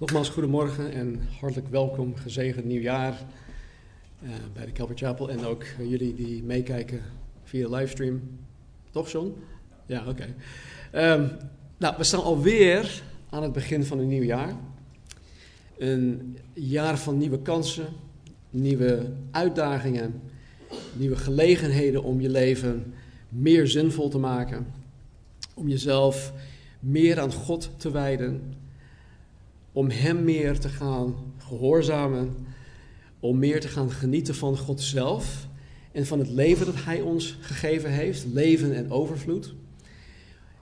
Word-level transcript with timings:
Nogmaals, 0.00 0.28
goedemorgen 0.28 0.92
en 0.92 1.20
hartelijk 1.40 1.68
welkom, 1.68 2.16
gezegend 2.16 2.64
nieuwjaar 2.64 3.20
uh, 4.22 4.30
bij 4.52 4.64
de 4.64 4.72
Calvary 4.72 4.98
Chapel 4.98 5.30
en 5.30 5.44
ook 5.44 5.64
jullie 5.78 6.14
die 6.14 6.42
meekijken 6.42 7.00
via 7.44 7.68
de 7.68 7.74
livestream. 7.74 8.20
Toch, 8.90 9.10
John? 9.10 9.34
Ja, 9.86 10.04
oké. 10.08 10.34
Um, 10.92 11.30
nou, 11.76 11.94
we 11.96 12.04
staan 12.04 12.22
alweer 12.22 13.02
aan 13.30 13.42
het 13.42 13.52
begin 13.52 13.84
van 13.84 13.98
een 13.98 14.08
nieuw 14.08 14.22
jaar. 14.22 14.56
Een 15.78 16.38
jaar 16.52 16.98
van 16.98 17.18
nieuwe 17.18 17.42
kansen, 17.42 17.86
nieuwe 18.50 19.12
uitdagingen, 19.30 20.20
nieuwe 20.92 21.16
gelegenheden 21.16 22.02
om 22.02 22.20
je 22.20 22.30
leven 22.30 22.94
meer 23.28 23.66
zinvol 23.66 24.08
te 24.08 24.18
maken. 24.18 24.66
Om 25.54 25.68
jezelf 25.68 26.32
meer 26.80 27.20
aan 27.20 27.32
God 27.32 27.70
te 27.76 27.90
wijden 27.90 28.56
om 29.78 29.90
Hem 29.90 30.24
meer 30.24 30.58
te 30.58 30.68
gaan 30.68 31.14
gehoorzamen, 31.36 32.36
om 33.20 33.38
meer 33.38 33.60
te 33.60 33.68
gaan 33.68 33.90
genieten 33.90 34.34
van 34.34 34.56
God 34.56 34.80
zelf 34.80 35.48
en 35.92 36.06
van 36.06 36.18
het 36.18 36.28
leven 36.28 36.66
dat 36.66 36.84
Hij 36.84 37.00
ons 37.00 37.38
gegeven 37.40 37.90
heeft, 37.90 38.24
leven 38.32 38.74
en 38.74 38.90
overvloed. 38.90 39.54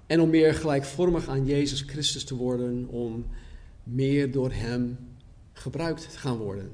En 0.07 0.21
om 0.21 0.31
meer 0.31 0.55
gelijkvormig 0.55 1.29
aan 1.29 1.47
Jezus 1.47 1.81
Christus 1.81 2.25
te 2.25 2.35
worden, 2.35 2.89
om 2.89 3.27
meer 3.83 4.33
door 4.33 4.53
Hem 4.53 4.99
gebruikt 5.53 6.11
te 6.11 6.19
gaan 6.19 6.37
worden. 6.37 6.71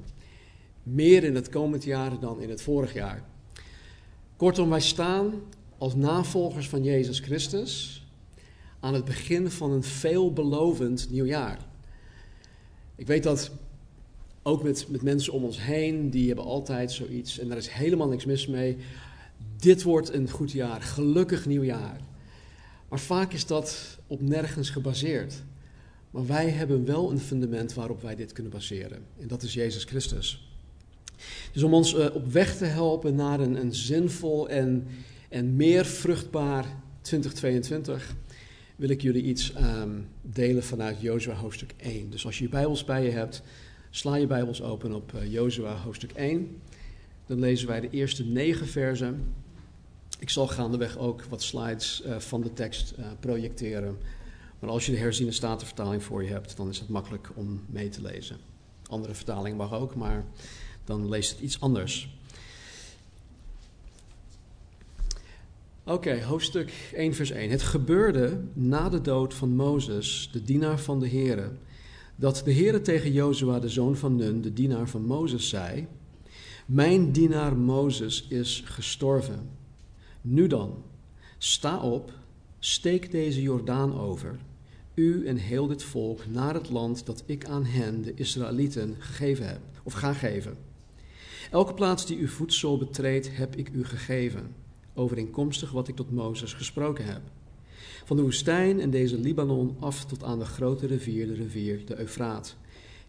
Meer 0.83 1.25
in 1.25 1.35
het 1.35 1.49
komend 1.49 1.85
jaar 1.85 2.21
dan 2.21 2.41
in 2.41 2.51
het 2.51 2.63
vorig 2.63 2.93
jaar. 2.93 3.25
Kortom, 4.37 4.69
wij 4.69 4.81
staan 4.81 5.33
als 5.79 5.95
navolgers 5.95 6.69
van 6.69 6.83
Jezus 6.83 7.19
Christus 7.19 8.05
aan 8.81 8.95
het 8.95 9.05
begin 9.05 9.51
van 9.51 9.71
een 9.71 9.85
veelbelovend 9.85 11.11
nieuwjaar. 11.11 11.71
Ik 13.03 13.09
weet 13.09 13.23
dat 13.23 13.51
ook 14.43 14.63
met, 14.63 14.87
met 14.89 15.03
mensen 15.03 15.33
om 15.33 15.45
ons 15.45 15.63
heen, 15.63 16.11
die 16.11 16.27
hebben 16.27 16.45
altijd 16.45 16.93
zoiets, 16.93 17.39
en 17.39 17.49
daar 17.49 17.57
is 17.57 17.69
helemaal 17.69 18.09
niks 18.09 18.25
mis 18.25 18.47
mee. 18.47 18.77
Dit 19.57 19.83
wordt 19.83 20.13
een 20.13 20.31
goed 20.31 20.53
jaar, 20.53 20.83
gelukkig 20.83 21.47
nieuwjaar. 21.47 22.01
Maar 22.89 23.01
vaak 23.01 23.33
is 23.33 23.47
dat 23.47 23.99
op 24.07 24.21
nergens 24.21 24.71
gebaseerd. 24.71 25.43
Maar 26.11 26.27
wij 26.27 26.49
hebben 26.49 26.85
wel 26.85 27.11
een 27.11 27.19
fundament 27.19 27.75
waarop 27.75 28.03
wij 28.03 28.15
dit 28.15 28.33
kunnen 28.33 28.53
baseren. 28.53 29.05
En 29.21 29.29
dat 29.29 29.43
is 29.43 29.55
Jezus 29.55 29.85
Christus. 29.85 30.57
Dus 31.53 31.63
om 31.63 31.75
ons 31.75 31.95
uh, 31.95 32.15
op 32.15 32.33
weg 32.33 32.57
te 32.57 32.65
helpen 32.65 33.15
naar 33.15 33.41
een, 33.41 33.61
een 33.61 33.75
zinvol 33.75 34.49
en, 34.49 34.87
en 35.29 35.57
meer 35.57 35.85
vruchtbaar 35.85 36.67
2022, 37.01 38.15
wil 38.77 38.89
ik 38.89 39.03
jullie 39.03 39.23
iets 39.23 39.53
um, 39.57 40.09
delen 40.23 40.65
vanuit 40.65 41.01
Jozua 41.01 41.35
hoofdstuk 41.35 41.75
1. 41.77 42.11
Dus 42.11 42.27
als 42.27 42.39
je 42.39 42.45
je 42.45 42.51
Bijbels 42.51 42.85
bij 42.85 43.05
je 43.05 43.11
hebt, 43.11 43.43
sla 43.91 44.17
je 44.17 44.27
Bijbels 44.27 44.63
open 44.63 44.93
op 44.93 45.13
uh, 45.15 45.33
Jozua 45.33 45.77
hoofdstuk 45.77 46.13
1. 46.13 46.61
Dan 47.27 47.39
lezen 47.39 47.69
wij 47.69 47.81
de 47.81 47.91
eerste 47.91 48.25
negen 48.25 48.67
versen. 48.67 49.35
Ik 50.19 50.31
zal 50.31 50.47
gaandeweg 50.47 50.99
ook 50.99 51.23
wat 51.23 51.43
slides 51.43 52.03
uh, 52.07 52.19
van 52.19 52.41
de 52.43 52.53
tekst 52.53 52.95
uh, 52.99 53.07
projecteren. 53.21 53.97
Maar 54.59 54.71
als 54.71 54.87
je 54.87 54.93
de 54.93 54.99
herziene 54.99 55.33
statenvertaling 55.33 56.03
voor 56.03 56.23
je 56.23 56.31
hebt, 56.31 56.57
dan 56.57 56.69
is 56.69 56.79
het 56.79 56.89
makkelijk 56.89 57.31
om 57.35 57.65
mee 57.67 57.89
te 57.89 58.03
lezen. 58.03 58.37
Andere 58.89 59.15
vertaling 59.15 59.57
mag 59.57 59.73
ook, 59.73 59.95
maar 59.95 60.25
dan 60.85 61.09
leest 61.09 61.31
het 61.31 61.41
iets 61.41 61.61
anders. 61.61 62.17
Oké, 65.85 66.23
hoofdstuk 66.23 66.91
1, 66.95 67.15
vers 67.15 67.31
1. 67.31 67.51
Het 67.51 67.63
gebeurde 67.63 68.41
na 68.53 68.89
de 68.89 69.01
dood 69.01 69.35
van 69.35 69.57
Mozes, 69.57 70.29
de 70.33 70.43
dienaar 70.43 70.81
van 70.81 71.01
de 71.01 71.09
Heere, 71.09 71.53
dat 72.17 72.43
de 72.45 72.55
Heere 72.55 72.81
tegen 72.81 73.13
Jozua, 73.13 73.59
de 73.59 73.69
zoon 73.69 73.97
van 73.97 74.17
Nun, 74.17 74.41
de 74.41 74.53
dienaar 74.53 74.89
van 74.89 75.05
Mozes, 75.05 75.49
zei: 75.49 75.87
Mijn 76.67 77.13
dienaar 77.13 77.57
Mozes 77.57 78.27
is 78.29 78.63
gestorven. 78.65 79.49
Nu 80.21 80.47
dan, 80.47 80.83
sta 81.39 81.81
op, 81.81 82.13
steek 82.59 83.11
deze 83.11 83.43
Jordaan 83.43 83.99
over, 83.99 84.39
u 84.95 85.27
en 85.27 85.37
heel 85.37 85.67
dit 85.67 85.83
volk, 85.83 86.27
naar 86.27 86.55
het 86.55 86.71
land 86.71 87.07
dat 87.07 87.23
ik 87.27 87.47
aan 87.47 87.65
hen, 87.65 88.03
de 88.03 88.15
Israëlieten, 88.15 88.97
gegeven 88.99 89.49
heb, 89.49 89.61
of 89.83 89.93
ga 89.93 90.13
geven. 90.13 90.57
Elke 91.51 91.75
plaats 91.75 92.07
die 92.07 92.19
uw 92.19 92.29
voedsel 92.29 92.79
betreedt, 92.79 93.37
heb 93.37 93.57
ik 93.57 93.69
u 93.69 93.85
gegeven 93.85 94.62
overeenkomstig 94.95 95.71
wat 95.71 95.89
ik 95.89 95.97
tot 95.97 96.11
Mozes 96.11 96.53
gesproken 96.53 97.05
heb. 97.05 97.21
Van 98.05 98.17
de 98.17 98.23
woestijn 98.23 98.81
en 98.81 98.91
deze 98.91 99.19
Libanon 99.19 99.77
af 99.81 100.05
tot 100.05 100.23
aan 100.23 100.39
de 100.39 100.45
grote 100.45 100.87
rivier, 100.87 101.27
de 101.27 101.35
rivier 101.35 101.87
de 101.87 101.99
Eufraat. 101.99 102.57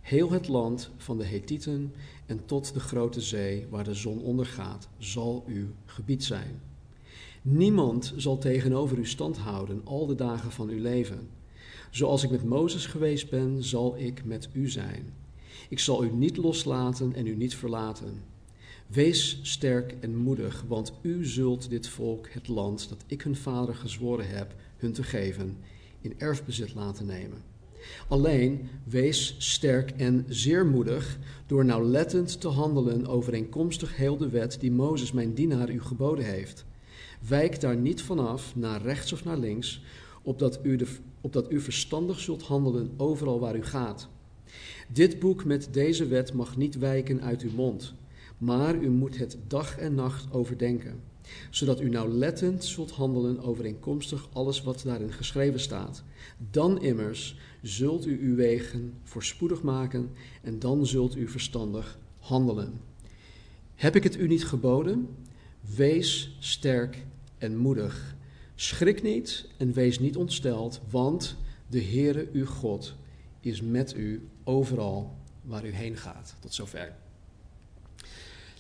Heel 0.01 0.31
het 0.31 0.47
land 0.47 0.91
van 0.97 1.17
de 1.17 1.25
Hethieten 1.25 1.93
en 2.25 2.45
tot 2.45 2.73
de 2.73 2.79
grote 2.79 3.21
zee 3.21 3.67
waar 3.69 3.83
de 3.83 3.93
zon 3.93 4.21
ondergaat, 4.21 4.87
zal 4.97 5.43
uw 5.47 5.67
gebied 5.85 6.23
zijn. 6.23 6.61
Niemand 7.41 8.13
zal 8.15 8.37
tegenover 8.37 8.97
u 8.97 9.05
stand 9.05 9.37
houden 9.37 9.81
al 9.83 10.05
de 10.05 10.15
dagen 10.15 10.51
van 10.51 10.69
uw 10.69 10.81
leven. 10.81 11.29
Zoals 11.91 12.23
ik 12.23 12.29
met 12.29 12.43
Mozes 12.43 12.85
geweest 12.85 13.29
ben, 13.29 13.63
zal 13.63 13.97
ik 13.97 14.25
met 14.25 14.49
u 14.53 14.69
zijn. 14.69 15.13
Ik 15.69 15.79
zal 15.79 16.03
u 16.03 16.11
niet 16.11 16.37
loslaten 16.37 17.13
en 17.13 17.27
u 17.27 17.35
niet 17.35 17.55
verlaten. 17.55 18.32
Wees 18.87 19.39
sterk 19.41 19.95
en 19.99 20.15
moedig, 20.15 20.65
want 20.67 20.93
u 21.01 21.25
zult 21.25 21.69
dit 21.69 21.87
volk 21.87 22.29
het 22.29 22.47
land 22.47 22.89
dat 22.89 23.03
ik 23.07 23.21
hun 23.21 23.35
vader 23.35 23.75
gezworen 23.75 24.27
heb 24.27 24.55
hun 24.77 24.93
te 24.93 25.03
geven, 25.03 25.57
in 26.01 26.13
erfbezit 26.17 26.73
laten 26.73 27.05
nemen. 27.05 27.51
Alleen 28.07 28.69
wees 28.83 29.35
sterk 29.37 29.91
en 29.91 30.25
zeer 30.27 30.65
moedig 30.65 31.17
door 31.45 31.65
nauwlettend 31.65 32.41
te 32.41 32.47
handelen 32.47 33.07
overeenkomstig 33.07 33.95
heel 33.95 34.17
de 34.17 34.29
wet 34.29 34.57
die 34.59 34.71
Mozes 34.71 35.11
mijn 35.11 35.33
dienaar 35.33 35.69
u 35.69 35.81
geboden 35.81 36.25
heeft. 36.25 36.65
Wijk 37.27 37.59
daar 37.59 37.77
niet 37.77 38.01
vanaf, 38.01 38.55
naar 38.55 38.81
rechts 38.81 39.13
of 39.13 39.23
naar 39.23 39.37
links, 39.37 39.81
opdat 40.21 40.59
u, 40.63 40.75
de, 40.75 40.87
opdat 41.21 41.51
u 41.51 41.59
verstandig 41.59 42.19
zult 42.19 42.41
handelen 42.41 42.91
overal 42.97 43.39
waar 43.39 43.55
u 43.55 43.63
gaat. 43.63 44.07
Dit 44.87 45.19
boek 45.19 45.45
met 45.45 45.67
deze 45.71 46.07
wet 46.07 46.33
mag 46.33 46.57
niet 46.57 46.77
wijken 46.77 47.21
uit 47.21 47.41
uw 47.41 47.51
mond 47.55 47.93
maar 48.37 48.75
u 48.75 48.89
moet 48.89 49.17
het 49.17 49.37
dag 49.47 49.77
en 49.77 49.95
nacht 49.95 50.33
overdenken, 50.33 50.99
zodat 51.49 51.81
u 51.81 51.89
nauwlettend 51.89 52.63
zult 52.63 52.91
handelen 52.91 53.39
overeenkomstig 53.39 54.29
alles 54.33 54.61
wat 54.61 54.81
daarin 54.85 55.13
geschreven 55.13 55.59
staat. 55.59 56.03
Dan 56.51 56.81
immers 56.81 57.37
zult 57.61 58.05
u 58.05 58.19
uw 58.21 58.35
wegen 58.35 58.93
voorspoedig 59.03 59.61
maken 59.61 60.09
en 60.41 60.59
dan 60.59 60.85
zult 60.85 61.15
u 61.15 61.27
verstandig 61.27 61.99
handelen. 62.19 62.79
Heb 63.75 63.95
ik 63.95 64.03
het 64.03 64.17
u 64.17 64.27
niet 64.27 64.45
geboden? 64.45 65.07
Wees 65.75 66.35
sterk 66.39 67.05
en 67.37 67.57
moedig. 67.57 68.15
Schrik 68.55 69.01
niet 69.03 69.47
en 69.57 69.73
wees 69.73 69.99
niet 69.99 70.17
ontsteld, 70.17 70.81
want 70.89 71.37
de 71.67 71.83
Heere 71.83 72.29
uw 72.33 72.45
God 72.45 72.95
is 73.39 73.61
met 73.61 73.95
u 73.95 74.27
overal 74.43 75.17
waar 75.41 75.65
u 75.65 75.71
heen 75.71 75.97
gaat. 75.97 76.35
Tot 76.39 76.53
zover. 76.53 77.02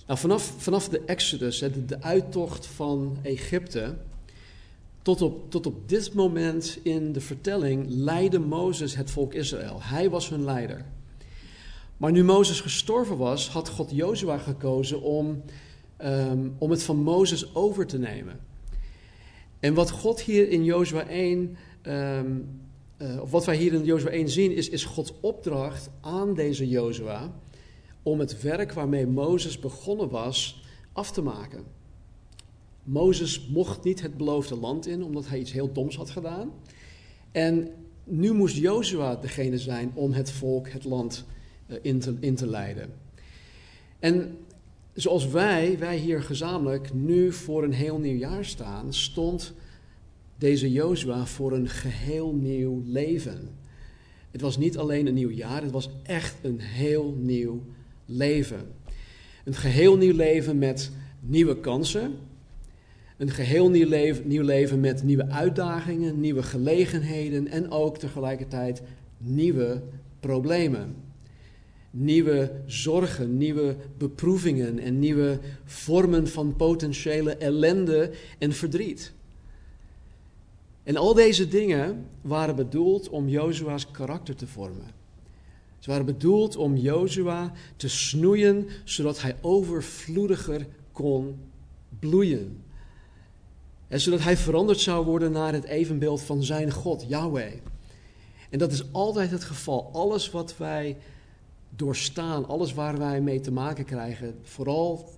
Nou, 0.07 0.19
vanaf, 0.19 0.53
vanaf 0.57 0.89
de 0.89 0.99
Exodus, 0.99 1.59
de, 1.59 1.85
de 1.85 2.01
uittocht 2.01 2.65
van 2.65 3.17
Egypte, 3.21 3.95
tot 5.01 5.21
op, 5.21 5.51
tot 5.51 5.65
op 5.65 5.89
dit 5.89 6.13
moment 6.13 6.79
in 6.83 7.11
de 7.11 7.21
vertelling 7.21 7.85
leidde 7.89 8.39
Mozes 8.39 8.95
het 8.95 9.11
volk 9.11 9.33
Israël. 9.33 9.79
Hij 9.81 10.09
was 10.09 10.29
hun 10.29 10.43
leider. 10.43 10.85
Maar 11.97 12.11
nu 12.11 12.23
Mozes 12.23 12.61
gestorven 12.61 13.17
was, 13.17 13.49
had 13.49 13.69
God 13.69 13.89
Jozua 13.91 14.37
gekozen 14.37 15.01
om, 15.01 15.43
um, 16.03 16.55
om 16.57 16.71
het 16.71 16.83
van 16.83 16.97
Mozes 16.97 17.55
over 17.55 17.87
te 17.87 17.97
nemen. 17.97 18.39
En 19.59 19.73
wat 19.73 19.91
God 19.91 20.21
hier 20.21 20.49
in 20.49 20.63
Jozua 20.63 21.07
1, 21.07 21.57
um, 21.83 22.59
uh, 22.97 23.21
of 23.21 23.31
wat 23.31 23.45
wij 23.45 23.55
hier 23.55 23.73
in 23.73 23.83
Jozua 23.83 24.09
1 24.09 24.29
zien, 24.29 24.51
is, 24.51 24.69
is 24.69 24.85
Gods 24.85 25.13
opdracht 25.19 25.89
aan 26.01 26.33
deze 26.33 26.67
Jozua 26.67 27.31
om 28.03 28.19
het 28.19 28.41
werk 28.41 28.73
waarmee 28.73 29.07
Mozes 29.07 29.59
begonnen 29.59 30.09
was 30.09 30.63
af 30.91 31.11
te 31.11 31.21
maken. 31.21 31.63
Mozes 32.83 33.47
mocht 33.47 33.83
niet 33.83 34.01
het 34.01 34.17
beloofde 34.17 34.55
land 34.55 34.87
in, 34.87 35.03
omdat 35.03 35.27
hij 35.27 35.39
iets 35.39 35.51
heel 35.51 35.71
doms 35.71 35.95
had 35.95 36.09
gedaan. 36.09 36.51
En 37.31 37.71
nu 38.03 38.33
moest 38.33 38.55
Jozua 38.55 39.15
degene 39.15 39.57
zijn 39.57 39.91
om 39.93 40.11
het 40.11 40.31
volk 40.31 40.69
het 40.69 40.83
land 40.83 41.25
eh, 41.67 41.77
in 41.81 41.99
te, 41.99 42.17
in 42.19 42.35
te 42.35 42.47
leiden. 42.47 42.93
En 43.99 44.37
zoals 44.93 45.27
wij, 45.27 45.79
wij 45.79 45.97
hier 45.97 46.23
gezamenlijk, 46.23 46.93
nu 46.93 47.31
voor 47.31 47.63
een 47.63 47.73
heel 47.73 47.99
nieuw 47.99 48.17
jaar 48.17 48.45
staan, 48.45 48.93
stond 48.93 49.53
deze 50.37 50.71
Jozua 50.71 51.25
voor 51.25 51.51
een 51.51 51.67
geheel 51.67 52.33
nieuw 52.33 52.81
leven. 52.85 53.49
Het 54.31 54.41
was 54.41 54.57
niet 54.57 54.77
alleen 54.77 55.07
een 55.07 55.13
nieuw 55.13 55.29
jaar, 55.29 55.61
het 55.61 55.71
was 55.71 55.89
echt 56.03 56.35
een 56.41 56.59
heel 56.59 57.15
nieuw 57.19 57.61
leven. 58.05 58.61
Een 59.45 59.53
geheel 59.53 59.97
nieuw 59.97 60.15
leven 60.15 60.57
met 60.57 60.91
nieuwe 61.19 61.59
kansen. 61.59 62.15
Een 63.17 63.31
geheel 63.31 63.69
nieuw 63.69 63.87
leven, 63.87 64.27
nieuw 64.27 64.43
leven 64.43 64.79
met 64.79 65.03
nieuwe 65.03 65.29
uitdagingen, 65.29 66.19
nieuwe 66.19 66.43
gelegenheden 66.43 67.47
en 67.47 67.71
ook 67.71 67.97
tegelijkertijd 67.97 68.81
nieuwe 69.17 69.81
problemen. 70.19 70.95
Nieuwe 71.91 72.51
zorgen, 72.65 73.37
nieuwe 73.37 73.75
beproevingen 73.97 74.79
en 74.79 74.99
nieuwe 74.99 75.39
vormen 75.65 76.27
van 76.27 76.55
potentiële 76.55 77.35
ellende 77.35 78.11
en 78.39 78.53
verdriet. 78.53 79.13
En 80.83 80.95
al 80.95 81.13
deze 81.13 81.47
dingen 81.47 82.05
waren 82.21 82.55
bedoeld 82.55 83.09
om 83.09 83.27
Jozua's 83.27 83.91
karakter 83.91 84.35
te 84.35 84.47
vormen. 84.47 85.02
Ze 85.83 85.89
waren 85.89 86.05
bedoeld 86.05 86.55
om 86.55 86.77
Jozua 86.77 87.51
te 87.75 87.89
snoeien, 87.89 88.67
zodat 88.83 89.21
hij 89.21 89.37
overvloediger 89.41 90.67
kon 90.91 91.39
bloeien. 91.99 92.63
En 93.87 93.99
zodat 93.99 94.19
hij 94.19 94.37
veranderd 94.37 94.79
zou 94.79 95.05
worden 95.05 95.31
naar 95.31 95.53
het 95.53 95.63
evenbeeld 95.63 96.21
van 96.21 96.43
zijn 96.43 96.71
God, 96.71 97.05
Yahweh. 97.07 97.53
En 98.49 98.59
dat 98.59 98.71
is 98.71 98.91
altijd 98.91 99.31
het 99.31 99.43
geval. 99.43 99.89
Alles 99.93 100.31
wat 100.31 100.57
wij 100.57 100.97
doorstaan, 101.69 102.47
alles 102.47 102.73
waar 102.73 102.97
wij 102.97 103.21
mee 103.21 103.39
te 103.39 103.51
maken 103.51 103.85
krijgen, 103.85 104.35
vooral 104.41 105.09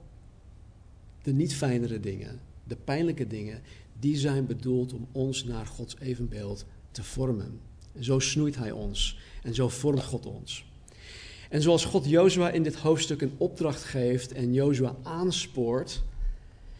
de 1.21 1.33
niet 1.33 1.55
fijnere 1.55 1.99
dingen, 1.99 2.39
de 2.63 2.75
pijnlijke 2.75 3.27
dingen, 3.27 3.61
die 3.99 4.17
zijn 4.17 4.45
bedoeld 4.45 4.93
om 4.93 5.07
ons 5.11 5.43
naar 5.43 5.65
Gods 5.65 5.95
evenbeeld 5.99 6.65
te 6.91 7.03
vormen. 7.03 7.59
Zo 7.99 8.19
snoeit 8.19 8.55
Hij 8.55 8.71
ons 8.71 9.17
en 9.43 9.53
zo 9.53 9.69
vormt 9.69 10.03
God 10.03 10.25
ons. 10.25 10.65
En 11.49 11.61
zoals 11.61 11.85
God 11.85 12.05
Jozua 12.05 12.49
in 12.49 12.63
dit 12.63 12.75
hoofdstuk 12.75 13.21
een 13.21 13.35
opdracht 13.37 13.83
geeft 13.83 14.31
en 14.31 14.53
Jozua 14.53 14.95
aanspoort, 15.03 16.03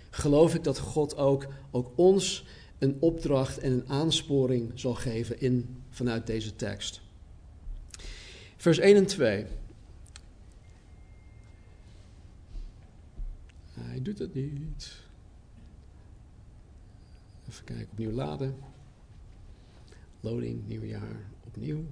geloof 0.10 0.56
ik 0.56 0.64
dat 0.64 0.80
God 0.80 1.18
ook, 1.18 1.48
ook 1.72 1.92
ons 1.96 2.46
een 2.80 2.98
opdracht 3.00 3.58
en 3.58 3.72
een 3.72 3.90
aansporing 3.90 4.72
zal 4.76 4.94
geven 4.96 5.40
in, 5.40 5.84
vanuit 5.90 6.28
deze 6.28 6.56
tekst. 6.56 7.02
Vers 8.58 8.78
1 8.78 8.96
en 8.96 9.06
2. 9.06 9.46
Hij 13.74 14.02
doet 14.02 14.20
het 14.20 14.34
niet. 14.34 15.04
Even 17.50 17.64
kijken, 17.64 17.88
opnieuw 17.92 18.12
laden. 18.12 18.75
Loading, 20.25 20.68
nieuw 20.68 20.83
jaar, 20.83 21.30
opnieuw. 21.45 21.86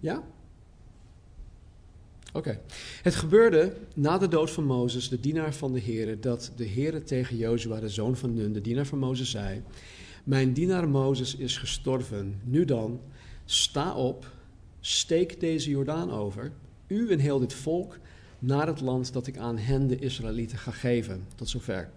Ja? 0.00 0.22
Oké. 2.32 2.60
Het 3.02 3.14
gebeurde 3.14 3.76
na 3.94 4.18
de 4.18 4.28
dood 4.28 4.50
van 4.50 4.64
Mozes, 4.64 5.08
de 5.08 5.20
dienaar 5.20 5.54
van 5.54 5.72
de 5.72 5.80
Heer, 5.80 6.20
dat 6.20 6.52
de 6.56 6.64
Heer 6.64 7.04
tegen 7.04 7.36
Jozua, 7.36 7.80
de 7.80 7.88
zoon 7.88 8.16
van 8.16 8.34
Nun, 8.34 8.52
de 8.52 8.60
dienaar 8.60 8.86
van 8.86 8.98
Mozes, 8.98 9.30
zei: 9.30 9.62
Mijn 10.24 10.52
dienaar 10.52 10.88
Mozes 10.88 11.36
is 11.36 11.56
gestorven. 11.56 12.40
Nu 12.44 12.64
dan, 12.64 13.00
sta 13.44 13.94
op, 13.94 14.32
steek 14.80 15.40
deze 15.40 15.70
Jordaan 15.70 16.10
over 16.10 16.52
u 16.88 17.10
en 17.10 17.18
heel 17.18 17.38
dit 17.38 17.54
volk 17.54 17.98
naar 18.38 18.66
het 18.66 18.80
land 18.80 19.12
dat 19.12 19.26
ik 19.26 19.36
aan 19.36 19.58
hen, 19.58 19.86
de 19.86 19.98
Israëlieten, 19.98 20.58
ga 20.58 20.70
geven. 20.70 21.26
Tot 21.34 21.48
zover. 21.48 21.90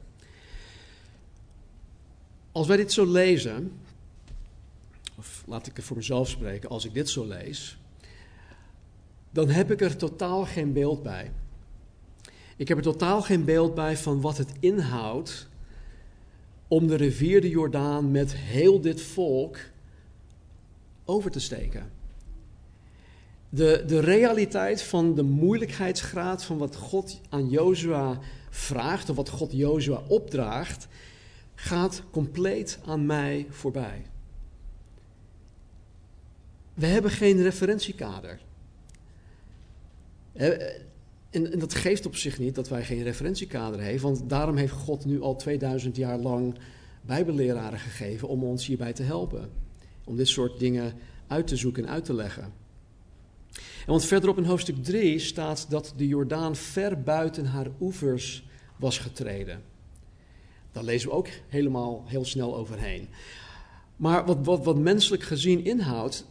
Als 2.52 2.68
wij 2.68 2.78
dit 2.78 2.92
zo 2.92 3.06
lezen, 3.06 3.72
of 5.18 5.44
laat 5.48 5.68
ik 5.68 5.78
er 5.78 5.84
voor 5.84 5.98
mezelf 5.98 6.30
spreken, 6.30 6.70
als 6.70 6.86
ik 6.86 6.94
dit 6.94 7.10
zo 7.10 7.26
lees, 7.26 7.78
dan 9.30 9.50
heb 9.50 9.72
ik 9.72 9.82
er 9.82 9.98
totaal 9.98 10.46
geen 10.46 10.74
beeld 10.74 11.04
bij. 11.04 11.32
Ik 12.56 12.68
heb 12.68 12.78
er 12.78 12.84
totaal 12.84 13.22
geen 13.22 13.46
beeld 13.46 13.76
bij 13.76 13.98
van 13.98 14.22
wat 14.22 14.38
het 14.38 14.52
inhoudt 14.60 15.48
om 16.68 16.88
de 16.88 16.96
rivier 16.96 17.42
de 17.42 17.50
Jordaan 17.50 18.12
met 18.12 18.36
heel 18.36 18.82
dit 18.82 19.02
volk 19.02 19.58
over 21.06 21.32
te 21.32 21.40
steken 21.40 22.01
de, 23.54 23.84
de 23.88 24.00
realiteit 24.00 24.82
van 24.82 25.16
de 25.16 25.24
moeilijkheidsgraad 25.24 26.44
van 26.44 26.58
wat 26.58 26.76
God 26.76 27.22
aan 27.30 27.50
Jozua 27.50 28.20
vraagt, 28.50 29.10
of 29.10 29.16
wat 29.16 29.30
God 29.30 29.52
Jozua 29.52 30.02
opdraagt, 30.08 30.88
gaat 31.56 32.04
compleet 32.12 32.80
aan 32.86 33.06
mij 33.06 33.46
voorbij. 33.50 34.06
We 36.74 36.86
hebben 36.86 37.12
geen 37.12 37.42
referentiekader. 37.42 38.40
En, 40.34 40.76
en 41.30 41.60
dat 41.60 41.74
geeft 41.74 42.06
op 42.06 42.16
zich 42.16 42.40
niet 42.40 42.56
dat 42.56 42.70
wij 42.70 42.84
geen 42.84 43.04
referentiekader 43.04 43.82
hebben, 43.82 44.02
want 44.02 44.30
daarom 44.30 44.56
heeft 44.56 44.74
God 44.74 45.06
nu 45.06 45.22
al 45.22 45.36
2000 45.36 45.96
jaar 45.96 46.18
lang 46.18 46.56
Bijbelleraren 47.02 47.80
gegeven 47.80 48.28
om 48.28 48.44
ons 48.44 48.66
hierbij 48.66 48.94
te 48.94 49.04
helpen. 49.04 49.50
Om 50.04 50.16
dit 50.16 50.28
soort 50.28 50.60
dingen 50.60 50.94
uit 51.28 51.48
te 51.48 51.56
zoeken 51.56 51.84
en 51.86 51.90
uit 51.90 52.06
te 52.06 52.14
leggen. 52.14 52.61
Want 53.86 54.06
verderop 54.06 54.38
in 54.38 54.44
hoofdstuk 54.44 54.84
3 54.84 55.20
staat 55.20 55.66
dat 55.70 55.94
de 55.98 56.08
Jordaan 56.08 56.56
ver 56.56 57.02
buiten 57.02 57.46
haar 57.46 57.68
oevers 57.80 58.44
was 58.76 58.98
getreden. 58.98 59.62
Daar 60.72 60.84
lezen 60.84 61.10
we 61.10 61.16
ook 61.16 61.28
helemaal 61.48 62.04
heel 62.08 62.26
snel 62.26 62.56
overheen. 62.56 63.10
Maar 63.96 64.26
wat, 64.26 64.38
wat, 64.44 64.64
wat 64.64 64.78
menselijk 64.78 65.24
gezien 65.24 65.66
inhoudt, 65.66 66.26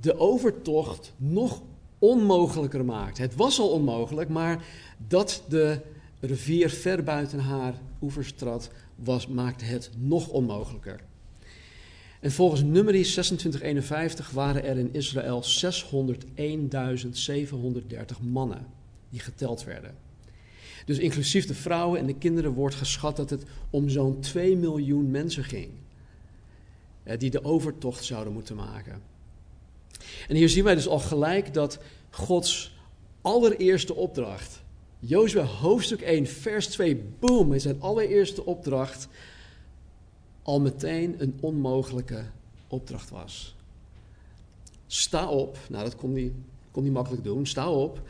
de 0.00 0.18
overtocht 0.18 1.12
nog 1.16 1.62
onmogelijker 1.98 2.84
maakt. 2.84 3.18
Het 3.18 3.34
was 3.34 3.60
al 3.60 3.70
onmogelijk, 3.70 4.28
maar 4.28 4.64
dat 5.06 5.42
de 5.48 5.80
rivier 6.20 6.70
ver 6.70 7.02
buiten 7.02 7.38
haar 7.38 7.74
oevers 8.02 8.32
trad, 8.32 8.70
was, 8.94 9.26
maakte 9.26 9.64
het 9.64 9.90
nog 9.96 10.28
onmogelijker. 10.28 11.00
En 12.20 12.30
volgens 12.32 12.62
nummerie 12.62 13.02
2651 13.02 14.30
waren 14.30 14.64
er 14.64 14.78
in 14.78 14.94
Israël 14.94 15.44
601.730 15.44 15.48
mannen 18.20 18.66
die 19.10 19.20
geteld 19.20 19.64
werden. 19.64 19.94
Dus 20.84 20.98
inclusief 20.98 21.46
de 21.46 21.54
vrouwen 21.54 22.00
en 22.00 22.06
de 22.06 22.14
kinderen 22.14 22.52
wordt 22.52 22.74
geschat 22.74 23.16
dat 23.16 23.30
het 23.30 23.44
om 23.70 23.88
zo'n 23.88 24.20
2 24.20 24.56
miljoen 24.56 25.10
mensen 25.10 25.44
ging. 25.44 25.70
Die 27.18 27.30
de 27.30 27.44
overtocht 27.44 28.04
zouden 28.04 28.32
moeten 28.32 28.56
maken. 28.56 29.02
En 30.28 30.36
hier 30.36 30.48
zien 30.48 30.64
wij 30.64 30.74
dus 30.74 30.88
al 30.88 30.98
gelijk 30.98 31.54
dat 31.54 31.78
Gods 32.10 32.76
allereerste 33.20 33.94
opdracht, 33.94 34.62
Jozua 34.98 35.44
hoofdstuk 35.44 36.00
1, 36.00 36.26
vers 36.26 36.66
2, 36.66 37.02
boom, 37.18 37.52
is 37.52 37.62
zijn 37.62 37.80
allereerste 37.80 38.44
opdracht 38.44 39.08
al 40.48 40.60
meteen 40.60 41.22
een 41.22 41.38
onmogelijke 41.40 42.24
opdracht 42.68 43.10
was. 43.10 43.56
Sta 44.86 45.28
op, 45.28 45.58
nou 45.68 45.84
dat 45.84 45.96
kon 45.96 46.12
hij, 46.12 46.32
kon 46.70 46.82
hij 46.82 46.92
makkelijk 46.92 47.24
doen, 47.24 47.46
sta 47.46 47.70
op, 47.70 48.00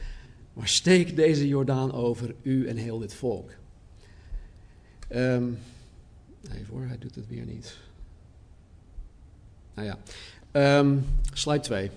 maar 0.53 0.69
steek 0.69 1.17
deze 1.17 1.49
Jordaan 1.49 1.93
over 1.93 2.35
u 2.43 2.67
en 2.67 2.77
heel 2.77 2.99
dit 2.99 3.15
volk. 3.15 3.51
Um, 5.11 5.59
even 6.51 6.67
hoor, 6.75 6.87
hij 6.87 6.99
doet 6.99 7.15
het 7.15 7.29
weer 7.29 7.45
niet. 7.45 7.77
Nou 9.75 9.87
ja, 10.53 10.79
um, 10.79 11.05
slide 11.33 11.61
2. 11.61 11.91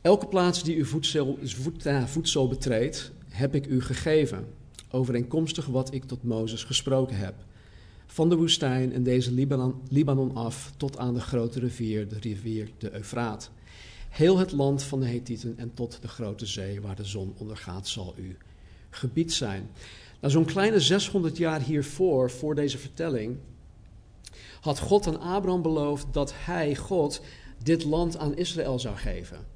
Elke 0.00 0.26
plaats 0.26 0.62
die 0.62 0.76
uw 0.76 0.84
voedsel, 0.84 1.38
uh, 1.86 2.04
voedsel 2.04 2.48
betreedt, 2.48 3.10
heb 3.28 3.54
ik 3.54 3.66
u 3.66 3.82
gegeven, 3.82 4.46
overeenkomstig 4.90 5.66
wat 5.66 5.94
ik 5.94 6.04
tot 6.04 6.22
Mozes 6.22 6.64
gesproken 6.64 7.16
heb 7.16 7.34
van 8.06 8.28
de 8.28 8.36
woestijn 8.36 8.92
en 8.92 9.02
deze 9.02 9.32
Libanon, 9.32 9.74
Libanon 9.88 10.36
af 10.36 10.72
tot 10.76 10.98
aan 10.98 11.14
de 11.14 11.20
grote 11.20 11.58
rivier, 11.60 12.08
de 12.08 12.18
rivier 12.18 12.70
de 12.78 12.94
Eufraat. 12.94 13.50
Heel 14.08 14.38
het 14.38 14.52
land 14.52 14.82
van 14.82 15.00
de 15.00 15.06
Hethieten 15.06 15.54
en 15.58 15.74
tot 15.74 15.98
de 16.02 16.08
grote 16.08 16.46
zee 16.46 16.80
waar 16.80 16.96
de 16.96 17.04
zon 17.04 17.34
ondergaat 17.38 17.88
zal 17.88 18.14
u 18.16 18.36
gebied 18.90 19.32
zijn. 19.32 19.70
Nou, 20.20 20.32
zo'n 20.32 20.44
kleine 20.44 20.80
600 20.80 21.36
jaar 21.36 21.60
hiervoor, 21.60 22.30
voor 22.30 22.54
deze 22.54 22.78
vertelling, 22.78 23.36
had 24.60 24.78
God 24.78 25.06
aan 25.06 25.20
Abraham 25.20 25.62
beloofd 25.62 26.06
dat 26.10 26.32
hij, 26.36 26.76
God, 26.76 27.20
dit 27.62 27.84
land 27.84 28.16
aan 28.16 28.36
Israël 28.36 28.78
zou 28.78 28.96
geven. 28.96 29.46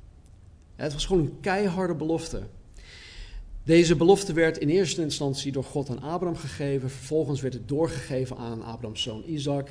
Het 0.76 0.92
was 0.92 1.06
gewoon 1.06 1.22
een 1.22 1.40
keiharde 1.40 1.94
belofte. 1.94 2.42
Deze 3.68 3.96
belofte 3.96 4.32
werd 4.32 4.58
in 4.58 4.68
eerste 4.68 5.02
instantie 5.02 5.52
door 5.52 5.64
God 5.64 5.90
aan 5.90 6.02
Abraham 6.02 6.36
gegeven. 6.36 6.90
Vervolgens 6.90 7.40
werd 7.40 7.54
het 7.54 7.68
doorgegeven 7.68 8.36
aan 8.36 8.62
Abrahams 8.62 9.02
zoon 9.02 9.22
Isaac. 9.26 9.68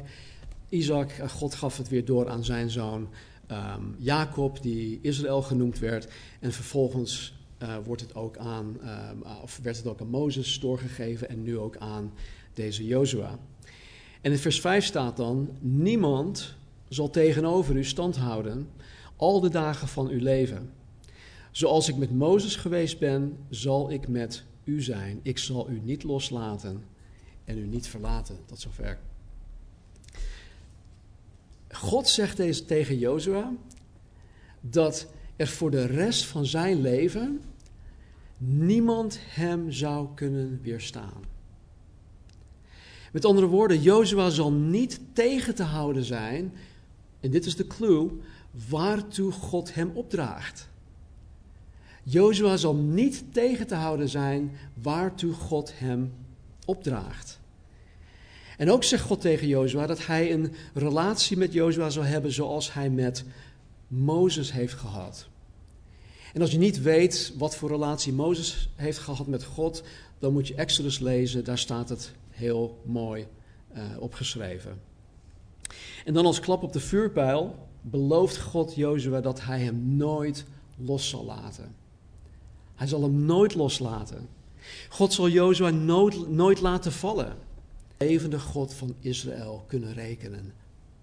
Isaac, 0.69 1.11
eh, 1.11 1.29
God 1.29 1.55
gaf 1.55 1.77
het 1.77 1.89
weer 1.89 2.05
door 2.05 2.29
aan 2.29 2.43
zijn 2.43 2.69
zoon 2.69 3.07
ehm, 3.47 3.81
Jacob, 3.97 4.61
die 4.61 4.99
Israël 5.01 5.41
genoemd 5.41 5.79
werd. 5.79 6.07
En 6.39 6.51
vervolgens 6.51 7.33
uh, 7.63 7.75
wordt 7.85 8.01
het 8.01 8.15
ook 8.15 8.37
aan, 8.37 8.77
ehm, 8.81 9.41
of 9.41 9.59
werd 9.63 9.77
het 9.77 9.87
ook 9.87 10.01
aan 10.01 10.09
Mozes 10.09 10.59
doorgegeven 10.59 11.29
en 11.29 11.43
nu 11.43 11.57
ook 11.57 11.77
aan 11.77 12.13
deze 12.53 12.85
Jozua. 12.85 13.39
En 14.21 14.31
in 14.31 14.37
vers 14.37 14.61
5 14.61 14.85
staat 14.85 15.17
dan: 15.17 15.49
Niemand 15.59 16.55
zal 16.87 17.09
tegenover 17.09 17.75
u 17.75 17.83
stand 17.83 18.15
houden 18.15 18.69
al 19.15 19.39
de 19.39 19.49
dagen 19.49 19.87
van 19.87 20.07
uw 20.07 20.21
leven. 20.21 20.69
Zoals 21.57 21.87
ik 21.87 21.95
met 21.95 22.11
Mozes 22.11 22.55
geweest 22.55 22.99
ben, 22.99 23.37
zal 23.49 23.91
ik 23.91 24.07
met 24.07 24.43
u 24.63 24.81
zijn. 24.81 25.19
Ik 25.23 25.37
zal 25.37 25.69
u 25.69 25.79
niet 25.83 26.03
loslaten 26.03 26.83
en 27.45 27.57
u 27.57 27.65
niet 27.65 27.87
verlaten. 27.87 28.37
Tot 28.45 28.59
zover. 28.59 28.99
God 31.69 32.07
zegt 32.07 32.37
deze 32.37 32.65
tegen 32.65 32.97
Jozua 32.97 33.53
dat 34.61 35.07
er 35.35 35.47
voor 35.47 35.71
de 35.71 35.85
rest 35.85 36.25
van 36.25 36.45
zijn 36.45 36.81
leven 36.81 37.41
niemand 38.37 39.19
hem 39.21 39.71
zou 39.71 40.07
kunnen 40.15 40.59
weerstaan. 40.61 41.23
Met 43.11 43.25
andere 43.25 43.47
woorden, 43.47 43.81
Jozua 43.81 44.29
zal 44.29 44.51
niet 44.51 44.99
tegen 45.13 45.55
te 45.55 45.63
houden 45.63 46.03
zijn, 46.03 46.53
en 47.19 47.31
dit 47.31 47.45
is 47.45 47.55
de 47.55 47.67
clue, 47.67 48.09
waartoe 48.69 49.31
God 49.31 49.73
hem 49.73 49.91
opdraagt. 49.93 50.69
Jozua 52.09 52.57
zal 52.57 52.75
niet 52.75 53.23
tegen 53.31 53.67
te 53.67 53.75
houden 53.75 54.09
zijn 54.09 54.51
waartoe 54.81 55.33
God 55.33 55.71
hem 55.75 56.13
opdraagt. 56.65 57.39
En 58.57 58.71
ook 58.71 58.83
zegt 58.83 59.03
God 59.03 59.21
tegen 59.21 59.47
Jozua 59.47 59.87
dat 59.87 60.05
hij 60.05 60.33
een 60.33 60.53
relatie 60.73 61.37
met 61.37 61.53
Jozua 61.53 61.89
zal 61.89 62.03
hebben 62.03 62.31
zoals 62.31 62.73
hij 62.73 62.89
met 62.89 63.23
Mozes 63.87 64.51
heeft 64.51 64.73
gehad. 64.73 65.27
En 66.33 66.41
als 66.41 66.51
je 66.51 66.57
niet 66.57 66.81
weet 66.81 67.33
wat 67.37 67.55
voor 67.55 67.69
relatie 67.69 68.13
Mozes 68.13 68.69
heeft 68.75 68.97
gehad 68.97 69.27
met 69.27 69.43
God, 69.43 69.83
dan 70.19 70.33
moet 70.33 70.47
je 70.47 70.55
Exodus 70.55 70.99
lezen, 70.99 71.43
daar 71.43 71.57
staat 71.57 71.89
het 71.89 72.11
heel 72.29 72.81
mooi 72.85 73.27
uh, 73.75 73.81
opgeschreven. 73.99 74.81
En 76.05 76.13
dan 76.13 76.25
als 76.25 76.39
klap 76.39 76.63
op 76.63 76.73
de 76.73 76.79
vuurpijl 76.79 77.67
belooft 77.81 78.37
God 78.41 78.75
Jozua 78.75 79.21
dat 79.21 79.41
hij 79.41 79.59
hem 79.59 79.95
nooit 79.95 80.45
los 80.77 81.09
zal 81.09 81.25
laten. 81.25 81.85
Hij 82.77 82.87
zal 82.87 83.01
hem 83.01 83.25
nooit 83.25 83.55
loslaten. 83.55 84.29
God 84.89 85.13
zal 85.13 85.29
Jozua 85.29 85.69
nooit, 85.69 86.61
laten 86.61 86.91
vallen. 86.91 87.37
Levende 87.97 88.39
God 88.39 88.73
van 88.73 88.95
Israël 88.99 89.63
kunnen 89.67 89.93
rekenen. 89.93 90.53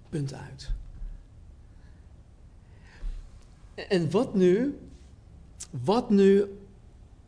Punt 0.08 0.34
uit. 0.34 0.70
En 3.74 4.10
wat 4.10 4.34
nu? 4.34 4.78
Wat 5.70 6.10
nu 6.10 6.58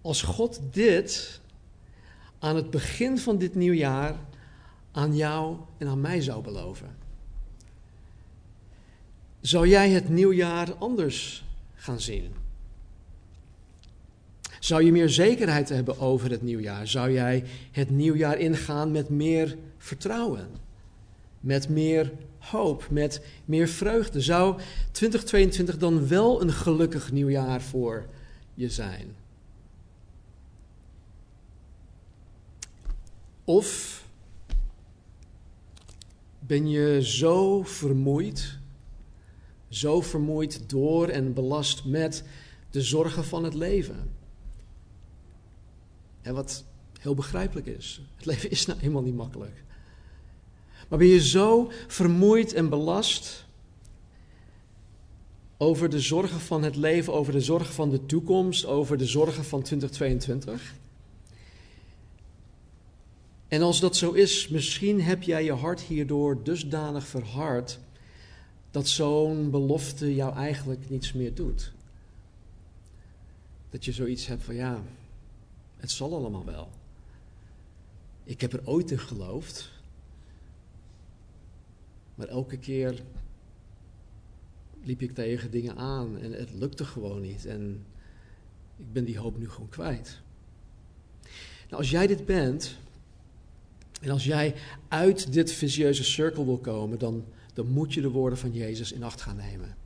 als 0.00 0.22
God 0.22 0.60
dit 0.70 1.40
aan 2.38 2.56
het 2.56 2.70
begin 2.70 3.18
van 3.18 3.38
dit 3.38 3.54
nieuwjaar 3.54 4.16
aan 4.92 5.16
jou 5.16 5.56
en 5.78 5.88
aan 5.88 6.00
mij 6.00 6.20
zou 6.20 6.42
beloven? 6.42 6.96
Zou 9.40 9.68
jij 9.68 9.90
het 9.90 10.08
nieuwjaar 10.08 10.74
anders 10.74 11.44
gaan 11.74 12.00
zien? 12.00 12.45
Zou 14.66 14.84
je 14.84 14.92
meer 14.92 15.08
zekerheid 15.08 15.68
hebben 15.68 15.98
over 15.98 16.30
het 16.30 16.42
nieuwjaar? 16.42 16.88
Zou 16.88 17.12
jij 17.12 17.44
het 17.70 17.90
nieuwjaar 17.90 18.38
ingaan 18.38 18.90
met 18.90 19.08
meer 19.08 19.56
vertrouwen? 19.78 20.48
Met 21.40 21.68
meer 21.68 22.12
hoop, 22.38 22.86
met 22.90 23.20
meer 23.44 23.68
vreugde? 23.68 24.20
Zou 24.20 24.60
2022 24.92 25.78
dan 25.78 26.08
wel 26.08 26.42
een 26.42 26.52
gelukkig 26.52 27.12
nieuwjaar 27.12 27.62
voor 27.62 28.06
je 28.54 28.68
zijn? 28.68 29.14
Of 33.44 34.02
ben 36.38 36.68
je 36.68 36.98
zo 37.02 37.62
vermoeid, 37.62 38.58
zo 39.68 40.00
vermoeid 40.00 40.68
door 40.68 41.08
en 41.08 41.34
belast 41.34 41.84
met 41.84 42.24
de 42.70 42.82
zorgen 42.82 43.24
van 43.24 43.44
het 43.44 43.54
leven? 43.54 44.15
En 46.26 46.34
wat 46.34 46.64
heel 47.00 47.14
begrijpelijk 47.14 47.66
is. 47.66 48.00
Het 48.16 48.24
leven 48.24 48.50
is 48.50 48.66
nou 48.66 48.80
eenmaal 48.80 49.02
niet 49.02 49.14
makkelijk. 49.14 49.64
Maar 50.88 50.98
ben 50.98 51.08
je 51.08 51.26
zo 51.26 51.70
vermoeid 51.86 52.52
en 52.52 52.68
belast 52.68 53.46
over 55.56 55.88
de 55.88 56.00
zorgen 56.00 56.40
van 56.40 56.62
het 56.62 56.76
leven, 56.76 57.12
over 57.12 57.32
de 57.32 57.40
zorgen 57.40 57.74
van 57.74 57.90
de 57.90 58.06
toekomst, 58.06 58.66
over 58.66 58.98
de 58.98 59.06
zorgen 59.06 59.44
van 59.44 59.62
2022? 59.62 60.74
En 63.48 63.62
als 63.62 63.80
dat 63.80 63.96
zo 63.96 64.12
is, 64.12 64.48
misschien 64.48 65.02
heb 65.02 65.22
jij 65.22 65.44
je 65.44 65.52
hart 65.52 65.80
hierdoor 65.80 66.42
dusdanig 66.42 67.06
verhard 67.06 67.78
dat 68.70 68.88
zo'n 68.88 69.50
belofte 69.50 70.14
jou 70.14 70.34
eigenlijk 70.34 70.90
niets 70.90 71.12
meer 71.12 71.34
doet. 71.34 71.72
Dat 73.70 73.84
je 73.84 73.92
zoiets 73.92 74.26
hebt 74.26 74.42
van 74.42 74.54
ja, 74.54 74.82
het 75.76 75.90
zal 75.90 76.14
allemaal 76.14 76.44
wel. 76.44 76.70
Ik 78.24 78.40
heb 78.40 78.52
er 78.52 78.60
ooit 78.64 78.90
in 78.90 78.98
geloofd, 78.98 79.70
maar 82.14 82.26
elke 82.26 82.58
keer 82.58 83.02
liep 84.82 85.02
ik 85.02 85.14
tegen 85.14 85.50
dingen 85.50 85.76
aan 85.76 86.18
en 86.18 86.32
het 86.32 86.52
lukte 86.52 86.84
gewoon 86.84 87.20
niet. 87.20 87.46
En 87.46 87.84
ik 88.76 88.92
ben 88.92 89.04
die 89.04 89.18
hoop 89.18 89.38
nu 89.38 89.50
gewoon 89.50 89.68
kwijt. 89.68 90.20
Nou, 91.68 91.82
als 91.82 91.90
jij 91.90 92.06
dit 92.06 92.26
bent, 92.26 92.76
en 94.00 94.10
als 94.10 94.24
jij 94.24 94.54
uit 94.88 95.32
dit 95.32 95.52
visieuze 95.52 96.04
cirkel 96.04 96.44
wil 96.44 96.58
komen, 96.58 96.98
dan, 96.98 97.24
dan 97.54 97.66
moet 97.66 97.94
je 97.94 98.00
de 98.00 98.10
woorden 98.10 98.38
van 98.38 98.52
Jezus 98.52 98.92
in 98.92 99.02
acht 99.02 99.20
gaan 99.20 99.36
nemen 99.36 99.76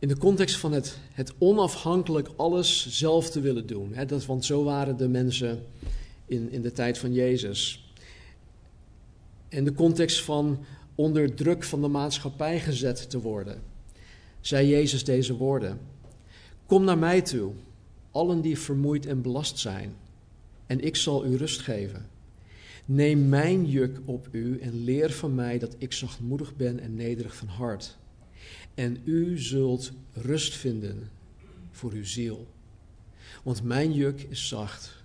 in 0.00 0.08
de 0.08 0.16
context 0.16 0.56
van 0.56 0.72
het, 0.72 0.98
het 1.12 1.32
onafhankelijk 1.38 2.28
alles 2.36 2.98
zelf 2.98 3.30
te 3.30 3.40
willen 3.40 3.66
doen. 3.66 3.94
Hè, 3.94 4.06
dat, 4.06 4.26
want 4.26 4.44
zo 4.44 4.64
waren 4.64 4.96
de 4.96 5.08
mensen 5.08 5.62
in, 6.26 6.50
in 6.50 6.62
de 6.62 6.72
tijd 6.72 6.98
van 6.98 7.12
Jezus. 7.12 7.92
In 9.48 9.64
de 9.64 9.72
context 9.72 10.22
van 10.22 10.64
onder 10.94 11.34
druk 11.34 11.64
van 11.64 11.80
de 11.80 11.88
maatschappij 11.88 12.60
gezet 12.60 13.10
te 13.10 13.20
worden, 13.20 13.62
zei 14.40 14.68
Jezus 14.68 15.04
deze 15.04 15.36
woorden: 15.36 15.78
Kom 16.66 16.84
naar 16.84 16.98
mij 16.98 17.22
toe, 17.22 17.52
allen 18.10 18.40
die 18.40 18.58
vermoeid 18.58 19.06
en 19.06 19.22
belast 19.22 19.58
zijn, 19.58 19.94
en 20.66 20.80
ik 20.80 20.96
zal 20.96 21.26
u 21.26 21.36
rust 21.36 21.60
geven. 21.60 22.08
Neem 22.84 23.28
mijn 23.28 23.66
juk 23.66 24.00
op 24.04 24.28
u 24.30 24.58
en 24.60 24.84
leer 24.84 25.10
van 25.10 25.34
mij 25.34 25.58
dat 25.58 25.74
ik 25.78 25.92
zachtmoedig 25.92 26.56
ben 26.56 26.80
en 26.80 26.94
nederig 26.94 27.36
van 27.36 27.48
hart 27.48 27.98
en 28.80 29.02
u 29.04 29.38
zult 29.38 29.92
rust 30.12 30.54
vinden 30.54 31.10
voor 31.70 31.92
uw 31.92 32.04
ziel. 32.04 32.46
Want 33.42 33.62
mijn 33.62 33.92
juk 33.92 34.22
is 34.22 34.48
zacht 34.48 35.02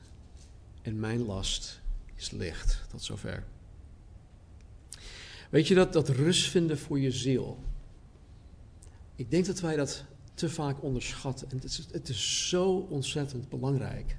en 0.82 1.00
mijn 1.00 1.25
last 1.25 1.82
is 2.15 2.32
licht. 2.32 2.82
Tot 2.89 3.03
zover. 3.03 3.44
Weet 5.50 5.67
je 5.67 5.75
dat, 5.75 5.94
dat 5.94 6.10
rust 6.10 6.50
vinden 6.50 6.77
voor 6.77 7.00
je 7.00 7.12
ziel? 7.12 7.63
Ik 9.15 9.32
denk 9.32 9.46
dat 9.46 9.60
wij 9.60 9.75
dat 9.75 10.03
te 10.34 10.50
vaak 10.50 10.84
onderschatten. 10.84 11.50
En 11.50 11.55
het 11.55 11.65
is, 11.65 11.88
het 11.91 12.10
is 12.10 12.50
zo 12.50 12.88
ontzettend 12.89 13.50
belangrijk. 13.50 14.17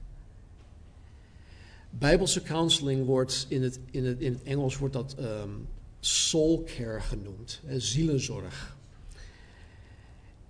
Bijbelse 1.90 2.42
counseling 2.42 3.06
wordt 3.06 3.46
in 3.48 3.62
het, 3.62 3.80
in 3.90 4.04
het, 4.04 4.20
in 4.20 4.32
het 4.32 4.42
Engels 4.42 4.78
wordt 4.78 4.94
dat 4.94 5.16
um, 5.18 5.68
soul 6.00 6.64
care 6.64 7.00
genoemd, 7.00 7.62
zielenzorg. 7.76 8.75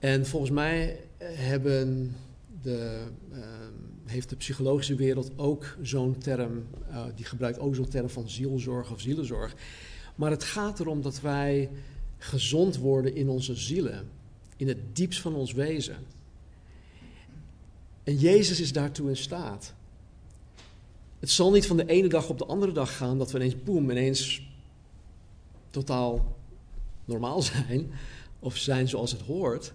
En 0.07 0.27
volgens 0.27 0.51
mij 0.51 1.01
hebben 1.19 2.17
de, 2.63 3.07
uh, 3.33 3.39
heeft 4.05 4.29
de 4.29 4.37
psychologische 4.37 4.95
wereld 4.95 5.31
ook 5.37 5.77
zo'n 5.83 6.19
term, 6.19 6.67
uh, 6.91 7.05
die 7.15 7.25
gebruikt 7.25 7.59
ook 7.59 7.75
zo'n 7.75 7.89
term 7.89 8.09
van 8.09 8.29
zielzorg 8.29 8.93
of 8.93 9.01
zielenzorg. 9.01 9.55
Maar 10.15 10.31
het 10.31 10.45
gaat 10.45 10.81
erom 10.81 11.03
dat 11.03 11.21
wij 11.21 11.71
gezond 12.19 12.77
worden 12.77 13.15
in 13.15 13.29
onze 13.29 13.55
zielen, 13.55 14.09
in 14.57 14.69
het 14.69 14.97
diepst 14.97 15.21
van 15.21 15.35
ons 15.35 15.53
wezen. 15.53 15.97
En 18.05 18.17
Jezus 18.17 18.61
is 18.61 18.73
daartoe 18.73 19.09
in 19.09 19.17
staat. 19.17 19.75
Het 21.19 21.31
zal 21.31 21.51
niet 21.51 21.67
van 21.67 21.77
de 21.77 21.87
ene 21.87 22.09
dag 22.09 22.29
op 22.29 22.39
de 22.39 22.47
andere 22.47 22.73
dag 22.73 22.97
gaan 22.97 23.19
dat 23.19 23.31
we 23.31 23.39
ineens, 23.39 23.63
boem, 23.63 23.91
ineens 23.91 24.49
totaal 25.71 26.37
normaal 27.05 27.43
zijn 27.43 27.91
of 28.39 28.57
zijn 28.57 28.89
zoals 28.89 29.13
het 29.13 29.21
hoort. 29.21 29.73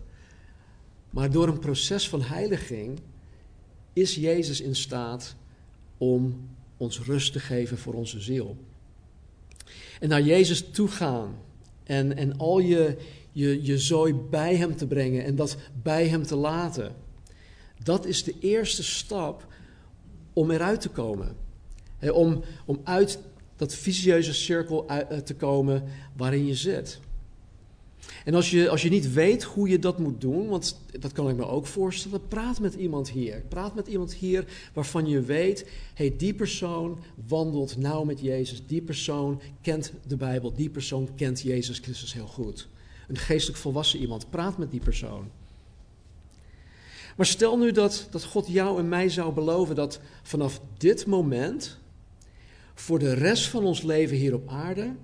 Maar 1.12 1.32
door 1.32 1.48
een 1.48 1.60
proces 1.60 2.10
van 2.10 2.22
heiliging 2.22 3.00
is 3.94 4.16
Jezus 4.16 4.62
in 4.62 4.76
staat 4.76 5.36
om 5.98 6.50
ons 6.78 7.00
rust 7.00 7.34
te 7.34 7.40
geven 7.40 7.78
voor 7.78 7.94
onze 7.94 8.20
ziel. 8.20 8.58
En 10.00 10.10
naar 10.10 10.22
Jezus 10.22 10.70
toe 10.72 10.88
gaan. 10.88 11.36
En, 11.84 12.18
en 12.18 12.38
al 12.38 12.60
je, 12.60 12.98
je, 13.32 13.64
je 13.64 13.78
zooi 13.78 14.14
bij 14.14 14.56
Hem 14.56 14.76
te 14.76 14.88
brengen 14.88 15.24
en 15.24 15.36
dat 15.36 15.58
bij 15.82 16.08
Hem 16.08 16.24
te 16.24 16.36
laten. 16.36 16.96
Dat 17.84 18.06
is 18.06 18.24
de 18.24 18.36
eerste 18.40 18.84
stap 18.84 19.48
om 20.34 20.52
eruit 20.52 20.82
te 20.82 20.90
komen. 20.90 21.36
om, 22.14 22.44
om 22.66 22.82
uit 22.84 23.20
dat 23.56 23.76
vicieuze 23.76 24.34
cirkel 24.34 24.88
eh, 24.88 25.18
te 25.18 25.36
komen 25.36 25.84
waarin 26.16 26.46
je 26.46 26.56
zit. 26.56 27.00
En 28.26 28.34
als 28.34 28.52
je, 28.52 28.70
als 28.70 28.82
je 28.82 28.90
niet 28.90 29.14
weet 29.14 29.44
hoe 29.44 29.70
je 29.70 29.80
dat 29.80 30.00
moet 30.00 30.22
doen, 30.22 30.48
want 30.48 30.82
dat 31.00 31.12
kan 31.12 31.30
ik 31.30 31.36
me 31.36 31.46
ook 31.46 31.66
voorstellen, 31.66 32.28
praat 32.28 32.60
met 32.60 32.74
iemand 32.74 33.10
hier. 33.10 33.44
Praat 33.50 33.76
met 33.76 33.88
iemand 33.88 34.14
hier 34.14 34.46
waarvan 34.74 35.08
je 35.08 35.22
weet, 35.22 35.70
hey, 35.94 36.14
die 36.18 36.34
persoon 36.34 37.00
wandelt 37.28 37.78
nauw 37.78 38.04
met 38.04 38.20
Jezus. 38.20 38.64
Die 38.68 38.82
persoon 38.82 39.42
kent 39.62 39.94
de 40.08 40.16
Bijbel. 40.16 40.54
Die 40.54 40.70
persoon 40.70 41.10
kent 41.16 41.42
Jezus 41.42 41.80
Christus 41.80 42.14
heel 42.14 42.28
goed. 42.28 42.68
Een 43.08 43.18
geestelijk 43.18 43.60
volwassen 43.60 44.00
iemand. 44.00 44.30
Praat 44.30 44.58
met 44.58 44.72
die 44.72 44.80
persoon. 44.80 45.30
Maar 47.16 47.26
stel 47.26 47.58
nu 47.58 47.72
dat, 47.72 48.08
dat 48.12 48.24
God 48.24 48.48
jou 48.48 48.80
en 48.80 48.90
mij 48.90 49.10
zou 49.10 49.34
beloven 49.34 49.76
dat 49.76 50.00
vanaf 50.24 50.62
dit 50.78 51.06
moment, 51.06 51.78
voor 52.74 53.00
de 53.00 53.14
rest 53.14 53.48
van 53.48 53.64
ons 53.64 53.82
leven 53.82 54.18
hier 54.18 54.34
op 54.34 54.50
aarde, 54.50 54.96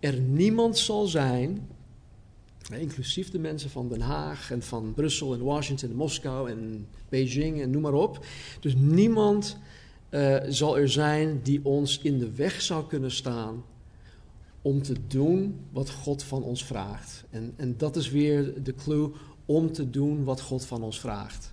er 0.00 0.18
niemand 0.20 0.78
zal 0.78 1.06
zijn 1.06 1.68
Inclusief 2.72 3.30
de 3.30 3.38
mensen 3.38 3.70
van 3.70 3.88
Den 3.88 4.00
Haag 4.00 4.50
en 4.50 4.62
van 4.62 4.94
Brussel 4.94 5.34
en 5.34 5.42
Washington 5.42 5.90
en 5.90 5.96
Moskou 5.96 6.50
en 6.50 6.88
Beijing 7.08 7.60
en 7.60 7.70
noem 7.70 7.82
maar 7.82 7.92
op. 7.92 8.26
Dus 8.60 8.74
niemand 8.76 9.56
uh, 10.10 10.36
zal 10.48 10.78
er 10.78 10.90
zijn 10.90 11.40
die 11.42 11.64
ons 11.64 11.98
in 11.98 12.18
de 12.18 12.32
weg 12.32 12.60
zou 12.60 12.86
kunnen 12.86 13.10
staan 13.10 13.64
om 14.62 14.82
te 14.82 14.96
doen 15.06 15.60
wat 15.70 15.90
God 15.90 16.22
van 16.22 16.42
ons 16.42 16.64
vraagt. 16.64 17.24
En, 17.30 17.52
en 17.56 17.76
dat 17.76 17.96
is 17.96 18.10
weer 18.10 18.62
de 18.62 18.74
clue 18.74 19.10
om 19.46 19.72
te 19.72 19.90
doen 19.90 20.24
wat 20.24 20.40
God 20.40 20.64
van 20.64 20.82
ons 20.82 21.00
vraagt. 21.00 21.52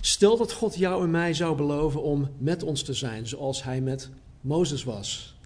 Stel 0.00 0.36
dat 0.36 0.52
God 0.52 0.76
jou 0.76 1.04
en 1.04 1.10
mij 1.10 1.34
zou 1.34 1.56
beloven 1.56 2.02
om 2.02 2.28
met 2.38 2.62
ons 2.62 2.82
te 2.82 2.94
zijn, 2.94 3.26
zoals 3.26 3.62
hij 3.62 3.80
met 3.80 4.10
Mozes 4.40 4.84
was. 4.84 5.37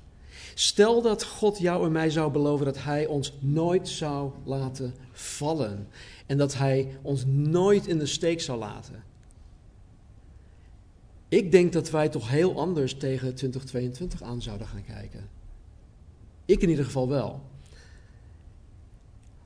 Stel 0.55 1.03
dat 1.03 1.25
God 1.25 1.59
jou 1.59 1.87
en 1.87 1.93
mij 1.93 2.11
zou 2.11 2.33
beloven 2.33 2.65
dat 2.67 2.83
Hij 2.83 3.07
ons 3.07 3.33
nooit 3.39 3.89
zou 3.89 4.33
laten 4.45 4.95
vallen. 5.13 5.89
En 6.27 6.39
dat 6.39 6.55
Hij 6.55 6.97
ons 7.03 7.25
nooit 7.27 7.87
in 7.87 7.99
de 7.99 8.07
steek 8.07 8.41
zou 8.41 8.59
laten. 8.59 9.05
Ik 11.29 11.53
denk 11.53 11.73
dat 11.73 11.91
wij 11.91 12.09
toch 12.09 12.29
heel 12.29 12.59
anders 12.59 12.95
tegen 12.95 13.35
2022 13.35 14.23
aan 14.23 14.43
zouden 14.43 14.67
gaan 14.67 14.85
kijken. 14.85 15.29
Ik 16.45 16.63
in 16.63 16.69
ieder 16.69 16.85
geval 16.85 17.09
wel. 17.09 17.41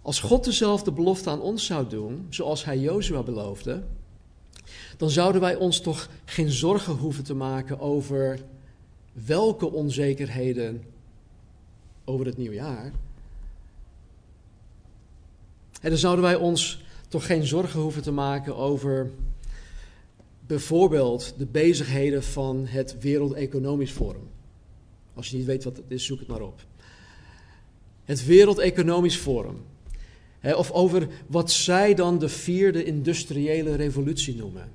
Als 0.03 0.21
God 0.21 0.45
dezelfde 0.45 0.93
belofte 0.93 1.31
aan 1.31 1.41
ons 1.41 1.67
zou 1.67 1.89
doen, 1.89 2.27
zoals 2.31 2.65
Hij 2.65 2.79
Jozua 2.79 3.23
beloofde, 3.23 3.83
dan 4.97 5.11
zouden 5.11 5.41
wij 5.41 5.55
ons 5.55 5.81
toch 5.81 6.09
geen 6.25 6.51
zorgen 6.51 6.95
hoeven 6.95 7.25
te 7.25 7.35
maken 7.35 7.81
over 7.81 8.41
welke 9.13 9.73
onzekerheden 9.73 10.85
over 12.07 12.27
het 12.27 12.37
nieuwe 12.37 12.55
jaar. 12.55 12.93
Dan 15.83 15.97
zouden 15.97 16.25
wij 16.25 16.35
ons 16.35 16.85
toch 17.09 17.27
geen 17.27 17.47
zorgen 17.47 17.81
hoeven 17.81 18.03
te 18.03 18.13
maken 18.13 18.57
over 18.57 19.11
bijvoorbeeld 20.47 21.35
de 21.39 21.47
bezigheden 21.47 22.23
van 22.23 22.67
het 22.67 22.97
Wereld 23.01 23.33
Economisch 23.33 23.91
Forum. 23.91 24.29
Als 25.15 25.31
je 25.31 25.37
niet 25.37 25.47
weet 25.47 25.65
wat 25.65 25.77
het 25.77 25.85
is, 25.89 26.05
zoek 26.05 26.19
het 26.19 26.29
maar 26.29 26.41
op. 26.41 26.61
Het 28.05 28.27
Wereld 28.27 28.59
Economisch 28.59 29.17
Forum. 29.17 29.65
of 30.43 30.71
over 30.71 31.09
wat 31.27 31.51
zij 31.51 31.95
dan 31.95 32.19
de 32.19 32.29
vierde 32.29 32.85
industriële 32.85 33.75
revolutie 33.75 34.37
noemen. 34.37 34.73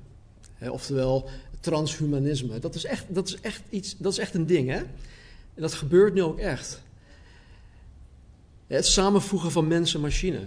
oftewel 0.60 1.28
transhumanisme. 1.60 2.58
Dat 2.58 2.74
is, 2.74 2.84
echt, 2.84 3.04
dat, 3.08 3.28
is 3.28 3.40
echt 3.40 3.62
iets, 3.70 3.96
dat 3.98 4.12
is 4.12 4.18
echt 4.18 4.34
een 4.34 4.46
ding, 4.46 4.68
hè? 4.68 4.78
En 5.54 5.62
dat 5.62 5.74
gebeurt 5.74 6.14
nu 6.14 6.22
ook 6.22 6.38
echt. 6.38 6.82
Het 8.72 8.86
samenvoegen 8.86 9.50
van 9.50 9.68
mens 9.68 9.94
en 9.94 10.00
machine. 10.00 10.40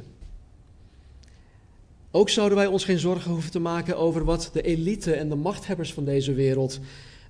Ook 2.12 2.30
zouden 2.30 2.58
wij 2.58 2.68
ons 2.68 2.86
geen 2.86 3.00
zorgen 3.00 3.32
hoeven 3.32 3.52
te 3.52 3.60
maken 3.60 3.98
over 3.98 4.24
wat 4.24 4.50
de 4.54 4.62
elite 4.62 5.14
en 5.14 5.30
de 5.30 5.36
machthebbers 5.36 5.94
van 5.94 6.06
deze 6.06 6.34
wereld 6.34 6.80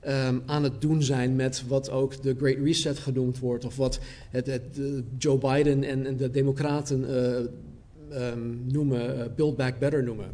um, 0.08 0.43
aan 0.45 0.63
het 0.63 0.81
doen 0.81 1.03
zijn 1.03 1.36
met 1.36 1.63
wat 1.67 1.89
ook 1.89 2.21
de 2.21 2.36
Great 2.38 2.58
Reset 2.63 2.99
genoemd 2.99 3.39
wordt, 3.39 3.65
of 3.65 3.75
wat 3.75 3.99
het, 4.29 4.45
het 4.45 4.79
Joe 5.17 5.38
Biden 5.38 5.84
en, 5.84 6.17
de 6.17 6.31
Democraten 6.31 7.10
uh, 8.12 8.27
um, 8.27 8.62
noemen, 8.71 9.17
uh, 9.17 9.23
Build 9.36 9.58
Back 9.58 9.79
Better 9.79 10.03
noemen. 10.03 10.34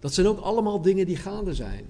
Dat 0.00 0.14
zijn 0.14 0.26
ook 0.26 0.40
allemaal 0.40 0.82
dingen 0.82 1.06
die 1.06 1.16
gaande 1.16 1.54
zijn. 1.54 1.84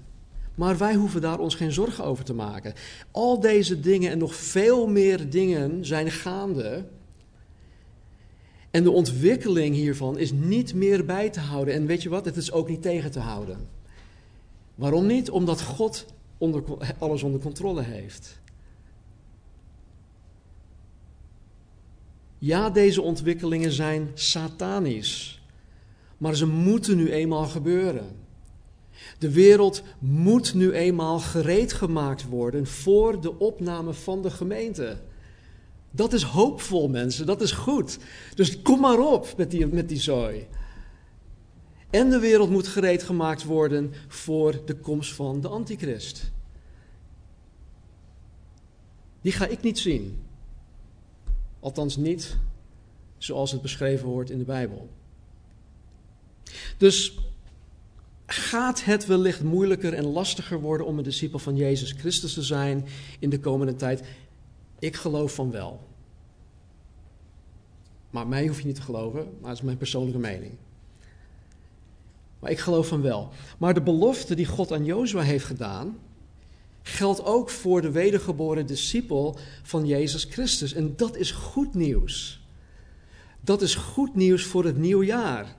Maar 0.55 0.79
wij 0.79 0.95
hoeven 0.95 1.21
daar 1.21 1.39
ons 1.39 1.55
geen 1.55 1.73
zorgen 1.73 2.05
over 2.05 2.25
te 2.25 2.35
maken. 2.35 2.75
Al 3.11 3.41
deze 3.41 3.81
dingen 3.81 4.11
en 4.11 4.19
nog 4.19 4.35
veel 4.35 4.87
meer 4.87 5.31
dingen 5.31 5.85
zijn 5.85 6.11
gaande 6.11 6.85
en 8.73 8.83
de 8.83 8.91
ontwikkeling 8.91 9.75
hiervan 9.75 10.19
is 10.19 10.33
niet 10.33 10.75
meer 10.75 11.05
bij 11.05 11.31
te 11.31 11.41
houden. 11.41 11.75
En 11.75 11.87
weet 11.87 12.03
je 12.03 12.09
wat? 12.09 12.25
Het 12.25 12.37
is 12.37 12.53
ook 12.53 12.69
niet 12.69 12.83
tegen 12.83 13.11
te 13.11 13.21
houden. 13.21 13.69
Waarom 14.75 15.07
niet? 15.07 15.31
Omdat 15.31 15.63
God 15.63 16.07
alles 16.99 17.23
onder 17.23 17.41
controle 17.41 17.83
heeft. 17.83 18.41
Ja, 22.39 22.71
deze 22.71 23.03
ontwikkelingen 23.03 23.73
zijn 23.73 24.11
satanisch. 24.15 25.43
Maar 26.19 26.35
ze 26.35 26.47
moeten 26.47 26.97
nu 26.97 27.11
eenmaal 27.11 27.45
gebeuren. 27.45 28.07
De 29.19 29.31
wereld 29.31 29.83
moet 29.99 30.55
nu 30.55 30.73
eenmaal 30.73 31.19
gereed 31.19 31.73
gemaakt 31.73 32.29
worden 32.29 32.67
voor 32.67 33.21
de 33.21 33.39
opname 33.39 33.93
van 33.93 34.23
de 34.23 34.31
gemeente. 34.31 34.97
Dat 35.95 36.13
is 36.13 36.23
hoopvol, 36.23 36.89
mensen. 36.89 37.27
Dat 37.27 37.41
is 37.41 37.53
goed. 37.53 37.99
Dus 38.35 38.63
kom 38.63 38.81
maar 38.81 38.99
op 38.99 39.35
met 39.37 39.51
die, 39.51 39.67
met 39.67 39.89
die 39.89 40.01
zooi. 40.01 40.47
En 41.91 42.11
de 42.11 42.19
wereld 42.19 42.51
moet 42.51 42.67
gereed 42.67 43.03
gemaakt 43.03 43.45
worden 43.45 43.93
voor 44.09 44.65
de 44.65 44.77
komst 44.77 45.15
van 45.15 45.41
de 45.41 45.49
antichrist. 45.49 46.33
Die 49.21 49.33
ga 49.33 49.47
ik 49.47 49.63
niet 49.63 49.79
zien. 49.79 50.23
Althans 51.61 51.97
niet 51.97 52.37
zoals 53.19 53.53
het 53.53 53.63
beschreven 53.63 54.09
wordt 54.09 54.31
in 54.31 54.39
de 54.39 54.45
Bijbel. 54.45 54.89
Dus 56.77 57.19
gaat 58.27 58.85
het 58.85 59.07
wellicht 59.07 59.43
moeilijker 59.43 59.95
en 59.95 60.05
lastiger 60.05 60.61
worden 60.61 60.87
om 60.87 60.99
een 60.99 61.05
discipel 61.05 61.39
van 61.39 61.57
Jezus 61.57 61.93
Christus 61.93 62.35
te 62.35 62.43
zijn 62.43 62.87
in 63.19 63.31
de 63.31 63.41
komende 63.41 63.75
tijd? 63.75 64.03
Ik 64.83 64.97
geloof 64.97 65.35
van 65.35 65.51
wel. 65.51 65.81
Maar 68.11 68.27
mij 68.27 68.47
hoef 68.47 68.61
je 68.61 68.67
niet 68.67 68.75
te 68.75 68.83
geloven, 68.83 69.25
maar 69.41 69.49
dat 69.49 69.59
is 69.59 69.63
mijn 69.63 69.77
persoonlijke 69.77 70.19
mening. 70.19 70.53
Maar 72.39 72.51
ik 72.51 72.59
geloof 72.59 72.87
van 72.87 73.03
wel. 73.03 73.29
Maar 73.59 73.75
de 73.75 73.83
belofte 73.83 74.35
die 74.35 74.47
God 74.47 74.73
aan 74.73 74.85
Jozua 74.85 75.21
heeft 75.21 75.45
gedaan, 75.45 75.99
geldt 76.83 77.25
ook 77.25 77.51
voor 77.51 77.81
de 77.81 77.91
wedergeboren 77.91 78.67
discipel 78.67 79.39
van 79.63 79.87
Jezus 79.87 80.25
Christus. 80.25 80.73
En 80.73 80.97
dat 80.97 81.17
is 81.17 81.31
goed 81.31 81.75
nieuws. 81.75 82.47
Dat 83.41 83.63
is 83.63 83.75
goed 83.75 84.15
nieuws 84.15 84.45
voor 84.45 84.65
het 84.65 84.77
nieuwe 84.77 85.05
jaar. 85.05 85.57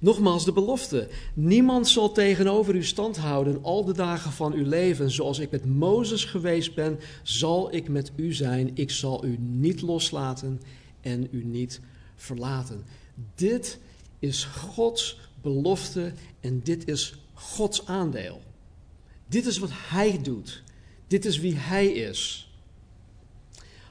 Nogmaals 0.00 0.44
de 0.44 0.52
belofte. 0.52 1.08
Niemand 1.34 1.88
zal 1.88 2.12
tegenover 2.12 2.74
u 2.74 2.84
stand 2.84 3.16
houden 3.16 3.62
al 3.62 3.84
de 3.84 3.92
dagen 3.92 4.32
van 4.32 4.52
uw 4.52 4.64
leven. 4.64 5.10
Zoals 5.10 5.38
ik 5.38 5.50
met 5.50 5.64
Mozes 5.64 6.24
geweest 6.24 6.74
ben, 6.74 6.98
zal 7.22 7.74
ik 7.74 7.88
met 7.88 8.12
u 8.16 8.32
zijn. 8.32 8.70
Ik 8.74 8.90
zal 8.90 9.24
u 9.24 9.36
niet 9.38 9.82
loslaten 9.82 10.60
en 11.00 11.28
u 11.30 11.44
niet 11.44 11.80
verlaten. 12.16 12.84
Dit 13.34 13.78
is 14.18 14.44
Gods 14.44 15.18
belofte 15.42 16.12
en 16.40 16.60
dit 16.62 16.88
is 16.88 17.14
Gods 17.34 17.86
aandeel. 17.86 18.40
Dit 19.28 19.46
is 19.46 19.58
wat 19.58 19.70
Hij 19.72 20.22
doet. 20.22 20.62
Dit 21.06 21.24
is 21.24 21.38
wie 21.38 21.54
Hij 21.54 21.86
is. 21.86 22.50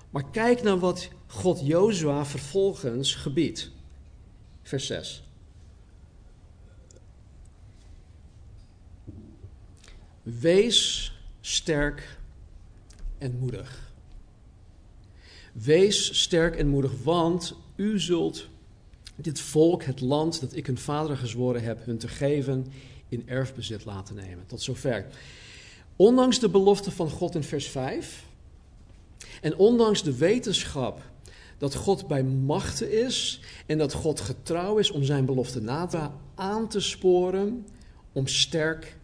Maar 0.10 0.30
kijk 0.30 0.64
naar 0.64 0.80
wat 0.80 1.10
God 1.28 1.62
Jozua 1.64 2.26
vervolgens 2.26 3.16
gebiedt. 3.16 3.72
Vers 4.62 4.86
6. 4.86 5.25
Wees 10.26 11.12
sterk 11.42 12.18
en 13.18 13.38
moedig. 13.40 13.92
Wees 15.54 16.22
sterk 16.22 16.56
en 16.56 16.68
moedig, 16.68 16.92
want 17.04 17.56
u 17.76 18.00
zult 18.00 18.48
dit 19.16 19.40
volk, 19.40 19.84
het 19.84 20.02
land 20.02 20.40
dat 20.40 20.56
ik 20.56 20.66
hun 20.66 20.78
vader 20.78 21.18
gezworen 21.18 21.64
heb, 21.64 21.86
hun 21.86 21.98
te 21.98 22.08
geven, 22.08 22.66
in 23.10 23.24
erfbezit 23.26 23.86
laten 23.86 24.16
nemen. 24.16 24.46
Tot 24.46 24.62
zover. 24.62 25.06
Ondanks 25.96 26.40
de 26.40 26.50
belofte 26.50 26.92
van 26.92 27.10
God 27.10 27.36
in 27.36 27.44
vers 27.44 27.68
5 27.68 28.26
En 29.42 29.58
ondanks 29.58 30.04
de 30.04 30.18
wetenschap 30.18 31.02
dat 31.58 31.76
God 31.76 32.08
bij 32.08 32.24
machten 32.24 32.92
is 33.06 33.40
en 33.66 33.78
dat 33.78 33.94
God 33.94 34.20
getrouw 34.20 34.78
is 34.78 34.92
om 34.92 35.04
zijn 35.04 35.26
belofte 35.26 35.62
na 35.62 35.86
te 35.86 36.10
aan 36.36 36.68
te 36.68 36.80
sporen 36.80 37.68
om 38.12 38.28
sterk 38.28 38.98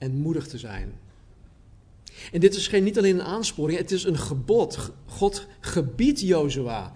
en 0.00 0.16
moedig 0.16 0.46
te 0.46 0.58
zijn. 0.58 0.98
En 2.32 2.40
dit 2.40 2.54
is 2.54 2.68
geen, 2.68 2.84
niet 2.84 2.98
alleen 2.98 3.18
een 3.18 3.26
aansporing, 3.26 3.78
het 3.78 3.90
is 3.90 4.04
een 4.04 4.18
gebod. 4.18 4.90
God 5.06 5.46
gebiedt 5.60 6.20
Jozua, 6.20 6.92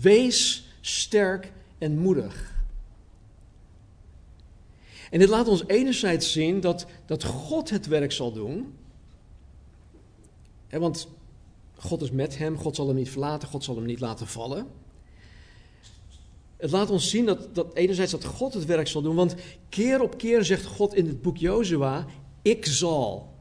wees 0.00 0.68
sterk 0.80 1.52
en 1.78 1.98
moedig. 1.98 2.56
En 5.10 5.18
dit 5.18 5.28
laat 5.28 5.48
ons 5.48 5.66
enerzijds 5.66 6.32
zien 6.32 6.60
dat, 6.60 6.86
dat 7.06 7.24
God 7.24 7.70
het 7.70 7.86
werk 7.86 8.12
zal 8.12 8.32
doen. 8.32 8.74
want 10.70 11.08
God 11.76 12.02
is 12.02 12.10
met 12.10 12.38
hem, 12.38 12.56
God 12.56 12.76
zal 12.76 12.86
hem 12.86 12.96
niet 12.96 13.10
verlaten, 13.10 13.48
God 13.48 13.64
zal 13.64 13.76
hem 13.76 13.84
niet 13.84 14.00
laten 14.00 14.26
vallen. 14.26 14.66
Het 16.56 16.70
laat 16.70 16.90
ons 16.90 17.10
zien 17.10 17.26
dat, 17.26 17.54
dat 17.54 17.74
enerzijds 17.74 18.12
dat 18.12 18.24
God 18.24 18.54
het 18.54 18.64
werk 18.64 18.86
zal 18.86 19.02
doen, 19.02 19.14
want 19.14 19.34
keer 19.68 20.02
op 20.02 20.18
keer 20.18 20.44
zegt 20.44 20.64
God 20.64 20.94
in 20.94 21.06
het 21.06 21.22
boek 21.22 21.36
Jozua, 21.36 22.06
ik 22.42 22.66
zal. 22.66 23.36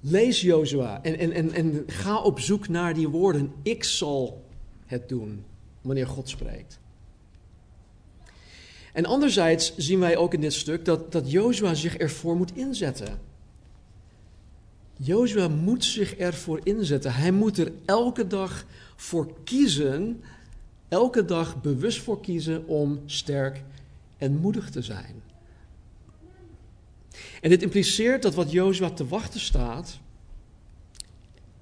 Lees 0.00 0.40
Jozua 0.40 1.02
en, 1.02 1.18
en, 1.18 1.32
en, 1.32 1.52
en 1.52 1.84
ga 1.86 2.22
op 2.22 2.40
zoek 2.40 2.68
naar 2.68 2.94
die 2.94 3.08
woorden, 3.08 3.52
ik 3.62 3.84
zal 3.84 4.44
het 4.86 5.08
doen, 5.08 5.44
wanneer 5.80 6.06
God 6.06 6.28
spreekt. 6.28 6.78
En 8.92 9.04
anderzijds 9.04 9.76
zien 9.76 9.98
wij 9.98 10.16
ook 10.16 10.34
in 10.34 10.40
dit 10.40 10.52
stuk 10.52 10.84
dat, 10.84 11.12
dat 11.12 11.30
Jozua 11.30 11.74
zich 11.74 11.96
ervoor 11.96 12.36
moet 12.36 12.56
inzetten. 12.56 13.18
Jozua 14.96 15.48
moet 15.48 15.84
zich 15.84 16.16
ervoor 16.16 16.60
inzetten. 16.62 17.14
Hij 17.14 17.30
moet 17.30 17.58
er 17.58 17.72
elke 17.84 18.26
dag 18.26 18.64
voor 18.96 19.34
kiezen, 19.44 20.22
elke 20.88 21.24
dag 21.24 21.60
bewust 21.60 22.00
voor 22.00 22.20
kiezen 22.20 22.66
om 22.66 23.00
sterk 23.06 23.62
en 24.18 24.36
moedig 24.36 24.70
te 24.70 24.82
zijn. 24.82 25.22
En 27.40 27.50
dit 27.50 27.62
impliceert 27.62 28.22
dat 28.22 28.34
wat 28.34 28.50
Jozua 28.50 28.90
te 28.90 29.08
wachten 29.08 29.40
staat 29.40 29.98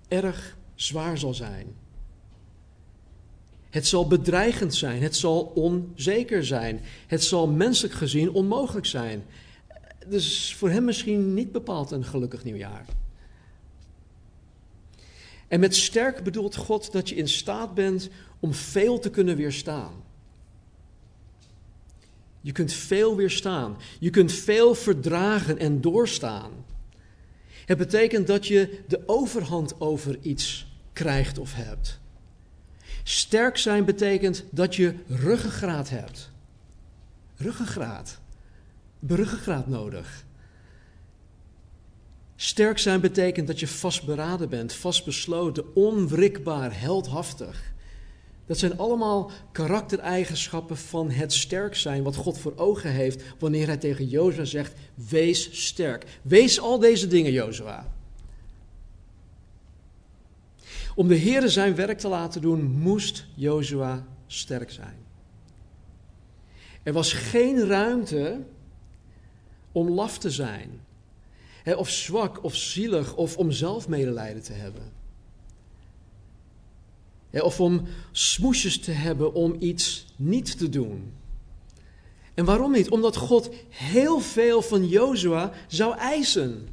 erg 0.09 0.57
zwaar 0.75 1.19
zal 1.19 1.35
zijn. 1.35 1.67
Het 3.71 3.87
zal 3.87 4.07
bedreigend 4.07 4.75
zijn, 4.75 5.03
het 5.03 5.17
zal 5.17 5.41
onzeker 5.41 6.45
zijn, 6.45 6.81
het 7.07 7.25
zal 7.25 7.47
menselijk 7.49 7.95
gezien 7.95 8.31
onmogelijk 8.31 8.87
zijn. 8.87 9.25
Dus 10.07 10.55
voor 10.55 10.71
hem 10.71 10.85
misschien 10.85 11.35
niet 11.35 11.53
bepaald 11.53 11.91
een 11.91 12.05
gelukkig 12.05 12.45
nieuwjaar. 12.45 12.85
En 15.49 15.61
met 15.61 15.77
sterk 15.77 16.23
bedoelt 16.23 16.57
God 16.57 16.93
dat 16.93 17.09
je 17.09 17.14
in 17.14 17.29
staat 17.29 17.75
bent 17.75 18.09
om 18.41 18.55
veel 18.55 18.99
te 18.99 19.11
kunnen 19.11 19.37
weerstaan. 19.37 19.98
Je 22.40 22.53
kunt 22.53 22.72
veel 22.72 23.16
weerstaan. 23.16 23.77
Je 23.98 24.11
kunt 24.11 24.33
veel 24.33 24.74
verdragen 24.74 25.59
en 25.59 25.81
doorstaan. 25.81 26.51
Het 27.66 27.79
betekent 27.79 28.27
dat 28.27 28.46
je 28.46 28.81
de 28.88 29.03
overhand 29.07 29.81
over 29.81 30.18
iets 30.22 30.66
krijgt 30.92 31.38
of 31.38 31.55
hebt. 31.55 32.01
Sterk 33.03 33.57
zijn 33.57 33.85
betekent 33.85 34.44
dat 34.51 34.74
je 34.74 34.94
ruggengraat 35.07 35.90
hebt. 35.90 36.31
Ruggengraat. 37.37 38.20
Ruggengraat 39.07 39.66
nodig. 39.66 40.27
Sterk 42.37 42.79
zijn 42.79 43.01
betekent 43.01 43.46
dat 43.46 43.61
je 43.61 43.68
vastberaden 43.68 44.48
bent, 44.48 44.72
vastbesloten, 44.72 45.74
onwrikbaar, 45.74 46.81
heldhaftig. 46.81 47.72
Dat 48.49 48.59
zijn 48.59 48.79
allemaal 48.79 49.31
karaktereigenschappen 49.53 50.77
van 50.77 51.11
het 51.11 51.33
sterk 51.33 51.75
zijn 51.75 52.03
wat 52.03 52.17
God 52.17 52.39
voor 52.39 52.53
ogen 52.57 52.91
heeft 52.91 53.23
wanneer 53.39 53.67
hij 53.67 53.77
tegen 53.77 54.07
Jozua 54.07 54.45
zegt: 54.45 54.73
Wees 54.95 55.65
sterk. 55.67 56.21
Wees 56.23 56.61
al 56.61 56.79
deze 56.79 57.07
dingen, 57.07 57.33
Jozua. 57.33 57.93
Om 60.95 61.09
de 61.09 61.19
Heere 61.19 61.49
zijn 61.49 61.75
werk 61.75 61.99
te 61.99 62.09
laten 62.09 62.41
doen, 62.41 62.63
moest 62.65 63.27
Jozua 63.35 64.07
sterk 64.27 64.71
zijn. 64.71 64.97
Er 66.83 66.93
was 66.93 67.13
geen 67.13 67.67
ruimte 67.67 68.41
om 69.73 69.91
laf 69.91 70.19
te 70.19 70.31
zijn, 70.31 70.81
of 71.77 71.91
zwak 71.91 72.45
of 72.45 72.57
zielig, 72.57 73.17
of 73.17 73.37
om 73.37 73.51
zelf 73.51 73.89
medelijden 73.89 74.43
te 74.43 74.53
hebben. 74.53 74.98
Of 77.40 77.61
om 77.61 77.83
smoesjes 78.12 78.81
te 78.81 78.90
hebben 78.90 79.35
om 79.35 79.57
iets 79.59 80.07
niet 80.16 80.59
te 80.59 80.68
doen. 80.68 81.12
En 82.35 82.44
waarom 82.44 82.72
niet? 82.72 82.90
Omdat 82.90 83.16
God 83.16 83.51
heel 83.68 84.20
veel 84.20 84.62
van 84.62 84.88
Jozua 84.88 85.53
zou 85.68 85.96
eisen. 85.96 86.68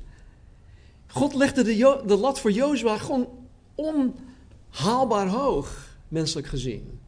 God 1.08 1.34
legde 1.34 1.63
de, 1.63 2.01
de 2.06 2.15
lat 2.15 2.39
voor 2.39 2.51
Jozua 2.51 2.97
gewoon 2.97 3.30
onhaalbaar 3.75 5.28
hoog, 5.28 5.97
menselijk 6.08 6.47
gezien. 6.47 6.99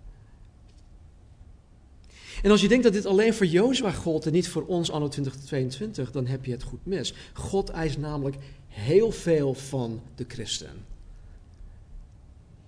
En 2.41 2.51
als 2.51 2.61
je 2.61 2.67
denkt 2.67 2.83
dat 2.83 2.93
dit 2.93 3.05
alleen 3.05 3.33
voor 3.33 3.45
Jozua 3.45 3.91
gold 3.91 4.25
en 4.25 4.31
niet 4.31 4.49
voor 4.49 4.65
ons 4.65 4.91
anno 4.91 5.07
2022, 5.07 6.11
dan 6.11 6.25
heb 6.25 6.45
je 6.45 6.51
het 6.51 6.63
goed 6.63 6.85
mis. 6.85 7.13
God 7.33 7.69
eist 7.69 7.97
namelijk 7.97 8.37
heel 8.67 9.11
veel 9.11 9.53
van 9.53 10.01
de 10.15 10.25
christen. 10.27 10.85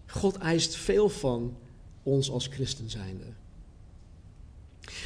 God 0.09 0.37
eist 0.37 0.75
veel 0.75 1.09
van 1.09 1.57
ons 2.03 2.31
als 2.31 2.47
christen 2.47 2.89
zijnde. 2.89 3.25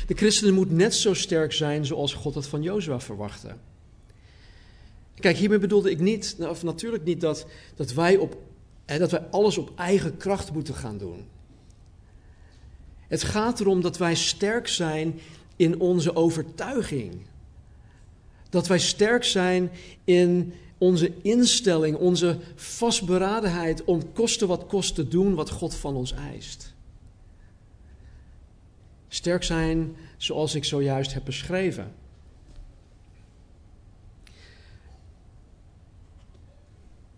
De 0.07 0.13
christen 0.15 0.53
moet 0.53 0.71
net 0.71 0.95
zo 0.95 1.13
sterk 1.13 1.53
zijn 1.53 1.85
zoals 1.85 2.13
God 2.13 2.35
het 2.35 2.47
van 2.47 2.61
Jozua 2.61 2.99
verwachtte. 2.99 3.55
Kijk, 5.15 5.37
hiermee 5.37 5.59
bedoelde 5.59 5.91
ik 5.91 5.99
niet, 5.99 6.35
of 6.39 6.63
natuurlijk 6.63 7.03
niet 7.03 7.21
dat, 7.21 7.45
dat 7.75 7.93
wij 7.93 8.17
op 8.17 8.37
dat 8.85 9.11
wij 9.11 9.27
alles 9.31 9.57
op 9.57 9.71
eigen 9.75 10.17
kracht 10.17 10.51
moeten 10.51 10.75
gaan 10.75 10.97
doen. 10.97 11.25
Het 13.07 13.23
gaat 13.23 13.59
erom 13.59 13.81
dat 13.81 13.97
wij 13.97 14.15
sterk 14.15 14.67
zijn 14.67 15.19
in 15.55 15.79
onze 15.79 16.15
overtuiging. 16.15 17.13
Dat 18.49 18.67
wij 18.67 18.79
sterk 18.79 19.23
zijn 19.23 19.71
in 20.03 20.53
onze 20.83 21.11
instelling, 21.21 21.97
onze 21.97 22.37
vastberadenheid 22.55 23.83
om 23.83 24.13
koste 24.13 24.45
wat 24.45 24.65
kost 24.65 24.95
te 24.95 25.07
doen 25.07 25.35
wat 25.35 25.49
God 25.49 25.75
van 25.75 25.95
ons 25.95 26.13
eist. 26.13 26.73
Sterk 29.07 29.43
zijn 29.43 29.95
zoals 30.17 30.55
ik 30.55 30.63
zojuist 30.63 31.13
heb 31.13 31.25
beschreven. 31.25 31.91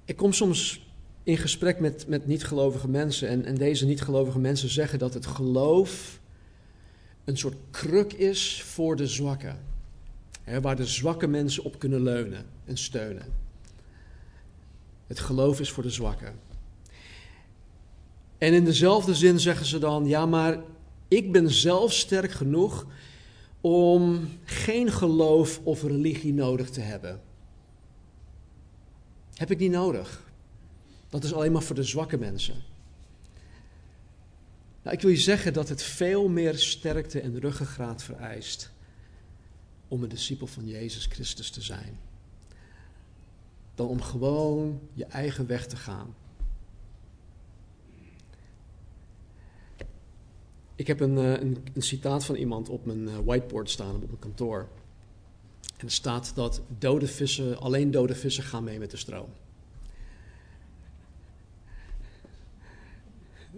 Ik 0.06 0.16
kom 0.16 0.34
soms 0.34 0.88
in 1.24 1.38
gesprek 1.38 1.80
met, 1.80 2.08
met 2.08 2.28
niet-gelovige 2.28 2.88
mensen. 2.88 3.28
En, 3.28 3.46
en 3.46 3.56
deze 3.56 3.86
niet-gelovige 3.86 4.40
mensen 4.40 4.70
zeggen 4.70 5.00
dat 5.00 5.14
het 5.14 5.26
geloof 5.26 6.20
een 7.24 7.38
soort 7.38 7.58
kruk 7.72 8.14
is 8.14 8.64
voor 8.64 8.96
de 8.96 9.08
zwakken. 9.08 9.60
Waar 10.62 10.76
de 10.76 10.86
zwakke 10.86 11.28
mensen 11.28 11.64
op 11.64 11.80
kunnen 11.80 12.02
leunen 12.02 12.46
en 12.66 12.78
steunen. 12.78 13.45
Het 15.08 15.20
geloof 15.20 15.60
is 15.60 15.72
voor 15.72 15.84
de 15.84 15.90
zwakken. 15.90 16.40
En 18.38 18.54
in 18.54 18.66
dezelfde 18.66 19.16
zin 19.16 19.40
zeggen 19.40 19.66
ze 19.66 19.80
dan: 19.80 20.08
ja, 20.08 20.26
maar 20.26 20.60
ik 21.08 21.32
ben 21.32 21.52
zelf 21.52 21.94
sterk 21.94 22.32
genoeg 22.32 22.88
om 23.62 24.30
geen 24.44 24.92
geloof 24.92 25.60
of 25.64 25.84
religie 25.84 26.34
nodig 26.34 26.70
te 26.70 26.82
hebben. 26.82 27.22
Heb 29.34 29.52
ik 29.52 29.60
niet 29.60 29.72
nodig? 29.72 30.24
Dat 31.10 31.24
is 31.24 31.34
alleen 31.34 31.52
maar 31.52 31.64
voor 31.64 31.76
de 31.76 31.84
zwakke 31.84 32.18
mensen. 32.18 32.64
Nou, 34.84 34.96
ik 34.96 35.02
wil 35.02 35.12
je 35.12 35.18
zeggen 35.18 35.54
dat 35.54 35.70
het 35.70 35.84
veel 35.84 36.28
meer 36.28 36.58
sterkte 36.58 37.20
en 37.20 37.40
ruggengraat 37.40 38.04
vereist 38.04 38.72
om 39.88 40.04
een 40.04 40.10
discipel 40.10 40.48
van 40.48 40.68
Jezus 40.68 41.06
Christus 41.06 41.50
te 41.50 41.62
zijn. 41.62 42.00
Dan 43.76 43.88
om 43.88 44.02
gewoon 44.02 44.80
je 44.94 45.06
eigen 45.06 45.48
weg 45.48 45.68
te 45.68 45.76
gaan. 45.76 46.16
Ik 50.76 50.88
heb 50.88 51.00
een, 51.00 51.18
eh, 51.18 51.32
een, 51.32 51.58
een 51.74 51.82
citaat 51.82 52.26
van 52.26 52.36
iemand 52.36 52.70
op 52.70 52.86
mijn 52.86 53.08
eh, 53.08 53.18
whiteboard 53.26 53.70
staan 53.70 53.96
op 53.96 54.06
mijn 54.06 54.20
kantoor. 54.20 54.68
En 55.78 55.86
er 55.86 55.92
staat 55.92 56.32
dat 56.36 56.62
dode 56.78 57.08
vissen, 57.08 57.58
alleen 57.58 57.92
dode 57.92 58.16
vissen 58.16 58.44
gaan 58.44 58.64
mee 58.64 58.80
met 58.80 58.92
de 58.92 58.98
stroom. 58.98 59.30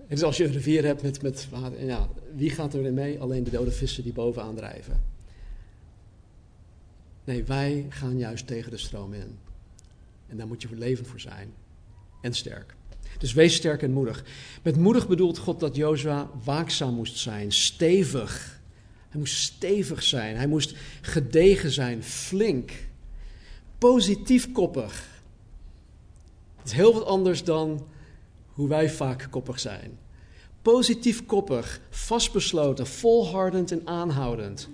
Dus 0.08 0.24
als 0.24 0.38
je 0.38 0.46
een 0.46 0.52
rivier 0.52 0.86
hebt 0.86 1.02
met, 1.02 1.22
met 1.22 1.50
water, 1.50 1.86
ja, 1.86 2.10
wie 2.36 2.50
gaat 2.50 2.74
erin 2.74 2.94
mee? 2.94 3.20
Alleen 3.20 3.44
de 3.44 3.52
dode 3.52 3.72
vissen 3.72 4.04
die 4.04 4.14
bovenaan 4.14 4.56
drijven. 4.56 5.04
Nee, 7.24 7.44
wij 7.44 7.86
gaan 7.90 8.18
juist 8.18 8.48
tegen 8.48 8.72
de 8.72 8.78
stroom 8.78 9.14
in. 9.14 9.38
En 10.28 10.38
daar 10.38 10.48
moet 10.48 10.62
je 10.62 10.68
leven 10.72 11.06
voor 11.06 11.20
zijn. 11.20 11.54
En 12.22 12.34
sterk. 12.34 12.76
Dus 13.18 13.34
wees 13.34 13.56
sterk 13.56 13.82
en 13.82 13.92
moedig. 13.92 14.24
Met 14.64 14.78
moedig 14.78 15.08
bedoelt 15.08 15.38
God 15.38 15.60
dat 15.60 15.76
Jozua 15.76 16.30
waakzaam 16.44 16.94
moest 16.94 17.18
zijn, 17.18 17.52
stevig. 17.52 18.62
Hij 19.10 19.20
moest 19.20 19.38
stevig 19.38 20.04
zijn, 20.04 20.36
hij 20.36 20.48
moest 20.48 20.76
gedegen 21.02 21.72
zijn, 21.72 22.04
flink, 22.04 22.72
positief 23.78 24.52
koppig. 24.52 25.08
Het 26.58 26.66
is 26.66 26.72
heel 26.72 26.94
wat 26.94 27.06
anders 27.06 27.44
dan 27.44 27.88
hoe 28.48 28.68
wij 28.68 28.90
vaak 28.90 29.28
koppig 29.30 29.60
zijn. 29.60 29.98
Positief 30.62 31.26
koppig, 31.26 31.82
vastbesloten, 31.90 32.88
volhardend 32.88 33.72
en 33.72 33.82
aanhoudend. 33.86 34.70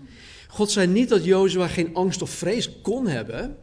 God 0.47 0.71
zei 0.71 0.87
niet 0.87 1.09
dat 1.09 1.23
Jozua 1.23 1.67
geen 1.67 1.95
angst 1.95 2.21
of 2.21 2.29
vrees 2.29 2.81
kon 2.81 3.07
hebben, 3.07 3.57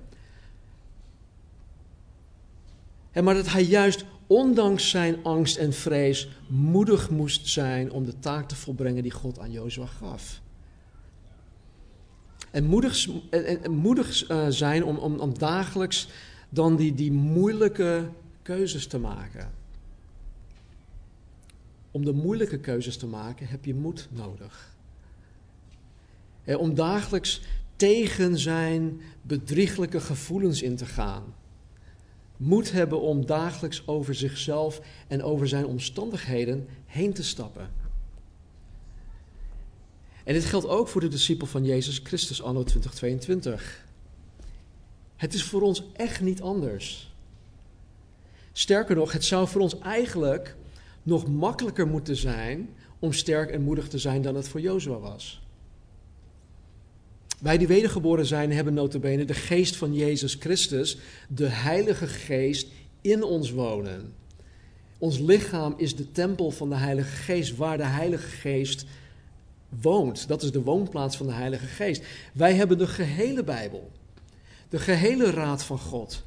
maar 3.15 3.35
dat 3.35 3.53
hij 3.53 3.65
juist 3.65 4.05
ondanks 4.27 4.91
zijn 4.91 5.17
angst 5.23 5.57
en 5.57 5.73
vrees 5.73 6.29
moedig 6.47 7.11
moest 7.11 7.49
zijn 7.49 7.93
om 7.93 8.05
de 8.05 8.19
taak 8.19 8.49
te 8.49 8.57
volbrengen 8.57 9.03
die 9.03 9.13
God 9.13 9.39
aan 9.39 9.51
Jozua 9.51 9.87
gaf. 9.87 10.41
En 12.51 12.65
moedig, 12.65 13.09
en, 13.31 13.63
en 13.63 13.85
uh, 14.29 14.47
zijn 14.49 14.85
om, 14.85 14.97
om, 14.97 15.19
om 15.19 15.39
dagelijks 15.39 16.09
dan 16.49 16.77
die, 16.77 16.95
die 16.95 17.13
moeilijke 17.13 18.09
keuzes 18.43 18.87
te 18.87 18.99
maken. 18.99 19.51
Om 21.91 22.05
de 22.05 22.13
moeilijke 22.13 22.59
keuzes 22.59 22.97
te 22.97 23.07
maken 23.07 23.47
heb 23.47 23.65
je 23.65 23.75
moed 23.75 24.09
nodig. 24.11 24.77
En 26.45 26.59
om 26.59 26.75
dagelijks 26.75 27.43
tegen 27.77 28.39
zijn 28.39 29.01
bedrieglijke 29.23 30.01
gevoelens 30.01 30.63
in 30.63 30.77
te 30.77 30.87
gaan 30.87 31.35
moed 32.41 32.73
hebben 32.73 33.01
om 33.01 33.27
dagelijks 33.27 33.87
over 33.87 34.15
zichzelf 34.15 34.81
en 35.09 35.23
over 35.23 35.49
zijn 35.49 35.67
omstandigheden 35.67 36.69
heen 36.87 37.13
te 37.13 37.23
stappen. 37.23 37.71
En 40.25 40.35
dit 40.35 40.45
geldt 40.45 40.69
ook 40.69 40.89
voor 40.89 41.01
de 41.01 41.09
discipel 41.09 41.47
van 41.47 41.65
Jezus 41.65 42.01
Christus 42.05 42.43
anno 42.43 42.63
2022. 42.63 43.85
Het 45.17 45.35
is 45.35 45.43
voor 45.43 45.63
ons 45.63 45.85
echt 45.93 46.21
niet 46.21 46.43
anders. 46.43 47.15
Sterker 48.53 48.97
nog, 48.97 49.13
het 49.13 49.25
zou 49.25 49.49
voor 49.49 49.61
ons 49.61 49.79
eigenlijk 49.79 50.57
nog 51.03 51.29
makkelijker 51.29 51.87
moeten 51.87 52.17
zijn 52.17 52.69
om 52.99 53.13
sterk 53.13 53.51
en 53.51 53.63
moedig 53.63 53.89
te 53.89 53.99
zijn 53.99 54.23
dan 54.23 54.35
het 54.35 54.49
voor 54.49 54.61
Jozua 54.61 54.99
was. 54.99 55.40
Wij 57.41 57.59
die 57.59 57.67
wedergeboren 57.67 58.27
zijn, 58.27 58.53
hebben 58.53 58.75
notabene 58.75 59.25
de 59.25 59.35
geest 59.35 59.77
van 59.77 59.95
Jezus 59.95 60.35
Christus, 60.35 60.99
de 61.29 61.47
Heilige 61.47 62.07
Geest, 62.07 62.69
in 63.01 63.23
ons 63.23 63.51
wonen. 63.51 64.13
Ons 64.99 65.19
lichaam 65.19 65.75
is 65.77 65.97
de 65.97 66.13
tempel 66.13 66.51
van 66.51 66.69
de 66.69 66.75
Heilige 66.75 67.17
Geest, 67.17 67.57
waar 67.57 67.77
de 67.77 67.85
Heilige 67.85 68.29
Geest 68.29 68.85
woont. 69.81 70.29
Dat 70.29 70.43
is 70.43 70.53
de 70.53 70.63
woonplaats 70.63 71.17
van 71.17 71.27
de 71.27 71.33
Heilige 71.33 71.67
Geest. 71.67 72.03
Wij 72.33 72.55
hebben 72.55 72.79
de 72.79 72.87
gehele 72.87 73.45
Bijbel, 73.45 73.91
de 74.69 74.79
gehele 74.79 75.31
Raad 75.31 75.65
van 75.65 75.79
God. 75.79 76.25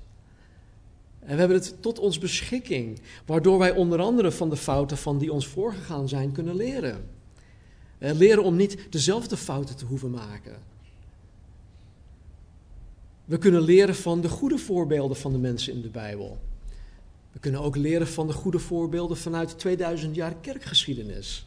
En 1.19 1.34
we 1.34 1.39
hebben 1.39 1.58
het 1.58 1.76
tot 1.80 1.99
ons 1.99 2.17
beschikking, 2.17 2.99
waardoor 3.26 3.58
wij 3.58 3.71
onder 3.71 3.99
andere 3.99 4.32
van 4.32 4.49
de 4.49 4.58
fouten 4.58 4.97
van 4.97 5.17
die 5.17 5.34
ons 5.34 5.47
voorgegaan 5.47 6.10
zijn 6.10 6.32
kunnen 6.32 6.56
leren. 6.56 7.10
Leren 7.97 8.43
om 8.43 8.56
niet 8.56 8.78
dezelfde 8.89 9.38
fouten 9.38 9.76
te 9.76 9.86
hoeven 9.86 10.12
maken. 10.12 10.73
We 13.26 13.38
kunnen 13.38 13.62
leren 13.62 13.96
van 13.96 14.22
de 14.22 14.30
goede 14.30 14.58
voorbeelden 14.58 15.18
van 15.18 15.32
de 15.32 15.38
mensen 15.38 15.74
in 15.74 15.82
de 15.82 15.90
Bijbel. 15.90 16.40
We 17.32 17.40
kunnen 17.40 17.62
ook 17.62 17.76
leren 17.76 18.08
van 18.08 18.28
de 18.28 18.34
goede 18.34 18.60
voorbeelden 18.60 19.18
vanuit 19.18 19.60
2000 19.60 20.16
jaar 20.16 20.36
kerkgeschiedenis. 20.36 21.46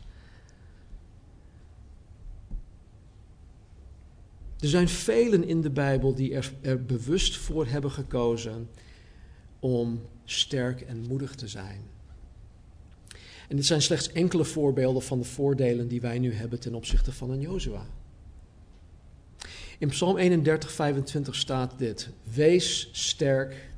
Er 4.61 4.69
zijn 4.69 4.89
velen 4.89 5.45
in 5.45 5.61
de 5.61 5.71
Bijbel 5.71 6.15
die 6.15 6.35
er, 6.35 6.53
er, 6.61 6.85
bewust 6.85 7.37
voor 7.37 7.67
hebben 7.67 7.91
gekozen 7.91 8.69
om 9.59 10.03
sterk 10.25 10.81
en 10.81 11.05
moedig 11.09 11.35
te 11.35 11.49
zijn. 11.49 11.81
En 13.49 13.57
dit 13.57 13.67
zijn 13.67 13.83
slechts 13.83 14.13
enkele 14.13 14.45
voorbeelden 14.45 15.03
van 15.03 15.19
de 15.19 15.25
voordelen 15.25 15.89
die 15.89 16.01
wij 16.01 16.19
nu 16.19 16.33
hebben 16.33 16.61
ten 16.61 16.75
opzichte 16.75 17.13
van 17.13 17.31
een 17.31 17.41
Jozua. 17.41 17.87
In 19.79 19.89
Psalm 19.89 20.17
31, 20.17 20.73
25 20.73 21.35
staat 21.35 21.79
dit: 21.79 22.09
Wees 22.35 22.89
sterk 22.93 23.71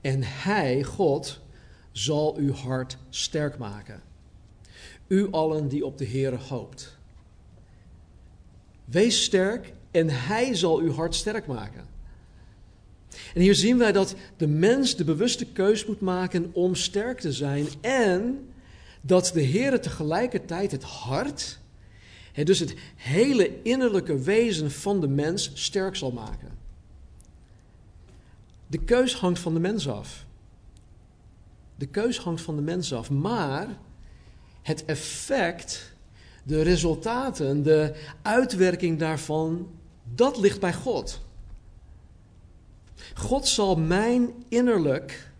en 0.00 0.22
Hij, 0.22 0.82
God, 0.82 1.40
zal 1.92 2.36
uw 2.36 2.52
hart 2.52 2.96
sterk 3.10 3.58
maken. 3.58 4.02
U 5.06 5.30
allen 5.30 5.68
die 5.68 5.86
op 5.86 5.98
de 5.98 6.06
Heere 6.06 6.36
hoopt. 6.36 6.98
Wees 8.84 9.24
sterk 9.24 9.72
en 9.90 10.10
Hij 10.10 10.54
zal 10.54 10.78
uw 10.78 10.92
hart 10.92 11.14
sterk 11.14 11.46
maken. 11.46 11.86
En 13.34 13.40
hier 13.40 13.54
zien 13.54 13.78
wij 13.78 13.92
dat 13.92 14.14
de 14.36 14.46
mens 14.46 14.96
de 14.96 15.04
bewuste 15.04 15.46
keus 15.46 15.86
moet 15.86 16.00
maken 16.00 16.50
om 16.52 16.74
sterk 16.74 17.20
te 17.20 17.32
zijn 17.32 17.66
en 17.80 18.48
dat 19.00 19.30
de 19.34 19.44
Heere 19.44 19.78
tegelijkertijd 19.78 20.70
het 20.70 20.82
hart 20.82 21.58
dus 22.44 22.58
het 22.58 22.74
hele 22.94 23.62
innerlijke 23.62 24.18
wezen 24.18 24.70
van 24.70 25.00
de 25.00 25.08
mens 25.08 25.50
sterk 25.54 25.96
zal 25.96 26.12
maken. 26.12 26.48
De 28.66 28.78
keus 28.78 29.14
hangt 29.14 29.38
van 29.38 29.54
de 29.54 29.60
mens 29.60 29.88
af. 29.88 30.26
De 31.76 31.86
keus 31.86 32.18
hangt 32.18 32.40
van 32.40 32.56
de 32.56 32.62
mens 32.62 32.92
af, 32.92 33.10
maar 33.10 33.78
het 34.62 34.84
effect, 34.84 35.94
de 36.42 36.62
resultaten, 36.62 37.62
de 37.62 37.94
uitwerking 38.22 38.98
daarvan, 38.98 39.70
dat 40.14 40.38
ligt 40.38 40.60
bij 40.60 40.74
God. 40.74 41.20
God 43.14 43.46
zal 43.46 43.76
mijn 43.76 44.30
innerlijk 44.48 45.30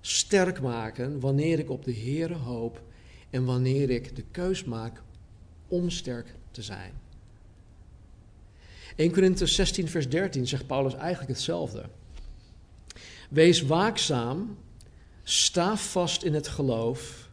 sterk 0.00 0.60
maken 0.60 1.20
wanneer 1.20 1.58
ik 1.58 1.70
op 1.70 1.84
de 1.84 1.94
Heere 1.94 2.34
hoop 2.34 2.82
en 3.30 3.44
wanneer 3.44 3.90
ik 3.90 4.16
de 4.16 4.24
keus 4.30 4.64
maak 4.64 5.02
om 5.68 5.90
sterk 5.90 6.34
te 6.56 6.62
zijn. 6.62 6.92
1 8.96 9.12
Korinther 9.12 9.48
16, 9.48 9.88
vers 9.88 10.08
13 10.08 10.46
zegt 10.46 10.66
Paulus 10.66 10.94
eigenlijk 10.94 11.28
hetzelfde. 11.28 11.84
Wees 13.28 13.62
waakzaam, 13.62 14.58
sta 15.22 15.76
vast 15.76 16.22
in 16.22 16.34
het 16.34 16.48
geloof, 16.48 17.28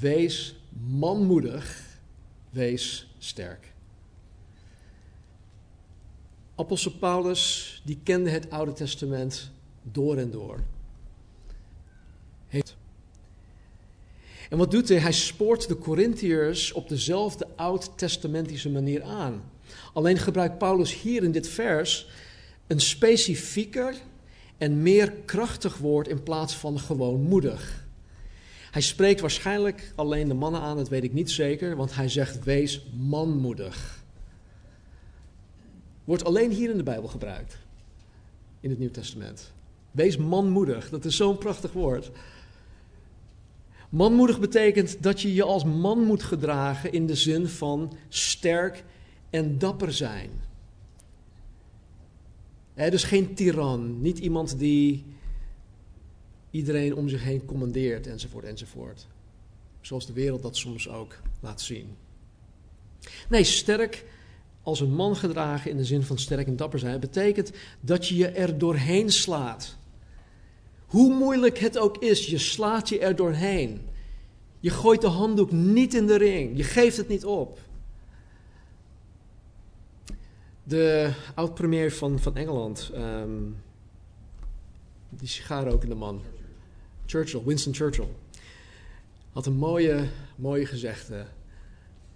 wees 0.00 0.56
manmoedig, 0.88 1.82
wees 2.50 3.14
sterk. 3.18 3.72
Apostel 6.54 6.92
Paulus, 6.92 7.82
die 7.84 7.98
kende 8.02 8.30
het 8.30 8.50
Oude 8.50 8.72
Testament 8.72 9.50
door 9.82 10.16
en 10.16 10.30
door. 10.30 10.60
En 14.50 14.58
wat 14.58 14.70
doet 14.70 14.88
hij? 14.88 14.98
Hij 14.98 15.12
spoort 15.12 15.68
de 15.68 15.78
Corinthiërs 15.78 16.72
op 16.72 16.88
dezelfde 16.88 17.46
oud-testamentische 17.56 18.70
manier 18.70 19.02
aan. 19.02 19.42
Alleen 19.92 20.18
gebruikt 20.18 20.58
Paulus 20.58 21.00
hier 21.00 21.22
in 21.22 21.32
dit 21.32 21.48
vers 21.48 22.08
een 22.66 22.80
specifieker 22.80 23.94
en 24.58 24.82
meer 24.82 25.12
krachtig 25.12 25.76
woord 25.78 26.08
in 26.08 26.22
plaats 26.22 26.54
van 26.54 26.78
gewoon 26.78 27.20
moedig. 27.20 27.84
Hij 28.70 28.82
spreekt 28.82 29.20
waarschijnlijk 29.20 29.92
alleen 29.94 30.28
de 30.28 30.34
mannen 30.34 30.60
aan, 30.60 30.76
dat 30.76 30.88
weet 30.88 31.04
ik 31.04 31.12
niet 31.12 31.30
zeker, 31.30 31.76
want 31.76 31.94
hij 31.94 32.08
zegt 32.08 32.44
wees 32.44 32.86
manmoedig. 32.96 34.04
Wordt 36.04 36.24
alleen 36.24 36.50
hier 36.50 36.70
in 36.70 36.76
de 36.76 36.82
Bijbel 36.82 37.08
gebruikt, 37.08 37.58
in 38.60 38.70
het 38.70 38.78
Nieuw 38.78 38.90
Testament. 38.90 39.52
Wees 39.90 40.16
manmoedig, 40.16 40.90
dat 40.90 41.04
is 41.04 41.16
zo'n 41.16 41.38
prachtig 41.38 41.72
woord. 41.72 42.10
Manmoedig 43.90 44.40
betekent 44.40 45.02
dat 45.02 45.20
je 45.20 45.34
je 45.34 45.42
als 45.42 45.64
man 45.64 45.98
moet 45.98 46.22
gedragen 46.22 46.92
in 46.92 47.06
de 47.06 47.14
zin 47.14 47.48
van 47.48 47.92
sterk 48.08 48.84
en 49.30 49.58
dapper 49.58 49.92
zijn. 49.92 50.30
dus 52.74 53.04
geen 53.04 53.34
tiran, 53.34 54.00
niet 54.00 54.18
iemand 54.18 54.58
die 54.58 55.04
iedereen 56.50 56.94
om 56.94 57.08
zich 57.08 57.22
heen 57.22 57.44
commandeert 57.44 58.06
enzovoort 58.06 58.44
enzovoort. 58.44 59.06
Zoals 59.80 60.06
de 60.06 60.12
wereld 60.12 60.42
dat 60.42 60.56
soms 60.56 60.88
ook 60.88 61.18
laat 61.40 61.60
zien. 61.60 61.96
Nee, 63.28 63.44
sterk 63.44 64.04
als 64.62 64.80
een 64.80 64.94
man 64.94 65.16
gedragen 65.16 65.70
in 65.70 65.76
de 65.76 65.84
zin 65.84 66.02
van 66.02 66.18
sterk 66.18 66.46
en 66.46 66.56
dapper 66.56 66.78
zijn, 66.78 67.00
betekent 67.00 67.52
dat 67.80 68.08
je 68.08 68.16
je 68.16 68.28
er 68.28 68.58
doorheen 68.58 69.10
slaat. 69.10 69.76
Hoe 70.86 71.14
moeilijk 71.14 71.58
het 71.58 71.78
ook 71.78 71.98
is, 71.98 72.26
je 72.26 72.38
slaat 72.38 72.88
je 72.88 72.98
er 72.98 73.16
doorheen. 73.16 73.88
Je 74.60 74.70
gooit 74.70 75.00
de 75.00 75.06
handdoek 75.06 75.52
niet 75.52 75.94
in 75.94 76.06
de 76.06 76.16
ring. 76.16 76.56
Je 76.56 76.64
geeft 76.64 76.96
het 76.96 77.08
niet 77.08 77.24
op. 77.24 77.60
De 80.62 81.12
oud-premier 81.34 81.92
van, 81.92 82.18
van 82.18 82.36
Engeland, 82.36 82.90
um, 82.94 83.56
die 85.08 85.28
sigaarrokende 85.28 85.94
man, 85.94 86.22
Churchill, 87.06 87.42
Winston 87.44 87.74
Churchill, 87.74 88.08
had 89.32 89.46
een 89.46 89.56
mooie, 89.56 90.08
mooie 90.36 90.66
gezegde. 90.66 91.26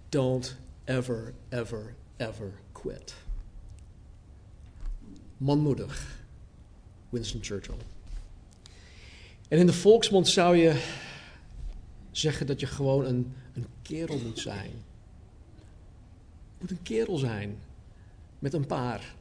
Don't 0.09 0.57
ever, 0.83 1.33
ever, 1.49 1.95
ever 2.17 2.51
quit. 2.71 3.15
Manmoedig. 5.37 6.19
Winston 7.09 7.43
Churchill. 7.43 7.77
En 9.51 9.57
in 9.57 9.65
de 9.65 9.73
volksmond 9.73 10.27
zou 10.27 10.57
je 10.57 10.81
zeggen 12.11 12.47
dat 12.47 12.59
je 12.59 12.65
gewoon 12.65 13.05
een, 13.05 13.33
een 13.53 13.65
kerel 13.81 14.19
moet 14.19 14.39
zijn. 14.39 14.71
Je 16.57 16.57
moet 16.59 16.71
een 16.71 16.81
kerel 16.81 17.17
zijn. 17.17 17.57
Met 18.39 18.53
een 18.53 18.65
paar. 18.65 19.15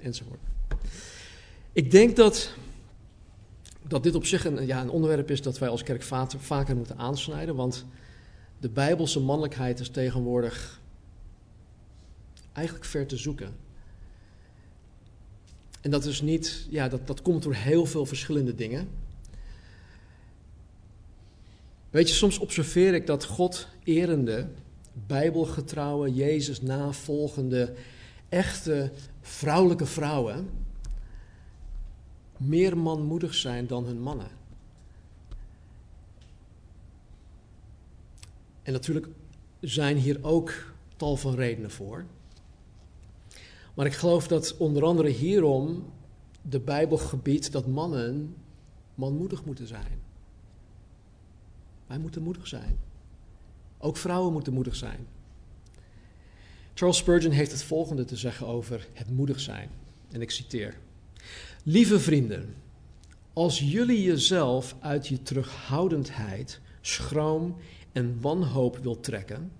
Enzovoort. 0.00 0.40
Ik 1.72 1.90
denk 1.90 2.16
dat, 2.16 2.54
dat 3.88 4.02
dit 4.02 4.14
op 4.14 4.24
zich 4.24 4.44
een, 4.44 4.66
ja, 4.66 4.80
een 4.80 4.90
onderwerp 4.90 5.30
is 5.30 5.42
dat 5.42 5.58
wij 5.58 5.68
als 5.68 5.82
kerk 5.82 6.02
vaker 6.38 6.76
moeten 6.76 6.98
aansnijden. 6.98 7.54
Want 7.54 7.86
de 8.58 8.68
bijbelse 8.68 9.20
mannelijkheid 9.20 9.80
is 9.80 9.88
tegenwoordig 9.88 10.80
eigenlijk 12.52 12.86
ver 12.86 13.06
te 13.06 13.16
zoeken. 13.16 13.56
En 15.84 15.90
dat 15.90 16.04
is 16.04 16.20
niet, 16.20 16.66
ja, 16.70 16.88
dat, 16.88 17.06
dat 17.06 17.22
komt 17.22 17.42
door 17.42 17.54
heel 17.54 17.86
veel 17.86 18.06
verschillende 18.06 18.54
dingen. 18.54 18.88
Weet 21.90 22.08
je, 22.08 22.14
soms 22.14 22.38
observeer 22.38 22.94
ik 22.94 23.06
dat 23.06 23.24
God 23.24 23.68
erende, 23.82 24.48
bijbelgetrouwe, 25.06 26.14
Jezus 26.14 26.60
navolgende, 26.60 27.74
echte 28.28 28.90
vrouwelijke 29.20 29.86
vrouwen 29.86 30.50
meer 32.36 32.78
manmoedig 32.78 33.34
zijn 33.34 33.66
dan 33.66 33.84
hun 33.84 34.00
mannen. 34.00 34.30
En 38.62 38.72
natuurlijk 38.72 39.08
zijn 39.60 39.96
hier 39.96 40.18
ook 40.22 40.74
tal 40.96 41.16
van 41.16 41.34
redenen 41.34 41.70
voor. 41.70 42.04
Maar 43.74 43.86
ik 43.86 43.92
geloof 43.92 44.28
dat 44.28 44.56
onder 44.56 44.84
andere 44.84 45.08
hierom 45.08 45.92
de 46.42 46.60
Bijbel 46.60 46.96
gebiedt 46.96 47.52
dat 47.52 47.66
mannen 47.66 48.34
manmoedig 48.94 49.44
moeten 49.44 49.66
zijn. 49.66 50.02
Wij 51.86 51.98
moeten 51.98 52.22
moedig 52.22 52.46
zijn. 52.46 52.78
Ook 53.78 53.96
vrouwen 53.96 54.32
moeten 54.32 54.52
moedig 54.52 54.76
zijn. 54.76 55.06
Charles 56.74 56.96
Spurgeon 56.96 57.32
heeft 57.32 57.52
het 57.52 57.62
volgende 57.62 58.04
te 58.04 58.16
zeggen 58.16 58.46
over 58.46 58.88
het 58.92 59.10
moedig 59.10 59.40
zijn. 59.40 59.70
En 60.10 60.20
ik 60.20 60.30
citeer: 60.30 60.78
Lieve 61.62 62.00
vrienden, 62.00 62.54
als 63.32 63.58
jullie 63.58 64.02
jezelf 64.02 64.76
uit 64.80 65.06
je 65.06 65.22
terughoudendheid, 65.22 66.60
schroom 66.80 67.56
en 67.92 68.20
wanhoop 68.20 68.78
wilt 68.78 69.02
trekken, 69.02 69.52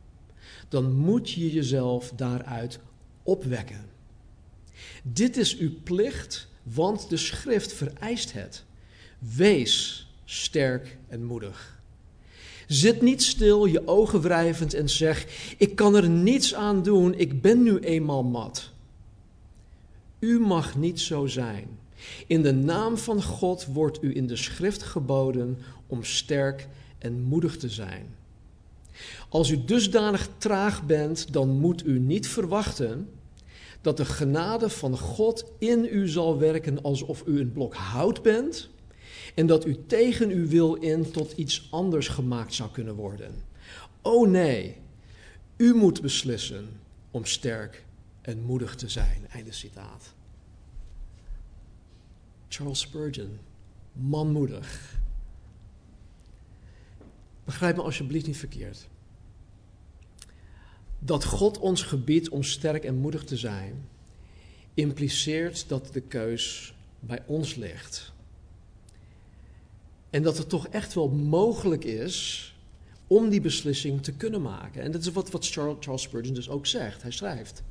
dan 0.68 0.92
moet 0.92 1.30
je 1.30 1.52
jezelf 1.52 2.12
daaruit 2.16 2.78
opwekken. 3.22 3.93
Dit 5.06 5.36
is 5.36 5.56
uw 5.56 5.70
plicht, 5.82 6.48
want 6.62 7.08
de 7.08 7.16
schrift 7.16 7.72
vereist 7.72 8.32
het. 8.32 8.64
Wees 9.18 10.06
sterk 10.24 10.96
en 11.08 11.24
moedig. 11.24 11.82
Zit 12.66 13.02
niet 13.02 13.22
stil, 13.22 13.64
je 13.64 13.86
ogen 13.86 14.20
wrijvend 14.20 14.74
en 14.74 14.88
zeg: 14.88 15.26
Ik 15.58 15.76
kan 15.76 15.94
er 15.94 16.08
niets 16.08 16.54
aan 16.54 16.82
doen, 16.82 17.14
ik 17.14 17.42
ben 17.42 17.62
nu 17.62 17.78
eenmaal 17.78 18.22
mat. 18.22 18.70
U 20.18 20.40
mag 20.40 20.76
niet 20.76 21.00
zo 21.00 21.26
zijn. 21.26 21.68
In 22.26 22.42
de 22.42 22.52
naam 22.52 22.98
van 22.98 23.22
God 23.22 23.66
wordt 23.66 24.02
u 24.02 24.16
in 24.16 24.26
de 24.26 24.36
schrift 24.36 24.82
geboden 24.82 25.58
om 25.86 26.04
sterk 26.04 26.68
en 26.98 27.20
moedig 27.20 27.56
te 27.56 27.68
zijn. 27.68 28.14
Als 29.28 29.50
u 29.50 29.64
dusdanig 29.64 30.28
traag 30.38 30.86
bent, 30.86 31.32
dan 31.32 31.48
moet 31.48 31.86
u 31.86 31.98
niet 31.98 32.28
verwachten 32.28 33.08
dat 33.84 33.96
de 33.96 34.04
genade 34.04 34.70
van 34.70 34.98
God 34.98 35.44
in 35.58 35.88
u 35.90 36.08
zal 36.08 36.38
werken 36.38 36.82
alsof 36.82 37.22
u 37.26 37.40
een 37.40 37.52
blok 37.52 37.74
hout 37.74 38.22
bent 38.22 38.70
en 39.34 39.46
dat 39.46 39.66
u 39.66 39.84
tegen 39.86 40.30
uw 40.30 40.48
wil 40.48 40.74
in 40.74 41.10
tot 41.10 41.32
iets 41.32 41.68
anders 41.70 42.08
gemaakt 42.08 42.54
zou 42.54 42.70
kunnen 42.70 42.94
worden. 42.94 43.34
Oh 44.02 44.28
nee, 44.28 44.76
u 45.56 45.74
moet 45.74 46.00
beslissen 46.00 46.68
om 47.10 47.24
sterk 47.24 47.84
en 48.20 48.42
moedig 48.42 48.74
te 48.74 48.88
zijn. 48.88 49.26
Einde 49.28 49.52
citaat. 49.52 50.14
Charles 52.48 52.80
Spurgeon, 52.80 53.38
manmoedig. 53.92 54.98
Begrijp 57.44 57.76
me 57.76 57.82
alsjeblieft 57.82 58.26
niet 58.26 58.36
verkeerd. 58.36 58.88
Dat 61.04 61.24
God 61.24 61.58
ons 61.58 61.82
gebiedt 61.82 62.28
om 62.28 62.42
sterk 62.42 62.84
en 62.84 62.94
moedig 62.94 63.24
te 63.24 63.36
zijn, 63.36 63.88
impliceert 64.74 65.68
dat 65.68 65.88
de 65.92 66.00
keus 66.00 66.74
bij 67.00 67.22
ons 67.26 67.54
ligt. 67.54 68.12
En 70.10 70.22
dat 70.22 70.38
het 70.38 70.48
toch 70.48 70.68
echt 70.68 70.94
wel 70.94 71.08
mogelijk 71.08 71.84
is 71.84 72.48
om 73.06 73.28
die 73.28 73.40
beslissing 73.40 74.02
te 74.02 74.12
kunnen 74.12 74.42
maken. 74.42 74.82
En 74.82 74.92
dat 74.92 75.00
is 75.00 75.12
wat, 75.12 75.30
wat 75.30 75.48
Charles 75.48 76.02
Spurgeon 76.02 76.34
dus 76.34 76.48
ook 76.48 76.66
zegt. 76.66 77.02
Hij 77.02 77.10
schrijft. 77.10 77.62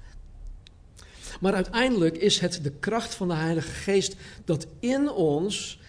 Maar 1.40 1.54
uiteindelijk 1.54 2.18
is 2.18 2.40
het 2.40 2.60
de 2.64 2.72
kracht 2.72 3.16
van 3.16 3.28
de 3.28 3.34
Heilige 3.34 3.72
Geest 3.72 4.16
dat 4.46 4.68
in 4.80 5.10
ons 5.10 5.80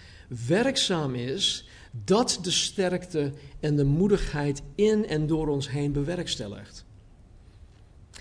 werkzaam 0.47 1.15
is, 1.15 1.69
dat 2.05 2.39
de 2.43 2.51
sterkte 2.51 3.33
en 3.61 3.77
de 3.77 3.85
moedigheid 3.85 4.63
in 4.75 5.07
en 5.07 5.27
door 5.27 5.49
ons 5.49 5.71
heen 5.71 5.93
bewerkstelligt. 5.93 6.85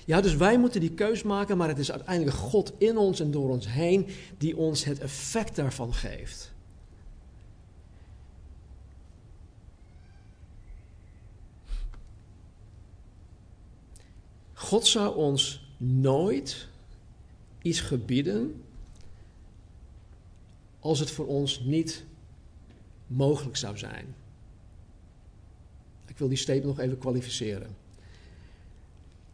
Ja, 0.05 0.21
dus 0.21 0.35
wij 0.35 0.59
moeten 0.59 0.79
die 0.79 0.93
keus 0.93 1.23
maken, 1.23 1.57
maar 1.57 1.67
het 1.67 1.79
is 1.79 1.91
uiteindelijk 1.91 2.37
God 2.37 2.73
in 2.77 2.97
ons 2.97 3.19
en 3.19 3.31
door 3.31 3.49
ons 3.49 3.67
heen 3.67 4.07
die 4.37 4.57
ons 4.57 4.83
het 4.83 4.99
effect 4.99 5.55
daarvan 5.55 5.93
geeft. 5.93 6.53
God 14.53 14.87
zou 14.87 15.15
ons 15.15 15.67
nooit 15.77 16.67
iets 17.61 17.79
gebieden 17.79 18.63
als 20.79 20.99
het 20.99 21.11
voor 21.11 21.27
ons 21.27 21.59
niet 21.59 22.03
mogelijk 23.07 23.57
zou 23.57 23.77
zijn. 23.77 24.15
Ik 26.05 26.17
wil 26.17 26.27
die 26.27 26.37
statement 26.37 26.75
nog 26.75 26.85
even 26.85 26.97
kwalificeren. 26.97 27.82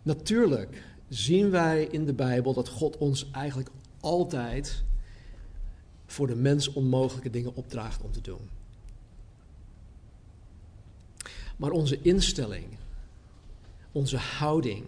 Natuurlijk 0.01 0.83
zien 1.09 1.49
wij 1.49 1.83
in 1.83 2.05
de 2.05 2.13
Bijbel 2.13 2.53
dat 2.53 2.69
God 2.69 2.97
ons 2.97 3.31
eigenlijk 3.31 3.69
altijd 3.99 4.83
voor 6.05 6.27
de 6.27 6.35
mens 6.35 6.73
onmogelijke 6.73 7.29
dingen 7.29 7.55
opdraagt 7.55 8.01
om 8.01 8.11
te 8.11 8.21
doen. 8.21 8.49
Maar 11.57 11.71
onze 11.71 12.01
instelling, 12.01 12.65
onze 13.91 14.17
houding, 14.17 14.83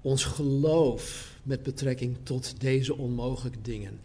ons 0.00 0.24
geloof 0.24 1.34
met 1.42 1.62
betrekking 1.62 2.16
tot 2.22 2.60
deze 2.60 2.96
onmogelijke 2.96 3.60
dingen. 3.62 4.00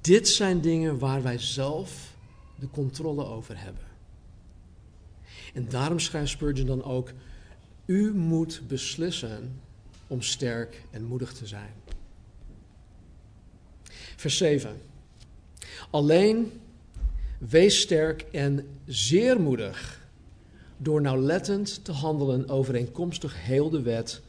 Dit 0.00 0.28
zijn 0.28 0.60
dingen 0.60 0.98
waar 0.98 1.22
wij 1.22 1.38
zelf 1.38 2.16
de 2.58 2.70
controle 2.70 3.24
over 3.24 3.58
hebben. 3.58 3.84
En 5.54 5.68
daarom 5.68 5.98
schrijft 5.98 6.30
Spurgeon 6.30 6.66
dan 6.66 6.84
ook: 6.84 7.12
U 7.84 8.14
moet 8.14 8.62
beslissen 8.68 9.60
om 10.06 10.22
sterk 10.22 10.82
en 10.90 11.04
moedig 11.04 11.32
te 11.32 11.46
zijn. 11.46 11.72
Vers 14.16 14.36
7. 14.36 14.80
Alleen 15.90 16.60
wees 17.38 17.80
sterk 17.80 18.22
en 18.22 18.78
zeer 18.86 19.40
moedig 19.40 20.08
door 20.76 21.00
nauwlettend 21.00 21.84
te 21.84 21.92
handelen 21.92 22.48
overeenkomstig 22.48 23.44
heel 23.44 23.70
de 23.70 23.82
wet 23.82 24.22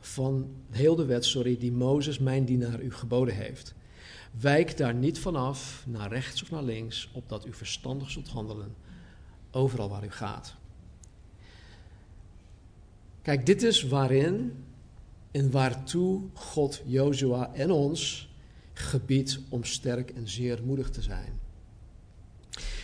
van 0.00 0.50
heel 0.70 0.96
de 0.96 1.04
wet, 1.04 1.24
sorry, 1.24 1.58
die 1.58 1.72
Mozes, 1.72 2.18
mijn 2.18 2.44
dienaar, 2.44 2.82
u 2.82 2.92
geboden 2.92 3.34
heeft. 3.34 3.74
Wijk 4.40 4.76
daar 4.76 4.94
niet 4.94 5.18
vanaf, 5.18 5.84
naar 5.86 6.08
rechts 6.08 6.42
of 6.42 6.50
naar 6.50 6.62
links, 6.62 7.10
opdat 7.12 7.46
u 7.46 7.52
verstandig 7.52 8.10
zult 8.10 8.28
handelen, 8.28 8.74
overal 9.50 9.88
waar 9.88 10.04
u 10.04 10.10
gaat. 10.10 10.54
Kijk, 13.26 13.46
dit 13.46 13.62
is 13.62 13.82
waarin 13.82 14.64
en 15.30 15.50
waartoe 15.50 16.22
God 16.34 16.82
Jozua 16.84 17.54
en 17.54 17.70
ons 17.70 18.28
gebiedt 18.72 19.38
om 19.48 19.64
sterk 19.64 20.10
en 20.10 20.28
zeer 20.28 20.60
moedig 20.64 20.90
te 20.90 21.02
zijn. 21.02 21.40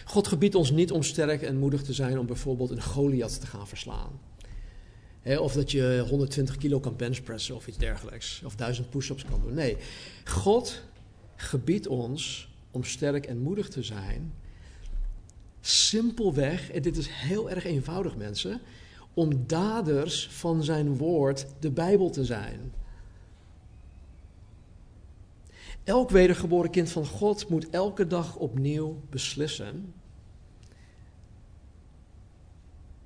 God 0.05 0.29
gebiedt 0.29 0.55
ons 0.55 0.71
niet 0.71 0.91
om 0.91 1.03
sterk 1.03 1.43
en 1.43 1.59
moedig 1.59 1.83
te 1.83 1.93
zijn 1.93 2.19
om 2.19 2.27
bijvoorbeeld 2.27 2.71
een 2.71 2.83
Goliath 2.83 3.41
te 3.41 3.47
gaan 3.47 3.69
verslaan 3.69 4.21
of 5.25 5.53
dat 5.53 5.71
je 5.71 6.05
120 6.09 6.57
kilo 6.57 6.81
kan 6.81 6.97
benchpressen 6.97 7.55
of 7.55 7.67
iets 7.67 7.79
dergelijks. 7.79 8.43
Of 8.45 8.55
1000 8.55 8.91
push-ups 8.91 9.25
kan 9.25 9.41
doen. 9.43 9.55
Nee, 9.55 9.77
God 10.25 10.83
gebiedt 11.37 11.87
ons 11.87 12.49
om 12.71 12.85
sterk 12.85 13.27
en 13.27 13.39
moedig 13.39 13.69
te 13.69 13.83
zijn. 13.83 14.33
simpelweg, 15.61 16.71
en 16.71 16.83
dit 16.83 16.97
is 16.97 17.07
heel 17.09 17.51
erg 17.51 17.65
eenvoudig 17.65 18.17
mensen, 18.17 18.61
om 19.15 19.47
daders 19.47 20.29
van 20.29 20.65
zijn 20.65 20.97
woord, 20.97 21.47
de 21.59 21.71
Bijbel, 21.71 22.11
te 22.11 22.25
zijn. 22.25 22.73
Elk 25.85 26.11
wedergeboren 26.11 26.71
kind 26.71 26.91
van 26.91 27.07
God 27.07 27.49
moet 27.49 27.71
elke 27.71 28.07
dag 28.07 28.37
opnieuw 28.37 29.01
beslissen. 29.11 29.95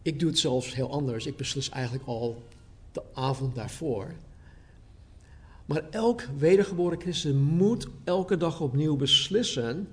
Ik 0.02 0.20
doe 0.20 0.28
het 0.28 0.38
zelfs 0.38 0.74
heel 0.74 0.90
anders. 0.90 1.26
Ik 1.26 1.36
beslis 1.36 1.68
eigenlijk 1.68 2.06
al 2.06 2.42
de 2.92 3.02
avond 3.12 3.54
daarvoor. 3.54 4.14
Maar 5.66 5.82
elk 5.90 6.22
wedergeboren 6.38 7.00
christen 7.00 7.36
moet 7.36 7.88
elke 8.04 8.36
dag 8.36 8.60
opnieuw 8.60 8.96
beslissen 8.96 9.88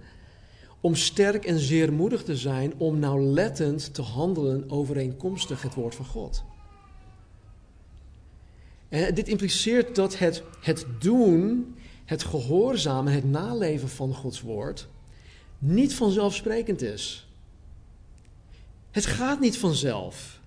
om 0.84 0.96
sterk 0.96 1.46
en 1.46 1.60
zeer 1.60 1.94
moedig 1.94 2.24
te 2.24 2.36
zijn, 2.36 2.74
om 2.78 3.00
nauwlettend 3.00 3.94
te 3.94 4.02
handelen 4.02 4.70
overeenkomstig 4.70 5.62
het 5.62 5.74
woord 5.74 5.96
van 5.96 6.06
God. 6.06 6.44
En 8.90 9.14
dit 9.14 9.28
impliceert 9.28 9.96
dat 9.96 10.18
het, 10.18 10.44
het 10.62 10.86
doen, 11.00 11.76
het 12.06 12.24
gehoorzamen, 12.24 13.14
het 13.14 13.24
naleven 13.24 13.90
van 13.90 14.14
Gods 14.14 14.42
woord 14.42 14.88
niet 15.58 15.96
vanzelfsprekend 15.96 16.82
is. 16.82 17.28
Het 18.92 19.06
gaat 19.06 19.40
niet 19.40 19.58
vanzelf. 19.58 20.40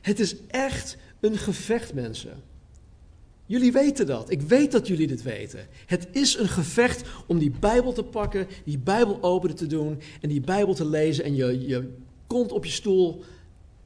Het 0.00 0.20
is 0.20 0.36
echt 0.46 0.96
een 1.20 1.36
gevecht, 1.36 1.94
mensen. 1.94 2.42
Jullie 3.46 3.72
weten 3.72 4.06
dat. 4.06 4.30
Ik 4.30 4.40
weet 4.40 4.72
dat 4.72 4.86
jullie 4.86 5.06
dit 5.06 5.22
weten. 5.22 5.66
Het 5.86 6.08
is 6.10 6.38
een 6.38 6.48
gevecht 6.48 7.02
om 7.26 7.38
die 7.38 7.52
Bijbel 7.60 7.92
te 7.92 8.02
pakken, 8.02 8.46
die 8.64 8.78
Bijbel 8.78 9.18
open 9.22 9.54
te 9.54 9.66
doen 9.66 10.00
en 10.20 10.28
die 10.28 10.40
Bijbel 10.40 10.74
te 10.74 10.84
lezen 10.84 11.24
en 11.24 11.34
je, 11.34 11.66
je 11.68 11.92
kont 12.26 12.52
op 12.52 12.64
je 12.64 12.70
stoel 12.70 13.24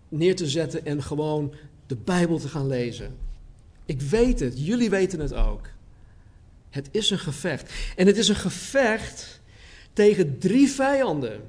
neer 0.08 0.36
te 0.36 0.48
zetten 0.48 0.84
en 0.84 1.02
gewoon 1.02 1.54
de 1.86 1.96
Bijbel 1.96 2.38
te 2.38 2.48
gaan 2.48 2.66
lezen. 2.66 3.16
Ik 3.86 4.00
weet 4.00 4.40
het, 4.40 4.66
jullie 4.66 4.90
weten 4.90 5.20
het 5.20 5.34
ook. 5.34 5.68
Het 6.70 6.88
is 6.90 7.10
een 7.10 7.18
gevecht. 7.18 7.72
En 7.96 8.06
het 8.06 8.16
is 8.16 8.28
een 8.28 8.36
gevecht 8.36 9.40
tegen 9.92 10.38
drie 10.38 10.68
vijanden. 10.68 11.40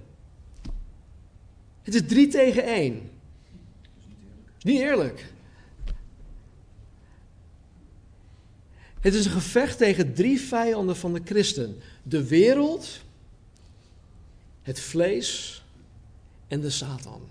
Het 1.81 1.95
is 1.95 2.01
drie 2.07 2.27
tegen 2.27 2.63
één. 2.63 3.09
Niet 4.61 4.79
eerlijk. 4.79 5.25
Het 9.01 9.13
is 9.13 9.25
een 9.25 9.31
gevecht 9.31 9.77
tegen 9.77 10.13
drie 10.13 10.39
vijanden 10.39 10.95
van 10.95 11.13
de 11.13 11.21
christen: 11.25 11.77
de 12.03 12.27
wereld, 12.27 12.87
het 14.61 14.79
vlees 14.79 15.63
en 16.47 16.59
de 16.59 16.69
Satan. 16.69 17.21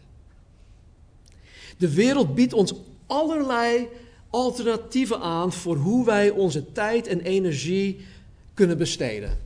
De 1.77 1.95
wereld 1.95 2.35
biedt 2.35 2.53
ons 2.53 2.75
allerlei 3.07 3.89
alternatieven 4.31 5.21
aan 5.21 5.53
voor 5.53 5.77
hoe 5.77 6.05
wij 6.05 6.31
onze 6.31 6.73
tijd 6.73 7.07
en 7.07 7.21
energie 7.21 8.07
kunnen 8.55 8.79
besteden. 8.79 9.39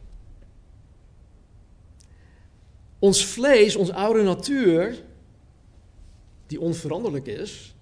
Ons 2.98 3.24
vlees, 3.24 3.76
onze 3.76 3.94
oude 3.94 4.22
natuur, 4.22 5.02
die 6.46 6.60
onveranderlijk 6.60 7.26
is, 7.26 7.74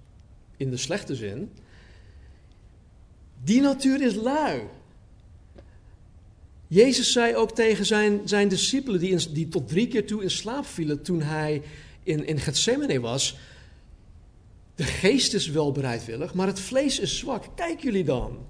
in 0.56 0.70
de 0.70 0.76
slechte 0.76 1.14
zin, 1.14 1.50
die 3.44 3.60
natuur 3.60 4.02
is 4.02 4.14
lui. 4.14 4.68
Jezus 6.66 7.12
zei 7.12 7.36
ook 7.36 7.54
tegen 7.54 7.86
zijn, 7.86 8.20
zijn 8.24 8.48
discipelen, 8.48 9.00
die, 9.00 9.32
die 9.32 9.48
tot 9.48 9.68
drie 9.68 9.88
keer 9.88 10.06
toe 10.06 10.22
in 10.22 10.30
slaap 10.30 10.66
vielen 10.66 11.02
toen 11.02 11.22
hij 11.22 11.62
in, 12.02 12.26
in 12.26 12.40
Gethsemane 12.40 13.00
was. 13.00 13.36
De 14.74 14.84
geest 14.84 15.34
is 15.34 15.48
wel 15.48 15.72
bereidwillig, 15.72 16.34
maar 16.34 16.46
het 16.46 16.60
vlees 16.60 16.98
is 16.98 17.18
zwak. 17.18 17.44
Kijk 17.54 17.80
jullie 17.80 18.04
dan. 18.04 18.46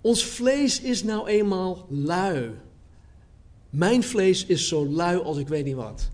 Ons 0.00 0.24
vlees 0.24 0.80
is 0.80 1.02
nou 1.02 1.28
eenmaal 1.28 1.86
lui. 1.88 2.50
Mijn 3.70 4.02
vlees 4.02 4.46
is 4.46 4.68
zo 4.68 4.86
lui 4.86 5.18
als 5.18 5.38
ik 5.38 5.48
weet 5.48 5.64
niet 5.64 5.74
wat. 5.74 6.10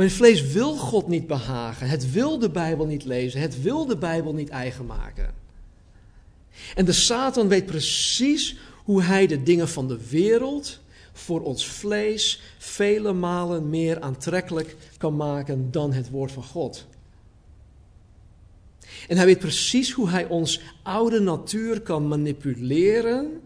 Mijn 0.00 0.12
vlees 0.12 0.52
wil 0.52 0.76
God 0.76 1.08
niet 1.08 1.26
behagen. 1.26 1.88
Het 1.88 2.12
wil 2.12 2.38
de 2.38 2.50
Bijbel 2.50 2.86
niet 2.86 3.04
lezen. 3.04 3.40
Het 3.40 3.62
wil 3.62 3.86
de 3.86 3.96
Bijbel 3.96 4.34
niet 4.34 4.48
eigen 4.48 4.86
maken. 4.86 5.34
En 6.74 6.84
de 6.84 6.92
Satan 6.92 7.48
weet 7.48 7.66
precies 7.66 8.56
hoe 8.84 9.02
hij 9.02 9.26
de 9.26 9.42
dingen 9.42 9.68
van 9.68 9.88
de 9.88 10.08
wereld 10.08 10.80
voor 11.12 11.40
ons 11.40 11.66
vlees 11.68 12.42
vele 12.58 13.12
malen 13.12 13.70
meer 13.70 14.00
aantrekkelijk 14.00 14.76
kan 14.98 15.16
maken 15.16 15.70
dan 15.70 15.92
het 15.92 16.10
woord 16.10 16.32
van 16.32 16.44
God. 16.44 16.86
En 19.08 19.16
hij 19.16 19.26
weet 19.26 19.38
precies 19.38 19.92
hoe 19.92 20.08
hij 20.08 20.26
ons 20.26 20.60
oude 20.82 21.20
natuur 21.20 21.80
kan 21.80 22.08
manipuleren 22.08 23.40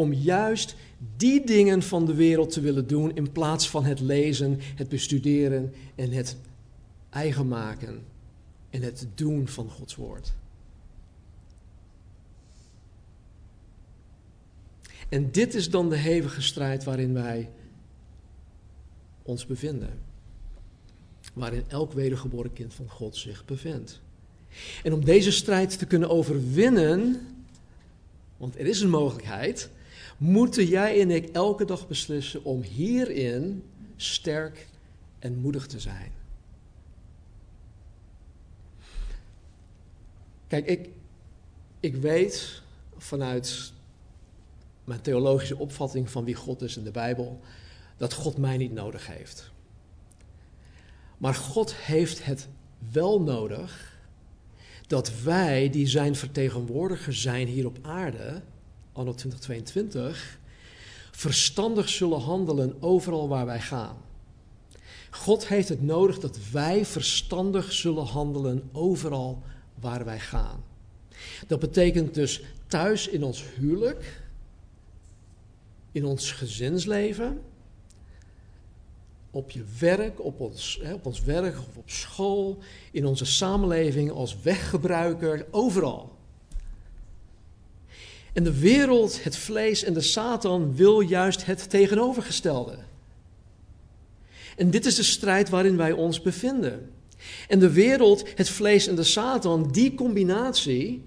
om 0.00 0.12
juist 0.12 0.74
die 1.16 1.46
dingen 1.46 1.82
van 1.82 2.06
de 2.06 2.14
wereld 2.14 2.52
te 2.52 2.60
willen 2.60 2.86
doen 2.86 3.16
in 3.16 3.32
plaats 3.32 3.70
van 3.70 3.84
het 3.84 4.00
lezen, 4.00 4.58
het 4.60 4.88
bestuderen 4.88 5.74
en 5.94 6.10
het 6.10 6.36
eigen 7.10 7.48
maken 7.48 8.02
en 8.70 8.82
het 8.82 9.06
doen 9.14 9.48
van 9.48 9.70
Gods 9.70 9.94
woord. 9.94 10.32
En 15.08 15.30
dit 15.30 15.54
is 15.54 15.70
dan 15.70 15.88
de 15.88 15.96
hevige 15.96 16.42
strijd 16.42 16.84
waarin 16.84 17.12
wij 17.12 17.50
ons 19.22 19.46
bevinden. 19.46 19.98
Waarin 21.34 21.64
elk 21.68 21.92
wedergeboren 21.92 22.52
kind 22.52 22.74
van 22.74 22.88
God 22.88 23.16
zich 23.16 23.44
bevindt. 23.44 24.00
En 24.82 24.92
om 24.92 25.04
deze 25.04 25.32
strijd 25.32 25.78
te 25.78 25.86
kunnen 25.86 26.10
overwinnen, 26.10 27.20
want 28.36 28.58
er 28.58 28.66
is 28.66 28.80
een 28.80 28.90
mogelijkheid, 28.90 29.70
moeten 30.20 30.66
jij 30.66 31.00
en 31.00 31.10
ik 31.10 31.28
elke 31.28 31.64
dag 31.64 31.88
beslissen 31.88 32.44
om 32.44 32.62
hierin 32.62 33.62
sterk 33.96 34.66
en 35.18 35.38
moedig 35.38 35.66
te 35.66 35.80
zijn. 35.80 36.12
Kijk, 40.46 40.66
ik, 40.66 40.88
ik 41.80 41.96
weet 41.96 42.62
vanuit 42.96 43.72
mijn 44.84 45.00
theologische 45.00 45.58
opvatting 45.58 46.10
van 46.10 46.24
wie 46.24 46.34
God 46.34 46.62
is 46.62 46.76
in 46.76 46.84
de 46.84 46.90
Bijbel, 46.90 47.40
dat 47.96 48.12
God 48.12 48.36
mij 48.36 48.56
niet 48.56 48.72
nodig 48.72 49.06
heeft. 49.06 49.50
Maar 51.18 51.34
God 51.34 51.74
heeft 51.74 52.24
het 52.24 52.48
wel 52.92 53.20
nodig 53.20 53.98
dat 54.86 55.22
wij, 55.22 55.70
die 55.70 55.86
zijn 55.86 56.16
vertegenwoordiger 56.16 57.14
zijn 57.14 57.46
hier 57.46 57.66
op 57.66 57.78
aarde, 57.82 58.42
anno 58.92 59.14
2022, 59.14 60.38
verstandig 61.10 61.88
zullen 61.88 62.20
handelen 62.20 62.76
overal 62.82 63.28
waar 63.28 63.46
wij 63.46 63.60
gaan. 63.60 63.96
God 65.10 65.48
heeft 65.48 65.68
het 65.68 65.82
nodig 65.82 66.18
dat 66.18 66.38
wij 66.52 66.84
verstandig 66.84 67.72
zullen 67.72 68.04
handelen 68.06 68.68
overal 68.72 69.42
waar 69.74 70.04
wij 70.04 70.20
gaan. 70.20 70.64
Dat 71.46 71.58
betekent 71.58 72.14
dus 72.14 72.42
thuis 72.66 73.08
in 73.08 73.24
ons 73.24 73.44
huwelijk, 73.58 74.22
in 75.92 76.04
ons 76.04 76.32
gezinsleven, 76.32 77.40
op 79.30 79.50
je 79.50 79.64
werk, 79.78 80.24
op 80.24 80.40
ons, 80.40 80.80
hè, 80.82 80.94
op 80.94 81.06
ons 81.06 81.22
werk 81.22 81.58
of 81.58 81.76
op 81.76 81.90
school, 81.90 82.58
in 82.92 83.06
onze 83.06 83.24
samenleving 83.24 84.10
als 84.10 84.40
weggebruiker, 84.40 85.46
overal. 85.50 86.18
En 88.32 88.44
de 88.44 88.58
wereld, 88.58 89.24
het 89.24 89.36
vlees 89.36 89.84
en 89.84 89.94
de 89.94 90.00
Satan 90.00 90.76
wil 90.76 91.00
juist 91.00 91.46
het 91.46 91.70
tegenovergestelde. 91.70 92.78
En 94.56 94.70
dit 94.70 94.86
is 94.86 94.94
de 94.94 95.02
strijd 95.02 95.48
waarin 95.48 95.76
wij 95.76 95.92
ons 95.92 96.22
bevinden. 96.22 96.90
En 97.48 97.58
de 97.58 97.72
wereld, 97.72 98.24
het 98.34 98.48
vlees 98.48 98.86
en 98.86 98.94
de 98.94 99.04
Satan, 99.04 99.70
die 99.70 99.94
combinatie, 99.94 101.04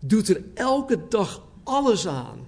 doet 0.00 0.28
er 0.28 0.42
elke 0.54 1.08
dag 1.08 1.46
alles 1.64 2.06
aan 2.06 2.46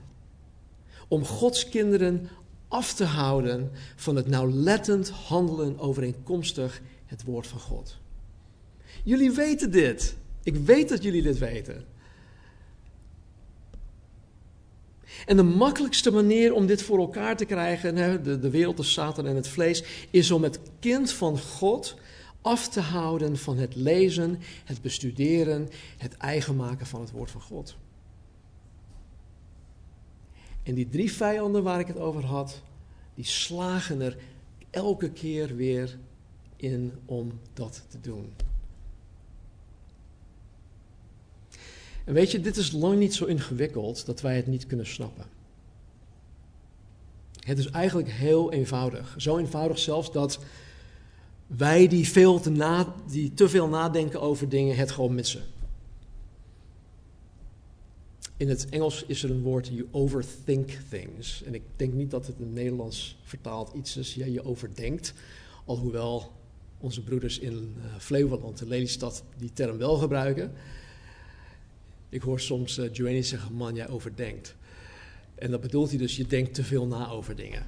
om 1.09 1.25
Gods 1.25 1.69
kinderen 1.69 2.29
af 2.69 2.95
te 2.95 3.05
houden 3.05 3.71
van 3.97 4.17
het 4.17 4.29
nauwlettend 4.29 5.11
handelen 5.11 5.79
overeenkomstig 5.79 6.83
het 7.07 7.25
woord 7.25 7.47
van 7.47 7.61
God. 7.61 7.97
Jullie 9.05 9.31
weten 9.31 9.71
dit. 9.71 10.17
Ik 10.43 10.57
weet 10.57 10.89
dat 10.89 11.03
jullie 11.03 11.23
dit 11.23 11.39
weten. 11.39 11.85
En 15.27 15.37
de 15.37 15.43
makkelijkste 15.43 16.11
manier 16.11 16.55
om 16.55 16.67
dit 16.67 16.83
voor 16.83 16.99
elkaar 16.99 17.37
te 17.37 17.45
krijgen, 17.45 18.23
de, 18.23 18.39
de 18.39 18.51
wereld, 18.51 18.77
de 18.77 18.83
Satan 18.83 19.27
en 19.27 19.37
het 19.37 19.49
vlees, 19.49 19.85
is 20.11 20.31
om 20.31 20.43
het 20.43 20.61
kind 20.79 21.13
van 21.13 21.39
God 21.39 21.97
af 22.41 22.69
te 22.69 22.81
houden 22.81 23.39
van 23.39 23.59
het 23.59 23.75
lezen, 23.75 24.39
het 24.65 24.83
bestuderen, 24.83 25.69
het 25.97 26.17
eigen 26.17 26.57
maken 26.57 26.87
van 26.87 27.01
het 27.01 27.11
woord 27.11 27.31
van 27.31 27.41
God. 27.41 27.77
En 30.63 30.75
die 30.75 30.89
drie 30.89 31.13
vijanden 31.13 31.63
waar 31.63 31.81
ik 31.81 31.87
het 31.87 31.99
over 31.99 32.25
had, 32.25 32.63
die 33.15 33.25
slagen 33.25 34.01
er 34.01 34.17
elke 34.71 35.11
keer 35.11 35.57
weer 35.57 35.99
in 36.57 36.93
om 37.05 37.33
dat 37.55 37.85
te 37.89 38.01
doen. 38.01 38.33
En 42.11 42.17
weet 42.17 42.31
je, 42.31 42.41
dit 42.41 42.57
is 42.57 42.73
lang 42.73 42.99
niet 42.99 43.15
zo 43.15 43.25
ingewikkeld 43.25 44.07
dat 44.07 44.21
wij 44.21 44.37
het 44.37 44.47
niet 44.47 44.67
kunnen 44.67 44.87
snappen. 44.87 45.25
Het 47.41 47.59
is 47.59 47.71
eigenlijk 47.71 48.11
heel 48.11 48.53
eenvoudig. 48.53 49.15
Zo 49.19 49.39
eenvoudig 49.39 49.79
zelfs 49.79 50.13
dat 50.13 50.39
wij 51.47 51.89
die, 51.89 52.09
veel 52.09 52.41
te, 52.41 52.51
na, 52.51 52.95
die 53.11 53.35
te 53.35 53.49
veel 53.49 53.69
nadenken 53.69 54.21
over 54.21 54.49
dingen 54.49 54.77
het 54.77 54.91
gewoon 54.91 55.15
missen. 55.15 55.43
In 58.37 58.49
het 58.49 58.69
Engels 58.69 59.05
is 59.07 59.23
er 59.23 59.31
een 59.31 59.43
woord, 59.43 59.67
you 59.67 59.89
overthink 59.91 60.71
things. 60.89 61.43
En 61.43 61.55
ik 61.55 61.63
denk 61.77 61.93
niet 61.93 62.11
dat 62.11 62.27
het 62.27 62.37
in 62.39 62.45
het 62.45 62.55
Nederlands 62.55 63.19
vertaald 63.23 63.73
iets 63.75 63.97
is, 63.97 64.15
ja, 64.15 64.27
je 64.27 64.45
overdenkt. 64.45 65.15
Alhoewel 65.65 66.33
onze 66.79 67.03
broeders 67.03 67.39
in 67.39 67.75
uh, 67.79 67.85
Flevoland, 67.99 68.61
in 68.61 68.69
Lelystad, 68.69 69.23
die 69.37 69.53
term 69.53 69.79
wel 69.79 69.97
gebruiken. 69.97 70.53
Ik 72.11 72.23
hoor 72.23 72.41
soms 72.41 72.79
uh, 72.79 72.93
Joanny 72.93 73.23
zeggen, 73.23 73.55
man, 73.55 73.75
jij 73.75 73.89
overdenkt. 73.89 74.55
En 75.35 75.51
dat 75.51 75.61
bedoelt 75.61 75.89
hij 75.89 75.99
dus, 75.99 76.17
je 76.17 76.27
denkt 76.27 76.55
te 76.55 76.65
veel 76.65 76.87
na 76.87 77.09
over 77.09 77.37
dingen. 77.37 77.67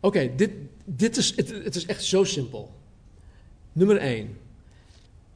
Oké, 0.00 0.34
dit, 0.36 0.50
dit 0.84 1.16
is, 1.16 1.36
het, 1.36 1.48
het 1.48 1.74
is 1.74 1.86
echt 1.86 2.04
zo 2.04 2.24
simpel. 2.24 2.74
Nummer 3.72 3.96
1. 3.96 4.36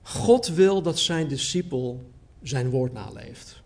God 0.03 0.47
wil 0.47 0.83
dat 0.83 0.99
zijn 0.99 1.29
discipel 1.29 2.11
zijn 2.43 2.71
woord 2.71 2.93
naleeft. 2.93 3.63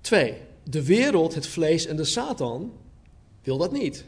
2. 0.00 0.34
De 0.62 0.84
wereld, 0.84 1.34
het 1.34 1.46
vlees 1.46 1.86
en 1.86 1.96
de 1.96 2.04
Satan 2.04 2.72
wil 3.42 3.58
dat 3.58 3.72
niet. 3.72 4.04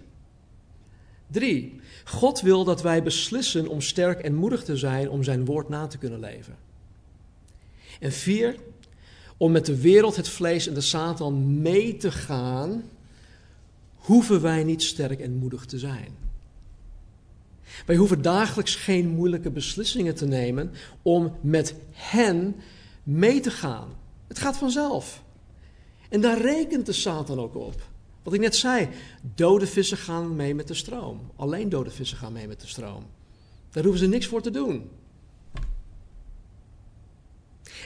3. 1.26 1.79
God 2.04 2.40
wil 2.40 2.64
dat 2.64 2.82
wij 2.82 3.02
beslissen 3.02 3.68
om 3.68 3.80
sterk 3.80 4.20
en 4.20 4.34
moedig 4.34 4.64
te 4.64 4.76
zijn 4.76 5.10
om 5.10 5.22
zijn 5.22 5.44
woord 5.44 5.68
na 5.68 5.86
te 5.86 5.98
kunnen 5.98 6.20
leven. 6.20 6.56
En 8.00 8.12
4 8.12 8.56
om 9.36 9.52
met 9.52 9.66
de 9.66 9.80
wereld, 9.80 10.16
het 10.16 10.28
vlees 10.28 10.66
en 10.66 10.74
de 10.74 10.80
Satan 10.80 11.60
mee 11.62 11.96
te 11.96 12.12
gaan, 12.12 12.84
hoeven 13.94 14.40
wij 14.40 14.64
niet 14.64 14.82
sterk 14.82 15.20
en 15.20 15.36
moedig 15.36 15.64
te 15.64 15.78
zijn. 15.78 16.16
Wij 17.86 17.96
hoeven 17.96 18.22
dagelijks 18.22 18.74
geen 18.74 19.08
moeilijke 19.08 19.50
beslissingen 19.50 20.14
te 20.14 20.26
nemen 20.26 20.72
om 21.02 21.36
met 21.40 21.74
hen 21.92 22.56
mee 23.02 23.40
te 23.40 23.50
gaan. 23.50 23.88
Het 24.28 24.38
gaat 24.38 24.56
vanzelf. 24.56 25.22
En 26.08 26.20
daar 26.20 26.40
rekent 26.40 26.86
de 26.86 26.92
Satan 26.92 27.38
ook 27.38 27.54
op. 27.54 27.89
Wat 28.30 28.38
ik 28.38 28.44
net 28.44 28.56
zei, 28.56 28.88
dode 29.34 29.66
vissen 29.66 29.96
gaan 29.96 30.36
mee 30.36 30.54
met 30.54 30.68
de 30.68 30.74
stroom. 30.74 31.30
Alleen 31.36 31.68
dode 31.68 31.90
vissen 31.90 32.16
gaan 32.16 32.32
mee 32.32 32.48
met 32.48 32.60
de 32.60 32.66
stroom. 32.66 33.06
Daar 33.70 33.82
hoeven 33.82 34.02
ze 34.02 34.08
niks 34.08 34.26
voor 34.26 34.42
te 34.42 34.50
doen. 34.50 34.90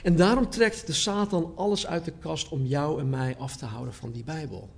En 0.03 0.15
daarom 0.15 0.49
trekt 0.49 0.87
de 0.87 0.93
Satan 0.93 1.53
alles 1.55 1.87
uit 1.87 2.05
de 2.05 2.13
kast 2.19 2.49
om 2.49 2.65
jou 2.65 2.99
en 2.99 3.09
mij 3.09 3.37
af 3.37 3.55
te 3.55 3.65
houden 3.65 3.93
van 3.93 4.11
die 4.11 4.23
Bijbel. 4.23 4.69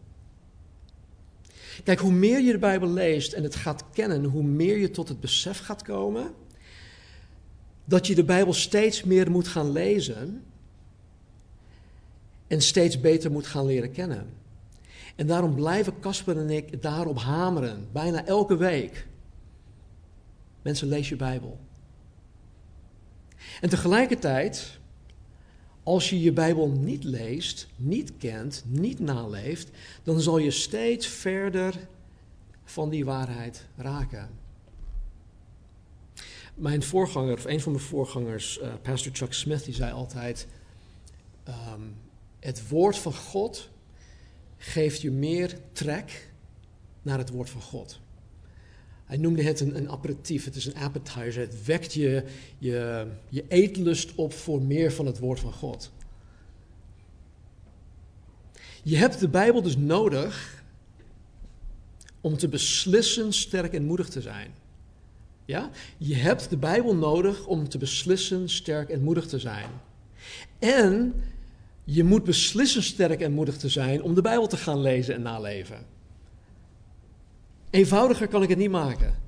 Kijk, 1.84 2.00
hoe 2.00 2.12
meer 2.12 2.40
je 2.40 2.52
de 2.52 2.60
Bijbel 2.60 2.90
leest 2.90 3.34
en 3.34 3.44
het 3.44 3.56
gaat 3.56 3.84
kennen, 3.94 4.24
hoe 4.24 4.44
meer 4.44 4.78
je 4.78 4.92
tot 4.92 5.08
het 5.08 5.20
besef 5.20 5.60
gaat 5.60 5.82
komen 5.82 6.34
dat 7.86 8.08
je 8.08 8.16
de 8.16 8.24
Bijbel 8.24 8.54
steeds 8.54 9.04
meer 9.04 9.32
moet 9.32 9.48
gaan 9.48 9.72
lezen 9.72 10.44
en 12.48 12.62
steeds 12.62 13.00
beter 13.00 13.32
moet 13.32 13.48
gaan 13.48 13.66
leren 13.66 13.92
kennen. 13.92 14.46
En 15.18 15.28
daarom 15.28 15.56
blijven 15.56 16.00
Casper 16.00 16.38
en 16.38 16.50
ik 16.50 16.82
daarop 16.82 17.20
hameren, 17.20 17.88
bijna 17.92 18.26
elke 18.26 18.58
week. 18.58 19.08
Mensen, 20.62 20.88
lees 20.88 21.10
je 21.10 21.16
Bijbel. 21.16 21.60
En 23.62 23.70
tegelijkertijd 23.70 24.80
als 25.84 26.10
je 26.10 26.22
je 26.22 26.32
Bijbel 26.32 26.70
niet 26.70 27.04
leest, 27.04 27.68
niet 27.76 28.18
kent, 28.18 28.64
niet 28.66 29.00
naleeft, 29.00 29.70
dan 30.04 30.22
zal 30.22 30.38
je 30.38 30.52
steeds 30.52 31.08
verder 31.08 31.88
van 32.64 32.90
die 32.90 33.06
waarheid 33.06 33.66
raken. 33.76 34.30
Mijn 36.56 36.84
voorganger, 36.84 37.34
of 37.34 37.46
een 37.46 37.62
van 37.62 37.72
mijn 37.72 37.84
voorgangers, 37.84 38.60
uh, 38.60 38.74
Pastor 38.82 39.12
Chuck 39.16 39.34
Smith, 39.34 39.66
die 39.66 39.74
zei 39.74 39.92
altijd: 39.92 40.48
um, 41.48 41.96
Het 42.40 42.70
woord 42.70 42.98
van 42.98 43.14
God 43.14 43.70
geeft 44.58 45.02
je 45.02 45.12
meer 45.12 45.58
trek 45.72 46.30
naar 47.02 47.18
het 47.18 47.30
woord 47.30 47.50
van 47.50 47.62
God. 47.62 48.00
Hij 49.06 49.18
noemde 49.18 49.44
het 49.44 49.60
een, 49.60 49.78
een 49.78 49.90
aperitief, 49.90 50.46
het 50.46 50.56
is 50.56 50.66
een 50.66 50.76
appetizer. 50.76 51.42
Het 51.42 51.66
wekt 51.66 51.94
je, 51.94 52.24
je, 52.58 53.08
je 53.30 53.46
eetlust 53.48 54.16
op 54.16 54.34
voor 54.34 54.62
meer 54.62 54.92
van 54.92 55.06
het 55.06 55.20
woord 55.20 55.40
van 55.40 55.54
God. 55.54 55.92
Je 58.84 58.98
hebt 58.98 59.20
de 59.20 59.30
Bijbel 59.30 59.62
dus 59.62 59.78
nodig 59.78 60.64
om 62.22 62.38
te 62.38 62.48
beslissen 62.48 63.34
sterk 63.34 63.74
en 63.74 63.86
moedig 63.86 64.10
te 64.10 64.22
zijn. 64.22 64.52
Ja? 65.46 65.70
Je 65.98 66.16
hebt 66.16 66.50
de 66.50 66.58
Bijbel 66.58 66.96
nodig 66.96 67.46
om 67.46 67.70
te 67.70 67.78
beslissen 67.78 68.50
sterk 68.50 68.90
en 68.90 69.04
moedig 69.04 69.28
te 69.28 69.40
zijn. 69.40 69.70
En 70.60 71.14
je 71.90 72.04
moet 72.04 72.24
beslissen 72.24 72.84
sterk 72.84 73.22
en 73.22 73.32
moedig 73.32 73.58
te 73.58 73.70
zijn 73.70 74.04
om 74.04 74.14
de 74.14 74.22
Bijbel 74.22 74.48
te 74.48 74.58
gaan 74.58 74.82
lezen 74.82 75.16
en 75.16 75.22
naleven. 75.22 75.86
Eenvoudiger 77.70 78.28
kan 78.28 78.44
ik 78.44 78.50
het 78.50 78.58
niet 78.58 78.70
maken. 78.70 79.20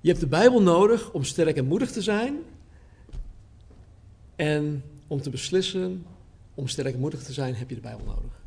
Je 0.00 0.08
hebt 0.08 0.20
de 0.20 0.26
Bijbel 0.26 0.62
nodig 0.62 1.12
om 1.12 1.24
sterk 1.24 1.56
en 1.56 1.66
moedig 1.66 1.90
te 1.90 2.02
zijn. 2.02 2.38
En 4.36 4.84
om 5.06 5.20
te 5.20 5.30
beslissen 5.30 6.06
om 6.54 6.68
sterk 6.68 6.94
en 6.94 7.00
moedig 7.00 7.22
te 7.22 7.32
zijn, 7.32 7.54
heb 7.54 7.68
je 7.68 7.74
de 7.74 7.80
Bijbel 7.80 8.06
nodig. 8.06 8.42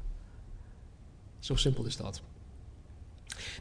Zo 1.39 1.55
simpel 1.55 1.85
is 1.85 1.97
dat. 1.97 2.21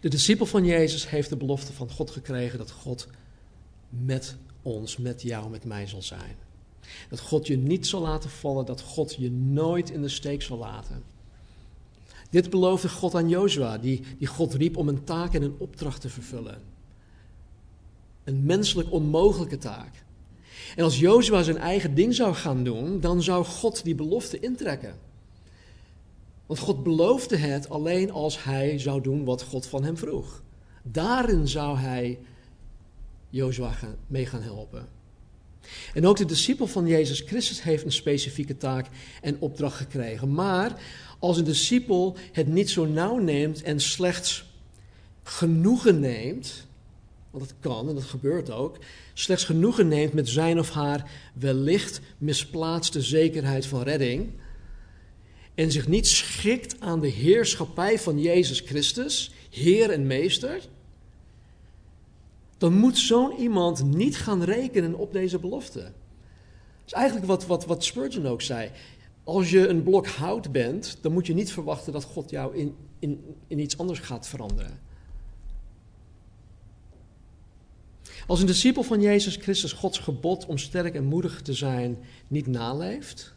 De 0.01 0.09
discipel 0.09 0.47
van 0.47 0.65
Jezus 0.65 1.09
heeft 1.11 1.29
de 1.29 1.37
belofte 1.37 1.73
van 1.73 1.91
God 1.91 2.11
gekregen 2.11 2.59
dat 2.59 2.71
God 2.71 3.09
met 3.89 4.37
ons, 4.63 4.97
met 4.97 5.23
jou, 5.23 5.51
met 5.51 5.65
mij 5.65 5.87
zal 5.87 6.03
zijn. 6.03 6.37
Dat 7.09 7.21
God 7.21 7.47
je 7.47 7.57
niet 7.57 7.87
zal 7.87 8.01
laten 8.01 8.31
vallen, 8.31 8.67
dat 8.67 8.81
God 8.81 9.15
je 9.15 9.31
nooit 9.31 9.91
in 9.91 10.03
de 10.03 10.09
steek 10.09 10.43
zal 10.43 10.59
laten. 10.59 11.03
Dit 12.31 12.51
beloofde 12.51 12.89
God 12.89 13.15
aan 13.15 13.29
Jozua, 13.29 13.79
die, 13.79 14.03
die 14.19 14.27
God 14.27 14.55
riep 14.55 14.77
om 14.77 14.89
een 14.89 15.05
taak 15.05 15.35
en 15.35 15.43
een 15.43 15.55
opdracht 15.59 16.01
te 16.01 16.09
vervullen. 16.09 16.63
Een 18.25 18.45
menselijk 18.45 18.93
onmogelijke 18.93 19.59
taak. 19.59 20.05
En 20.77 20.85
als 20.85 20.99
Jozua 20.99 21.43
zijn 21.43 21.59
eigen 21.59 21.95
ding 21.95 22.15
zou 22.15 22.35
gaan 22.35 22.65
doen, 22.65 23.01
dan 23.01 23.23
zou 23.23 23.45
God 23.45 23.85
die 23.85 23.95
belofte 23.95 24.41
intrekken. 24.41 24.95
Want 26.47 26.61
God 26.61 26.83
beloofde 26.83 27.37
het 27.37 27.69
alleen 27.69 28.11
als 28.11 28.45
hij 28.45 28.79
zou 28.79 29.01
doen 29.01 29.25
wat 29.25 29.43
God 29.43 29.67
van 29.67 29.85
hem 29.85 29.97
vroeg. 29.97 30.43
Daarin 30.83 31.49
zou 31.49 31.79
hij 31.79 32.19
Jozua 33.29 33.75
mee 34.07 34.27
gaan 34.27 34.43
helpen. 34.43 35.00
En 35.95 36.07
ook 36.07 36.17
de 36.17 36.25
discipel 36.25 36.67
van 36.67 36.87
Jezus 36.87 37.21
Christus 37.21 37.63
heeft 37.63 37.85
een 37.85 37.93
specifieke 37.93 38.57
taak 38.57 38.87
en 39.23 39.37
opdracht 39.39 39.77
gekregen. 39.77 40.33
Maar 40.33 40.81
als 41.19 41.39
een 41.39 41.45
discipel 41.45 42.17
het 42.33 42.47
niet 42.47 42.71
zo 42.71 42.87
nauw 42.87 43.19
neemt 43.19 43.63
en 43.63 43.81
slechts 43.81 44.45
genoegen 45.23 46.01
neemt, 46.01 46.67
want 47.31 47.49
dat 47.49 47.55
kan 47.61 47.89
en 47.89 47.95
dat 47.95 48.05
gebeurt 48.05 48.51
ook, 48.51 48.79
slechts 49.15 49.45
genoegen 49.45 49.89
neemt 49.89 50.13
met 50.13 50.29
zijn 50.29 50.59
of 50.59 50.71
haar 50.71 51.11
wellicht 51.35 52.01
misplaatste 52.19 53.03
zekerheid 53.03 53.67
van 53.67 53.83
redding 53.83 54.31
en 55.55 55.73
zich 55.73 55.89
niet 55.89 56.07
schikt 56.07 56.81
aan 56.81 57.01
de 57.01 57.09
heerschappij 57.09 57.99
van 57.99 58.21
Jezus 58.21 58.61
Christus, 58.61 59.31
Heer 59.51 59.91
en 59.91 60.07
Meester, 60.07 60.61
dan 62.61 62.75
moet 62.75 62.99
zo'n 62.99 63.39
iemand 63.39 63.85
niet 63.85 64.17
gaan 64.17 64.43
rekenen 64.43 64.95
op 64.95 65.13
deze 65.13 65.39
belofte. 65.39 65.81
Dat 65.81 65.93
is 66.87 66.93
eigenlijk 66.93 67.27
wat, 67.27 67.47
wat, 67.47 67.67
wat 67.67 67.85
Spurgeon 67.85 68.27
ook 68.27 68.43
zei. 68.43 68.71
Als 69.25 69.51
je 69.51 69.69
een 69.69 69.83
blok 69.83 70.07
hout 70.07 70.53
bent, 70.53 70.99
dan 71.01 71.13
moet 71.13 71.27
je 71.27 71.35
niet 71.35 71.53
verwachten 71.53 71.93
dat 71.93 72.05
God 72.05 72.31
jou 72.31 72.57
in, 72.57 72.75
in, 72.99 73.25
in 73.47 73.59
iets 73.59 73.79
anders 73.79 73.99
gaat 73.99 74.29
veranderen. 74.29 74.79
Als 78.27 78.41
een 78.41 78.47
discipel 78.47 78.83
van 78.83 79.01
Jezus 79.01 79.37
Christus 79.37 79.73
Gods 79.73 79.99
gebod 79.99 80.47
om 80.47 80.59
sterk 80.59 80.95
en 80.95 81.05
moedig 81.05 81.43
te 81.43 81.55
zijn 81.55 81.99
niet 82.29 82.47
naleeft, 82.47 83.35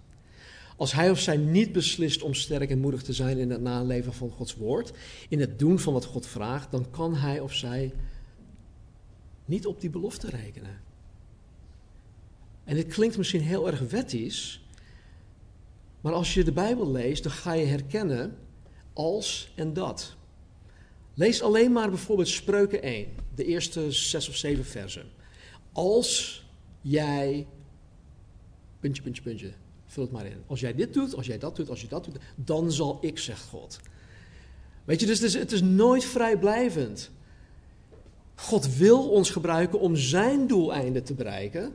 als 0.78 0.93
hij 0.93 1.09
of 1.09 1.19
zij 1.19 1.38
niet 1.38 1.71
beslist 1.71 2.21
om 2.21 2.34
sterk 2.34 2.69
en 2.69 2.80
moedig 2.80 3.03
te 3.03 3.13
zijn 3.13 3.38
in 3.38 3.49
het 3.49 3.61
naleven 3.61 4.13
van 4.13 4.30
Gods 4.30 4.55
woord, 4.55 4.91
in 5.30 5.39
het 5.39 5.59
doen 5.59 5.80
van 5.80 5.93
wat 5.93 6.05
God 6.05 6.26
vraagt, 6.26 6.71
dan 6.71 6.86
kan 6.91 7.15
hij 7.15 7.39
of 7.39 7.53
zij 7.53 7.93
niet 9.45 9.65
op 9.65 9.81
die 9.81 9.89
belofte 9.89 10.29
rekenen. 10.29 10.81
En 12.63 12.75
dit 12.75 12.87
klinkt 12.87 13.17
misschien 13.17 13.41
heel 13.41 13.67
erg 13.67 13.79
wettisch, 13.79 14.61
Maar 16.01 16.13
als 16.13 16.33
je 16.33 16.43
de 16.43 16.51
Bijbel 16.51 16.91
leest, 16.91 17.23
dan 17.23 17.31
ga 17.31 17.53
je 17.53 17.65
herkennen 17.65 18.37
als 18.93 19.51
en 19.55 19.73
dat. 19.73 20.15
Lees 21.13 21.41
alleen 21.41 21.71
maar 21.71 21.89
bijvoorbeeld 21.89 22.27
Spreuken 22.27 22.81
1, 22.81 23.07
de 23.35 23.45
eerste 23.45 23.91
zes 23.91 24.29
of 24.29 24.35
zeven 24.35 24.65
versen. 24.65 25.05
Als 25.71 26.43
jij, 26.81 27.47
puntje, 28.79 29.01
puntje, 29.03 29.21
puntje, 29.21 29.53
vul 29.85 30.03
het 30.03 30.11
maar 30.11 30.25
in. 30.25 30.43
Als 30.47 30.59
jij 30.59 30.75
dit 30.75 30.93
doet, 30.93 31.15
als 31.15 31.25
jij 31.25 31.37
dat 31.37 31.55
doet, 31.55 31.69
als 31.69 31.81
je 31.81 31.87
dat 31.87 32.05
doet, 32.05 32.17
dan 32.35 32.71
zal 32.71 32.97
ik, 33.01 33.19
zegt 33.19 33.43
God. 33.43 33.79
Weet 34.83 34.99
je, 34.99 35.05
dus 35.05 35.19
het 35.19 35.27
is, 35.27 35.33
het 35.33 35.51
is 35.51 35.61
nooit 35.61 36.05
vrijblijvend. 36.05 37.11
God 38.36 38.75
wil 38.75 39.09
ons 39.09 39.29
gebruiken 39.29 39.79
om 39.79 39.95
zijn 39.95 40.47
doeleinden 40.47 41.03
te 41.03 41.13
bereiken. 41.13 41.73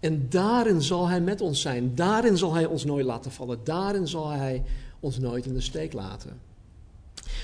En 0.00 0.26
daarin 0.28 0.82
zal 0.82 1.08
hij 1.08 1.20
met 1.20 1.40
ons 1.40 1.60
zijn. 1.60 1.94
Daarin 1.94 2.36
zal 2.36 2.54
hij 2.54 2.66
ons 2.66 2.84
nooit 2.84 3.04
laten 3.04 3.30
vallen. 3.30 3.58
Daarin 3.64 4.08
zal 4.08 4.28
hij 4.28 4.62
ons 5.00 5.18
nooit 5.18 5.46
in 5.46 5.54
de 5.54 5.60
steek 5.60 5.92
laten. 5.92 6.40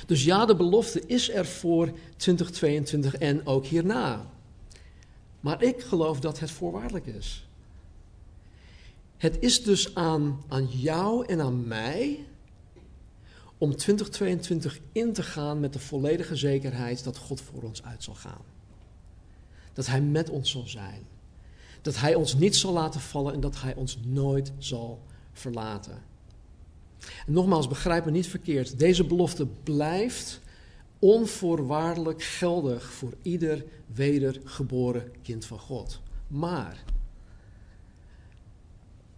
Dus 0.06 0.24
ja, 0.24 0.46
de 0.46 0.56
belofte 0.56 1.02
is 1.06 1.30
er 1.30 1.46
voor 1.46 1.90
2022 2.16 3.16
en 3.16 3.46
ook 3.46 3.66
hierna. 3.66 4.26
Maar 5.40 5.62
ik 5.62 5.80
geloof 5.80 6.20
dat 6.20 6.38
het 6.38 6.50
voorwaardelijk 6.50 7.06
is. 7.06 7.48
Het 9.16 9.36
is 9.40 9.62
dus 9.62 9.94
aan, 9.94 10.42
aan 10.48 10.66
jou 10.66 11.26
en 11.26 11.40
aan 11.40 11.66
mij 11.66 12.24
om 13.58 13.76
2022 13.76 14.80
in 14.92 15.12
te 15.12 15.22
gaan 15.22 15.60
met 15.60 15.72
de 15.72 15.78
volledige 15.78 16.36
zekerheid 16.36 17.04
dat 17.04 17.16
God 17.16 17.40
voor 17.40 17.62
ons 17.62 17.82
uit 17.82 18.02
zal 18.02 18.14
gaan. 18.14 18.42
Dat 19.72 19.86
Hij 19.86 20.00
met 20.00 20.30
ons 20.30 20.50
zal 20.50 20.66
zijn. 20.66 21.02
Dat 21.82 21.96
Hij 21.96 22.14
ons 22.14 22.34
niet 22.34 22.56
zal 22.56 22.72
laten 22.72 23.00
vallen 23.00 23.34
en 23.34 23.40
dat 23.40 23.60
Hij 23.60 23.74
ons 23.74 23.98
nooit 24.06 24.52
zal 24.58 25.02
verlaten. 25.32 26.02
En 27.26 27.32
nogmaals, 27.32 27.68
begrijp 27.68 28.04
me 28.04 28.10
niet 28.10 28.26
verkeerd. 28.26 28.78
Deze 28.78 29.04
belofte 29.04 29.46
blijft 29.46 30.40
onvoorwaardelijk 30.98 32.22
geldig 32.22 32.92
voor 32.92 33.12
ieder 33.22 33.64
wedergeboren 33.86 35.12
kind 35.22 35.44
van 35.44 35.58
God. 35.58 36.00
Maar 36.26 36.84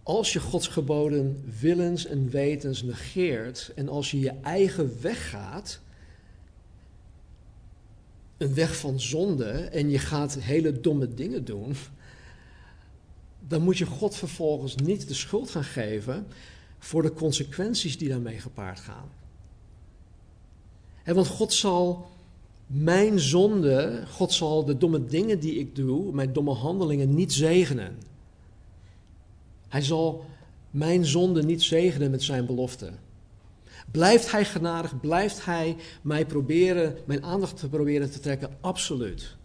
als 0.03 0.33
je 0.33 0.39
Gods 0.39 0.67
geboden 0.67 1.43
willens 1.59 2.05
en 2.05 2.29
wetens 2.29 2.83
negeert 2.83 3.71
en 3.75 3.89
als 3.89 4.11
je 4.11 4.19
je 4.19 4.33
eigen 4.41 5.01
weg 5.01 5.29
gaat, 5.29 5.79
een 8.37 8.53
weg 8.53 8.75
van 8.75 8.99
zonde 8.99 9.51
en 9.51 9.89
je 9.89 9.99
gaat 9.99 10.33
hele 10.33 10.79
domme 10.79 11.13
dingen 11.13 11.45
doen, 11.45 11.75
dan 13.47 13.61
moet 13.61 13.77
je 13.77 13.85
God 13.85 14.15
vervolgens 14.15 14.75
niet 14.75 15.07
de 15.07 15.13
schuld 15.13 15.49
gaan 15.49 15.63
geven 15.63 16.27
voor 16.79 17.01
de 17.01 17.13
consequenties 17.13 17.97
die 17.97 18.09
daarmee 18.09 18.39
gepaard 18.39 18.79
gaan. 18.79 19.09
want 21.05 21.27
God 21.27 21.53
zal 21.53 22.09
mijn 22.67 23.19
zonde, 23.19 24.03
God 24.07 24.33
zal 24.33 24.65
de 24.65 24.77
domme 24.77 25.05
dingen 25.05 25.39
die 25.39 25.55
ik 25.55 25.75
doe, 25.75 26.13
mijn 26.13 26.33
domme 26.33 26.53
handelingen 26.53 27.15
niet 27.15 27.33
zegenen. 27.33 28.10
Hij 29.71 29.81
zal 29.81 30.25
mijn 30.71 31.05
zonde 31.05 31.43
niet 31.43 31.61
zegenen 31.61 32.11
met 32.11 32.23
zijn 32.23 32.45
belofte. 32.45 32.91
Blijft 33.91 34.31
hij 34.31 34.45
genadig? 34.45 34.99
Blijft 34.99 35.45
hij 35.45 35.75
mij 36.01 36.25
proberen, 36.25 36.97
mijn 37.05 37.23
aandacht 37.23 37.57
te 37.57 37.69
proberen 37.69 38.11
te 38.11 38.19
trekken? 38.19 38.57
Absoluut. 38.61 39.35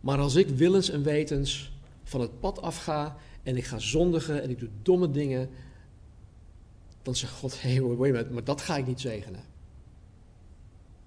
Maar 0.00 0.18
als 0.18 0.34
ik 0.34 0.48
willens 0.48 0.90
en 0.90 1.02
wetens 1.02 1.72
van 2.04 2.20
het 2.20 2.40
pad 2.40 2.62
afga 2.62 3.16
en 3.42 3.56
ik 3.56 3.64
ga 3.64 3.78
zondigen 3.78 4.42
en 4.42 4.50
ik 4.50 4.58
doe 4.58 4.68
domme 4.82 5.10
dingen, 5.10 5.50
dan 7.02 7.14
zegt 7.14 7.32
God: 7.32 7.62
hé, 7.62 7.74
hey, 7.74 8.24
maar 8.30 8.44
dat 8.44 8.60
ga 8.60 8.76
ik 8.76 8.86
niet 8.86 9.00
zegenen. 9.00 9.42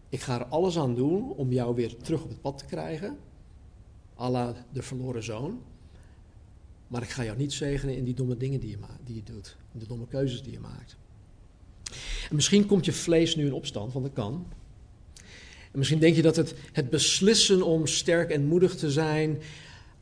Ik 0.09 0.21
ga 0.21 0.39
er 0.39 0.45
alles 0.45 0.77
aan 0.77 0.95
doen 0.95 1.31
om 1.31 1.51
jou 1.51 1.75
weer 1.75 1.97
terug 1.97 2.23
op 2.23 2.29
het 2.29 2.41
pad 2.41 2.57
te 2.57 2.65
krijgen, 2.65 3.17
la 4.15 4.65
de 4.71 4.81
verloren 4.81 5.23
zoon. 5.23 5.61
Maar 6.91 7.01
ik 7.01 7.09
ga 7.09 7.23
jou 7.23 7.37
niet 7.37 7.53
zegenen 7.53 7.97
in 7.97 8.03
die 8.03 8.13
domme 8.13 8.37
dingen 8.37 8.59
die 8.59 8.69
je, 8.69 8.77
die 9.03 9.15
je 9.15 9.23
doet, 9.23 9.57
in 9.73 9.79
de 9.79 9.87
domme 9.87 10.07
keuzes 10.07 10.43
die 10.43 10.51
je 10.51 10.59
maakt. 10.59 10.97
En 12.29 12.35
misschien 12.35 12.65
komt 12.65 12.85
je 12.85 12.91
vlees 12.91 13.35
nu 13.35 13.45
in 13.45 13.53
opstand, 13.53 13.93
want 13.93 14.05
dat 14.05 14.13
kan. 14.13 14.47
En 15.71 15.77
misschien 15.77 15.99
denk 15.99 16.15
je 16.15 16.21
dat 16.21 16.35
het, 16.35 16.53
het 16.71 16.89
beslissen 16.89 17.63
om 17.63 17.87
sterk 17.87 18.29
en 18.29 18.45
moedig 18.45 18.75
te 18.75 18.91
zijn 18.91 19.41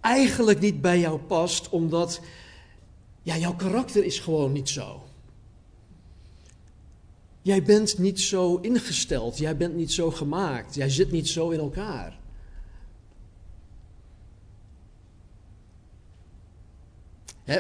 eigenlijk 0.02 0.60
niet 0.60 0.82
bij 0.82 1.00
jou 1.00 1.20
past, 1.20 1.70
omdat 1.70 2.22
ja, 3.22 3.38
jouw 3.38 3.56
karakter 3.56 4.04
is 4.04 4.20
gewoon 4.20 4.52
niet 4.52 4.70
zo. 4.70 5.04
Jij 7.42 7.64
bent 7.64 7.98
niet 7.98 8.20
zo 8.20 8.56
ingesteld, 8.56 9.38
jij 9.38 9.58
bent 9.58 9.76
niet 9.76 9.92
zo 9.92 10.12
gemaakt, 10.12 10.76
jij 10.76 10.90
zit 10.90 11.12
niet 11.12 11.28
zo 11.28 11.50
in 11.50 11.60
elkaar. 11.60 12.20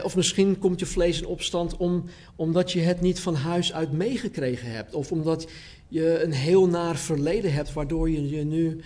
Of 0.03 0.15
misschien 0.15 0.59
komt 0.59 0.79
je 0.79 0.85
vlees 0.85 1.21
in 1.21 1.27
opstand 1.27 1.77
om, 1.77 2.03
omdat 2.35 2.71
je 2.71 2.79
het 2.79 3.01
niet 3.01 3.19
van 3.19 3.35
huis 3.35 3.73
uit 3.73 3.91
meegekregen 3.91 4.71
hebt. 4.71 4.93
Of 4.93 5.11
omdat 5.11 5.47
je 5.87 6.23
een 6.23 6.31
heel 6.31 6.67
naar 6.67 6.97
verleden 6.97 7.53
hebt, 7.53 7.73
waardoor 7.73 8.09
je 8.09 8.29
je 8.29 8.43
nu 8.43 8.81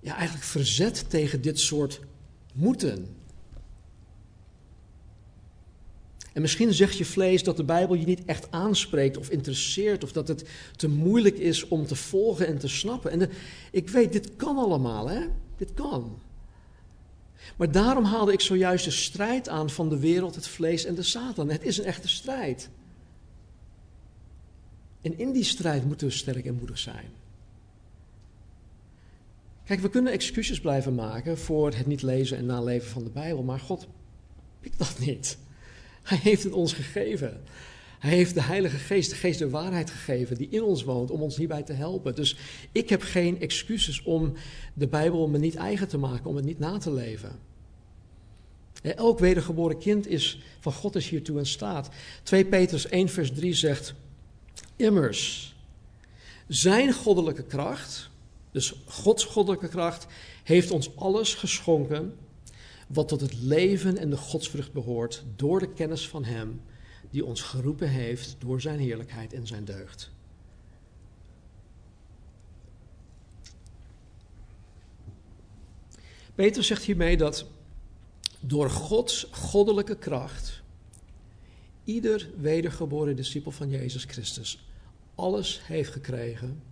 ja, 0.00 0.16
eigenlijk 0.16 0.46
verzet 0.46 1.10
tegen 1.10 1.40
dit 1.40 1.60
soort 1.60 2.00
moeten. 2.52 3.16
En 6.32 6.40
misschien 6.40 6.74
zegt 6.74 6.98
je 6.98 7.04
vlees 7.04 7.42
dat 7.42 7.56
de 7.56 7.64
Bijbel 7.64 7.94
je 7.96 8.06
niet 8.06 8.24
echt 8.24 8.50
aanspreekt 8.50 9.16
of 9.16 9.30
interesseert, 9.30 10.04
of 10.04 10.12
dat 10.12 10.28
het 10.28 10.44
te 10.76 10.88
moeilijk 10.88 11.38
is 11.38 11.68
om 11.68 11.86
te 11.86 11.94
volgen 11.94 12.46
en 12.46 12.58
te 12.58 12.68
snappen. 12.68 13.10
En 13.10 13.30
ik 13.70 13.88
weet, 13.88 14.12
dit 14.12 14.36
kan 14.36 14.56
allemaal, 14.56 15.08
hè? 15.08 15.20
Dit 15.56 15.74
kan. 15.74 16.18
Maar 17.58 17.70
daarom 17.70 18.04
haalde 18.04 18.32
ik 18.32 18.40
zojuist 18.40 18.84
de 18.84 18.90
strijd 18.90 19.48
aan 19.48 19.70
van 19.70 19.88
de 19.88 19.98
wereld, 19.98 20.34
het 20.34 20.48
vlees 20.48 20.84
en 20.84 20.94
de 20.94 21.02
Satan. 21.02 21.50
Het 21.50 21.62
is 21.62 21.78
een 21.78 21.84
echte 21.84 22.08
strijd. 22.08 22.68
En 25.02 25.18
in 25.18 25.32
die 25.32 25.44
strijd 25.44 25.84
moeten 25.84 26.06
we 26.06 26.12
sterk 26.12 26.44
en 26.44 26.54
moedig 26.54 26.78
zijn. 26.78 27.10
Kijk, 29.64 29.80
we 29.80 29.90
kunnen 29.90 30.12
excuses 30.12 30.60
blijven 30.60 30.94
maken 30.94 31.38
voor 31.38 31.72
het 31.72 31.86
niet 31.86 32.02
lezen 32.02 32.38
en 32.38 32.46
naleven 32.46 32.90
van 32.90 33.04
de 33.04 33.10
Bijbel, 33.10 33.42
maar 33.42 33.60
God 33.60 33.86
pikt 34.60 34.78
dat 34.78 34.98
niet. 34.98 35.38
Hij 36.02 36.18
heeft 36.18 36.42
het 36.42 36.52
ons 36.52 36.72
gegeven. 36.72 37.40
Hij 37.98 38.10
heeft 38.10 38.34
de 38.34 38.42
Heilige 38.42 38.76
Geest, 38.76 39.10
de 39.10 39.16
Geest 39.16 39.38
der 39.38 39.50
waarheid 39.50 39.90
gegeven, 39.90 40.36
die 40.36 40.48
in 40.50 40.62
ons 40.62 40.82
woont, 40.84 41.10
om 41.10 41.22
ons 41.22 41.36
hierbij 41.36 41.62
te 41.62 41.72
helpen. 41.72 42.14
Dus 42.14 42.36
ik 42.72 42.88
heb 42.88 43.02
geen 43.02 43.40
excuses 43.40 44.02
om 44.02 44.32
de 44.74 44.88
Bijbel 44.88 45.28
me 45.28 45.38
niet 45.38 45.54
eigen 45.54 45.88
te 45.88 45.98
maken, 45.98 46.30
om 46.30 46.36
het 46.36 46.44
niet 46.44 46.58
na 46.58 46.78
te 46.78 46.92
leven. 46.92 47.47
Elk 48.82 49.18
wedergeboren 49.18 49.78
kind 49.78 50.06
is, 50.06 50.40
van 50.60 50.72
God 50.72 50.96
is 50.96 51.08
hiertoe 51.08 51.38
in 51.38 51.46
staat. 51.46 51.88
2 52.22 52.44
Petrus 52.44 52.86
1 52.86 53.08
vers 53.08 53.32
3 53.32 53.54
zegt, 53.54 53.94
immers, 54.76 55.54
zijn 56.46 56.92
goddelijke 56.92 57.44
kracht, 57.44 58.10
dus 58.50 58.74
Gods 58.86 59.24
goddelijke 59.24 59.68
kracht, 59.68 60.06
heeft 60.44 60.70
ons 60.70 60.96
alles 60.96 61.34
geschonken 61.34 62.16
wat 62.86 63.08
tot 63.08 63.20
het 63.20 63.40
leven 63.40 63.96
en 63.96 64.10
de 64.10 64.16
godsvrucht 64.16 64.72
behoort 64.72 65.24
door 65.36 65.60
de 65.60 65.72
kennis 65.72 66.08
van 66.08 66.24
Hem 66.24 66.60
die 67.10 67.24
ons 67.24 67.42
geroepen 67.42 67.88
heeft 67.88 68.36
door 68.38 68.60
Zijn 68.60 68.78
heerlijkheid 68.78 69.32
en 69.32 69.46
Zijn 69.46 69.64
deugd. 69.64 70.10
Peter 76.34 76.64
zegt 76.64 76.82
hiermee 76.82 77.16
dat 77.16 77.46
door 78.40 78.70
Gods 78.70 79.26
goddelijke 79.30 79.96
kracht 79.96 80.62
ieder 81.84 82.30
wedergeboren 82.36 83.16
discipel 83.16 83.50
van 83.50 83.68
Jezus 83.68 84.04
Christus 84.04 84.68
alles 85.14 85.66
heeft 85.66 85.92
gekregen 85.92 86.62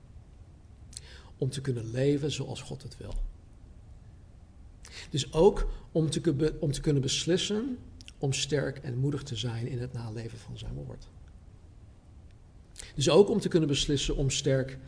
om 1.37 1.51
te 1.51 1.61
kunnen 1.61 1.91
leven 1.91 2.33
zoals 2.33 2.63
God 2.63 2.83
het 2.83 2.97
wil. 2.97 3.15
Dus 5.11 5.33
ook 5.33 5.69
om 5.93 6.11
te, 6.11 6.55
om 6.61 6.73
te 6.73 6.81
kunnen 6.81 7.03
beslissen 7.03 7.79
om 8.19 8.33
sterk 8.33 8.79
en 8.79 8.99
moedig 8.99 9.23
te 9.23 9.37
zijn 9.37 9.67
in 9.67 9.79
het 9.79 9.93
naleven 9.93 10.39
van 10.39 10.59
zijn 10.59 10.75
woord. 10.75 11.09
Dus 12.95 13.11
ook 13.11 13.29
om 13.29 13.41
te 13.41 13.49
kunnen 13.49 13.69
beslissen 13.69 14.17
om 14.17 14.31
sterk 14.31 14.79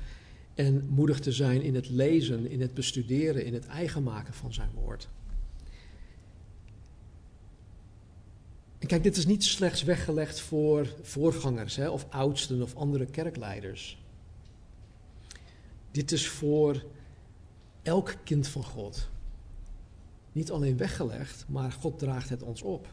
en 0.54 0.86
moedig 0.88 1.20
te 1.20 1.32
zijn 1.32 1.62
in 1.62 1.74
het 1.74 1.88
lezen, 1.88 2.50
in 2.50 2.60
het 2.60 2.74
bestuderen, 2.74 3.44
in 3.44 3.54
het 3.54 3.66
eigen 3.66 4.02
maken 4.02 4.34
van 4.34 4.52
zijn 4.52 4.70
woord. 4.74 5.08
Kijk, 8.88 9.02
dit 9.02 9.16
is 9.16 9.26
niet 9.26 9.44
slechts 9.44 9.82
weggelegd 9.82 10.40
voor 10.40 10.94
voorgangers 11.02 11.76
hè, 11.76 11.88
of 11.88 12.06
oudsten 12.10 12.62
of 12.62 12.74
andere 12.74 13.06
kerkleiders. 13.06 13.98
Dit 15.90 16.12
is 16.12 16.28
voor 16.28 16.84
elk 17.82 18.14
kind 18.24 18.48
van 18.48 18.64
God. 18.64 19.08
Niet 20.32 20.50
alleen 20.50 20.76
weggelegd, 20.76 21.44
maar 21.48 21.72
God 21.72 21.98
draagt 21.98 22.28
het 22.28 22.42
ons 22.42 22.62
op. 22.62 22.88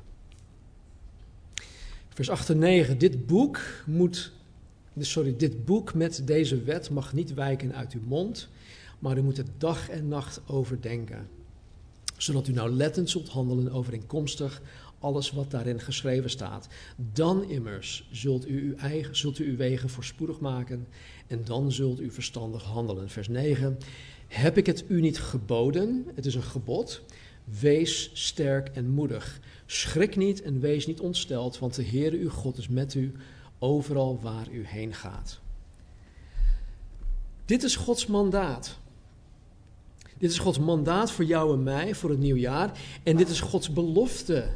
Vers 2.09 2.29
8 2.29 2.49
en 2.49 2.57
9. 2.57 2.97
Dit 2.97 3.25
boek 3.25 3.59
moet, 3.85 4.31
sorry, 4.99 5.35
dit 5.37 5.65
boek 5.65 5.93
met 5.93 6.21
deze 6.25 6.63
wet 6.63 6.89
mag 6.89 7.13
niet 7.13 7.33
wijken 7.33 7.75
uit 7.75 7.93
uw 7.93 8.01
mond, 8.07 8.47
maar 8.99 9.17
u 9.17 9.21
moet 9.21 9.37
het 9.37 9.49
dag 9.57 9.89
en 9.89 10.07
nacht 10.07 10.41
overdenken. 10.47 11.27
Zodat 12.17 12.47
u 12.47 12.51
nauwlettend 12.51 13.09
zult 13.09 13.29
handelen 13.29 13.71
overeenkomstig 13.71 14.61
alles 14.99 15.31
wat 15.31 15.51
daarin 15.51 15.79
geschreven 15.79 16.29
staat. 16.29 16.67
Dan 17.13 17.49
immers 17.49 18.07
zult 18.11 18.47
u 18.47 18.69
uw, 18.69 18.75
eigen, 18.75 19.15
zult 19.15 19.39
u 19.39 19.49
uw 19.49 19.55
wegen 19.55 19.89
voorspoedig 19.89 20.39
maken 20.39 20.87
en 21.27 21.41
dan 21.43 21.71
zult 21.71 21.99
u 21.99 22.11
verstandig 22.11 22.63
handelen. 22.63 23.09
Vers 23.09 23.27
9. 23.27 23.77
Heb 24.27 24.57
ik 24.57 24.65
het 24.65 24.85
u 24.87 25.01
niet 25.01 25.19
geboden? 25.19 26.05
Het 26.15 26.25
is 26.25 26.35
een 26.35 26.43
gebod. 26.43 27.01
Wees 27.59 28.11
sterk 28.13 28.69
en 28.69 28.89
moedig. 28.89 29.39
Schrik 29.65 30.15
niet 30.15 30.41
en 30.41 30.59
wees 30.59 30.87
niet 30.87 30.99
ontsteld, 30.99 31.59
want 31.59 31.75
de 31.75 31.85
Heere 31.85 32.17
uw 32.17 32.29
God 32.29 32.57
is 32.57 32.67
met 32.67 32.93
u 32.93 33.11
overal 33.59 34.19
waar 34.21 34.49
u 34.51 34.65
heen 34.65 34.93
gaat. 34.93 35.39
Dit 37.45 37.63
is 37.63 37.75
Gods 37.75 38.05
mandaat. 38.05 38.77
Dit 40.17 40.31
is 40.31 40.39
Gods 40.39 40.59
mandaat 40.59 41.11
voor 41.11 41.25
jou 41.25 41.53
en 41.53 41.63
mij 41.63 41.95
voor 41.95 42.09
het 42.09 42.19
nieuwjaar. 42.19 42.79
En 43.03 43.17
dit 43.17 43.29
is 43.29 43.39
Gods 43.39 43.73
belofte 43.73 44.49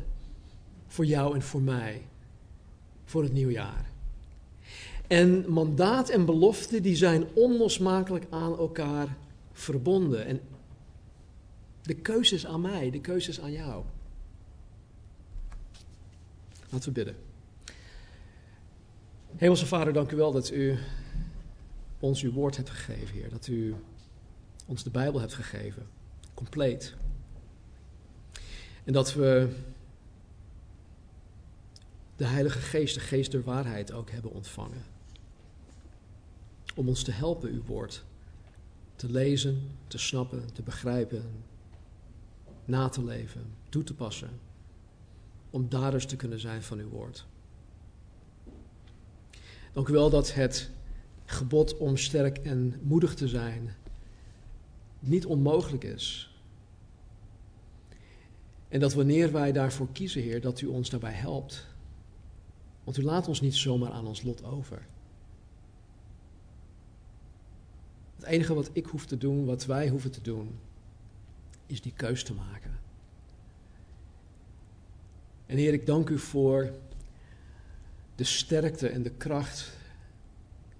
voor 0.89 1.05
jou 1.05 1.35
en 1.35 1.41
voor 1.41 1.61
mij 1.61 2.01
voor 3.09 3.23
het 3.23 3.33
nieuwjaar. 3.33 3.89
En 5.07 5.51
mandaat 5.51 6.09
en 6.09 6.25
belofte 6.25 6.81
die 6.81 6.95
zijn 6.95 7.25
onlosmakelijk 7.33 8.25
aan 8.29 8.57
elkaar 8.57 9.17
verbonden. 9.51 10.25
En 10.25 10.41
de 11.81 11.95
keuze 11.95 12.35
is 12.35 12.45
aan 12.45 12.61
mij, 12.61 12.91
de 12.91 13.01
keuze 13.01 13.29
is 13.29 13.41
aan 13.41 13.51
jou. 13.51 13.83
Laten 16.69 16.87
we 16.87 16.91
bidden. 16.91 17.15
Hemelse 19.35 19.65
Vader, 19.65 19.93
dank 19.93 20.11
u 20.11 20.15
wel 20.15 20.31
dat 20.31 20.51
u 20.51 20.77
ons 21.99 22.21
uw 22.21 22.31
woord 22.31 22.55
hebt 22.55 22.69
gegeven, 22.69 23.15
Heer. 23.15 23.29
Dat 23.29 23.47
u 23.47 23.75
ons 24.65 24.83
de 24.83 24.89
Bijbel 24.89 25.19
hebt 25.19 25.33
gegeven, 25.33 25.87
compleet. 26.33 26.95
En 28.83 28.93
dat 28.93 29.13
we 29.13 29.49
de 32.19 32.25
Heilige 32.25 32.59
Geest, 32.59 32.93
de 32.93 32.99
Geest 32.99 33.31
der 33.31 33.43
waarheid, 33.43 33.91
ook 33.91 34.09
hebben 34.09 34.31
ontvangen. 34.31 34.83
Om 36.75 36.87
ons 36.87 37.03
te 37.03 37.11
helpen 37.11 37.49
uw 37.49 37.63
woord 37.63 38.03
te 38.95 39.11
lezen, 39.11 39.69
te 39.87 39.97
snappen, 39.97 40.53
te 40.53 40.61
begrijpen, 40.61 41.23
na 42.65 42.89
te 42.89 43.03
leven, 43.03 43.41
toe 43.69 43.83
te 43.83 43.93
passen. 43.93 44.29
Om 45.49 45.69
daders 45.69 46.05
te 46.05 46.15
kunnen 46.15 46.39
zijn 46.39 46.63
van 46.63 46.79
uw 46.79 46.89
woord. 46.89 47.25
Dank 49.73 49.87
u 49.87 49.93
wel 49.93 50.09
dat 50.09 50.33
het 50.33 50.69
gebod 51.25 51.77
om 51.77 51.97
sterk 51.97 52.37
en 52.37 52.79
moedig 52.81 53.13
te 53.15 53.27
zijn 53.27 53.75
niet 54.99 55.25
onmogelijk 55.25 55.83
is. 55.83 56.33
En 58.67 58.79
dat 58.79 58.93
wanneer 58.93 59.31
wij 59.31 59.51
daarvoor 59.51 59.91
kiezen, 59.91 60.21
Heer, 60.21 60.41
dat 60.41 60.61
u 60.61 60.65
ons 60.65 60.89
daarbij 60.89 61.13
helpt. 61.13 61.68
Want 62.89 63.01
u 63.01 63.03
laat 63.03 63.27
ons 63.27 63.41
niet 63.41 63.55
zomaar 63.55 63.91
aan 63.91 64.07
ons 64.07 64.21
lot 64.21 64.43
over. 64.43 64.85
Het 68.15 68.25
enige 68.25 68.53
wat 68.53 68.69
ik 68.73 68.85
hoef 68.85 69.05
te 69.05 69.17
doen, 69.17 69.45
wat 69.45 69.65
wij 69.65 69.89
hoeven 69.89 70.11
te 70.11 70.21
doen, 70.21 70.59
is 71.65 71.81
die 71.81 71.93
keus 71.95 72.23
te 72.23 72.33
maken. 72.33 72.79
En 75.45 75.57
Heer, 75.57 75.73
ik 75.73 75.85
dank 75.85 76.09
u 76.09 76.19
voor 76.19 76.71
de 78.15 78.23
sterkte 78.23 78.87
en 78.87 79.03
de 79.03 79.11
kracht 79.11 79.71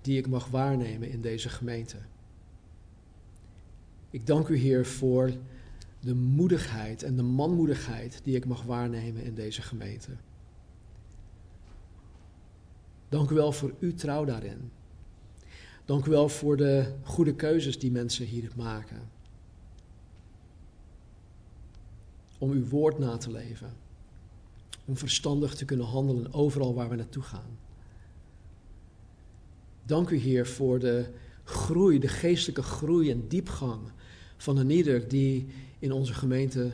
die 0.01 0.17
ik 0.17 0.27
mag 0.27 0.47
waarnemen 0.47 1.09
in 1.09 1.21
deze 1.21 1.49
gemeente. 1.49 1.97
Ik 4.09 4.27
dank 4.27 4.47
u, 4.47 4.57
Heer, 4.57 4.85
voor 4.85 5.31
de 5.99 6.15
moedigheid 6.15 7.03
en 7.03 7.15
de 7.15 7.23
manmoedigheid 7.23 8.19
die 8.23 8.35
ik 8.35 8.45
mag 8.45 8.63
waarnemen 8.63 9.23
in 9.23 9.35
deze 9.35 9.61
gemeente. 9.61 10.11
Dank 13.09 13.29
u 13.29 13.35
wel 13.35 13.51
voor 13.51 13.73
uw 13.79 13.93
trouw 13.93 14.25
daarin. 14.25 14.71
Dank 15.85 16.05
u 16.05 16.09
wel 16.09 16.29
voor 16.29 16.57
de 16.57 16.93
goede 17.03 17.35
keuzes 17.35 17.79
die 17.79 17.91
mensen 17.91 18.25
hier 18.25 18.51
maken. 18.55 19.09
Om 22.37 22.51
uw 22.51 22.67
woord 22.67 22.99
na 22.99 23.17
te 23.17 23.31
leven. 23.31 23.73
Om 24.85 24.97
verstandig 24.97 25.55
te 25.55 25.65
kunnen 25.65 25.85
handelen 25.85 26.33
overal 26.33 26.73
waar 26.73 26.89
we 26.89 26.95
naartoe 26.95 27.23
gaan. 27.23 27.57
Dank 29.83 30.09
u, 30.09 30.17
Heer, 30.17 30.47
voor 30.47 30.79
de 30.79 31.05
groei, 31.43 31.99
de 31.99 32.07
geestelijke 32.07 32.61
groei 32.61 33.11
en 33.11 33.27
diepgang 33.27 33.81
van 34.37 34.57
een 34.57 34.69
ieder 34.69 35.07
die 35.07 35.47
in 35.79 35.91
onze 35.91 36.13
gemeente 36.13 36.71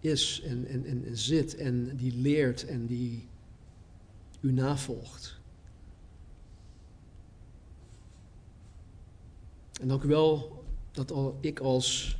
is 0.00 0.42
en, 0.44 0.66
en, 0.66 0.84
en 0.84 1.16
zit 1.16 1.56
en 1.56 1.96
die 1.96 2.16
leert 2.16 2.66
en 2.66 2.86
die 2.86 3.28
u 4.44 4.52
navolgt. 4.52 5.38
En 9.80 9.88
dank 9.88 10.02
u 10.02 10.08
wel 10.08 10.64
dat 10.92 11.14
ik 11.40 11.58
als, 11.60 12.18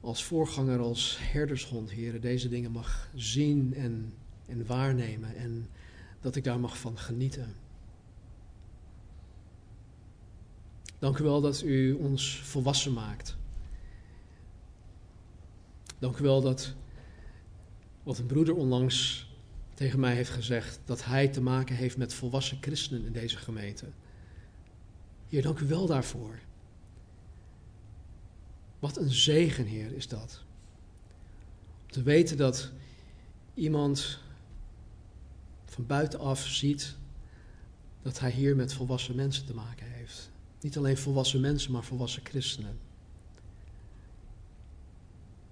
als 0.00 0.24
voorganger, 0.24 0.78
als 0.78 1.18
herdershond, 1.20 1.90
heren, 1.90 2.20
deze 2.20 2.48
dingen 2.48 2.70
mag 2.70 3.10
zien 3.14 3.74
en, 3.74 4.14
en 4.46 4.66
waarnemen. 4.66 5.36
En 5.36 5.68
dat 6.20 6.36
ik 6.36 6.44
daar 6.44 6.60
mag 6.60 6.78
van 6.78 6.98
genieten. 6.98 7.54
Dank 10.98 11.18
u 11.18 11.24
wel 11.24 11.40
dat 11.40 11.62
u 11.62 11.92
ons 11.92 12.40
volwassen 12.40 12.92
maakt. 12.92 13.36
Dank 15.98 16.18
u 16.18 16.22
wel 16.22 16.40
dat 16.40 16.74
wat 18.02 18.18
een 18.18 18.26
broeder 18.26 18.54
onlangs 18.54 19.29
tegen 19.80 20.00
mij 20.00 20.14
heeft 20.14 20.30
gezegd, 20.30 20.80
dat 20.84 21.04
hij 21.04 21.28
te 21.28 21.40
maken 21.40 21.76
heeft 21.76 21.96
met 21.96 22.14
volwassen 22.14 22.58
christenen 22.60 23.04
in 23.06 23.12
deze 23.12 23.36
gemeente. 23.36 23.86
Heer, 25.28 25.42
dank 25.42 25.58
u 25.58 25.66
wel 25.66 25.86
daarvoor. 25.86 26.38
Wat 28.78 28.96
een 28.96 29.10
zegen, 29.10 29.64
Heer, 29.64 29.92
is 29.92 30.08
dat. 30.08 30.42
Om 31.82 31.90
te 31.90 32.02
weten 32.02 32.36
dat 32.36 32.70
iemand 33.54 34.18
van 35.64 35.86
buitenaf 35.86 36.46
ziet 36.46 36.96
dat 38.02 38.20
hij 38.20 38.30
hier 38.30 38.56
met 38.56 38.72
volwassen 38.72 39.14
mensen 39.14 39.46
te 39.46 39.54
maken 39.54 39.86
heeft. 39.92 40.30
Niet 40.60 40.76
alleen 40.76 40.96
volwassen 40.96 41.40
mensen, 41.40 41.72
maar 41.72 41.84
volwassen 41.84 42.24
christenen. 42.24 42.78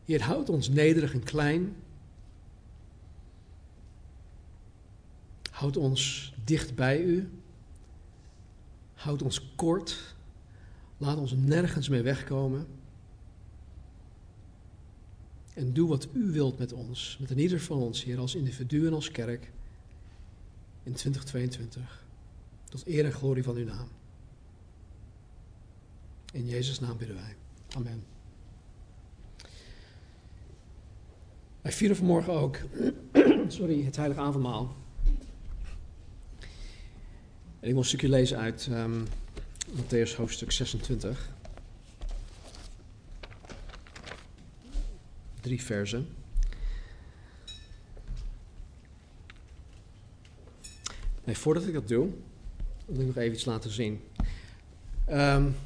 Heer, 0.04 0.22
houdt 0.22 0.48
ons 0.48 0.68
nederig 0.68 1.14
en 1.14 1.24
klein. 1.24 1.76
Houd 5.58 5.76
ons 5.76 6.32
dicht 6.44 6.74
bij 6.74 7.00
u. 7.00 7.28
Houd 8.94 9.22
ons 9.22 9.54
kort. 9.56 10.14
Laat 10.96 11.18
ons 11.18 11.32
nergens 11.32 11.88
mee 11.88 12.02
wegkomen. 12.02 12.66
En 15.54 15.72
doe 15.72 15.88
wat 15.88 16.08
u 16.12 16.30
wilt 16.32 16.58
met 16.58 16.72
ons, 16.72 17.18
met 17.20 17.30
ieder 17.30 17.60
van 17.60 17.78
ons, 17.78 18.04
Heer, 18.04 18.18
als 18.18 18.34
individu 18.34 18.86
en 18.86 18.92
als 18.92 19.10
kerk 19.10 19.52
in 20.82 20.92
2022. 20.92 22.06
Tot 22.64 22.86
eer 22.86 23.04
en 23.04 23.12
glorie 23.12 23.42
van 23.42 23.56
uw 23.56 23.64
naam. 23.64 23.88
In 26.32 26.46
Jezus' 26.46 26.80
naam 26.80 26.96
bidden 26.96 27.16
wij. 27.16 27.36
Amen. 27.76 28.04
Wij 31.60 31.72
vieren 31.72 31.96
vanmorgen 31.96 32.32
ook 32.32 32.58
sorry, 33.48 33.84
het 33.84 33.96
heilige 33.96 34.20
avondmaal. 34.20 34.76
En 37.60 37.66
ik 37.66 37.70
wil 37.70 37.78
een 37.78 37.84
stukje 37.84 38.08
lezen 38.08 38.38
uit 38.38 38.68
um, 38.70 39.06
Matthäus 39.70 40.16
hoofdstuk 40.16 40.52
26. 40.52 41.30
Drie 45.40 45.62
versen. 45.62 46.08
Nee, 51.24 51.36
voordat 51.36 51.66
ik 51.66 51.72
dat 51.72 51.88
doe, 51.88 52.10
wil 52.86 53.00
ik 53.00 53.06
nog 53.06 53.16
even 53.16 53.34
iets 53.34 53.44
laten 53.44 53.70
zien. 53.70 54.00
Um, 55.10 55.56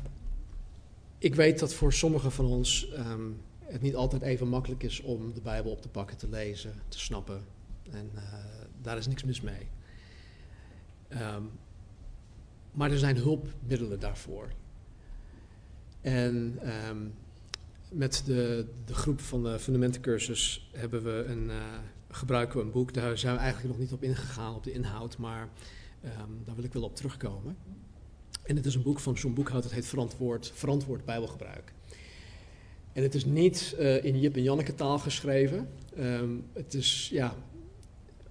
ik 1.18 1.34
weet 1.34 1.58
dat 1.58 1.74
voor 1.74 1.92
sommigen 1.92 2.32
van 2.32 2.44
ons 2.44 2.92
um, 2.96 3.40
het 3.58 3.82
niet 3.82 3.94
altijd 3.94 4.22
even 4.22 4.48
makkelijk 4.48 4.82
is 4.82 5.00
om 5.00 5.34
de 5.34 5.40
Bijbel 5.40 5.70
op 5.70 5.82
te 5.82 5.88
pakken, 5.88 6.16
te 6.16 6.28
lezen, 6.28 6.82
te 6.88 6.98
snappen. 6.98 7.44
En 7.90 8.10
uh, 8.14 8.22
daar 8.82 8.96
is 8.96 9.06
niks 9.06 9.24
mis 9.24 9.40
mee. 9.40 9.68
Um, 11.08 11.50
maar 12.72 12.90
er 12.90 12.98
zijn 12.98 13.16
hulpmiddelen 13.16 14.00
daarvoor. 14.00 14.48
En 16.00 16.58
um, 16.88 17.14
met 17.92 18.22
de, 18.26 18.66
de 18.84 18.94
groep 18.94 19.20
van 19.20 19.42
de 19.42 19.58
fundamentencursus 19.58 20.70
hebben 20.72 21.02
we 21.02 21.24
een, 21.26 21.44
uh, 21.44 21.56
gebruiken 22.10 22.58
we 22.58 22.64
een 22.64 22.70
boek. 22.70 22.94
Daar 22.94 23.18
zijn 23.18 23.34
we 23.34 23.40
eigenlijk 23.40 23.72
nog 23.72 23.82
niet 23.82 23.92
op 23.92 24.02
ingegaan, 24.02 24.54
op 24.54 24.64
de 24.64 24.72
inhoud, 24.72 25.18
maar 25.18 25.48
ehm, 26.00 26.30
daar 26.44 26.54
wil 26.54 26.64
ik 26.64 26.72
wel 26.72 26.82
op 26.82 26.96
terugkomen. 26.96 27.56
En 28.42 28.56
het 28.56 28.66
is 28.66 28.74
een 28.74 28.82
boek 28.82 29.00
van 29.00 29.12
John 29.12 29.34
Boekhout, 29.34 29.64
het 29.64 29.72
heet 29.72 29.86
Verantwoord, 29.86 30.52
Verantwoord 30.54 31.04
Bijbelgebruik. 31.04 31.72
En 32.92 33.02
het 33.02 33.14
is 33.14 33.24
niet 33.24 33.76
uh, 33.78 34.04
in 34.04 34.20
Jip 34.20 34.36
en 34.36 34.42
Janneke 34.42 34.74
taal 34.74 34.98
geschreven. 34.98 35.68
Um, 35.98 36.44
het 36.52 36.74
is, 36.74 37.08
ja, 37.12 37.34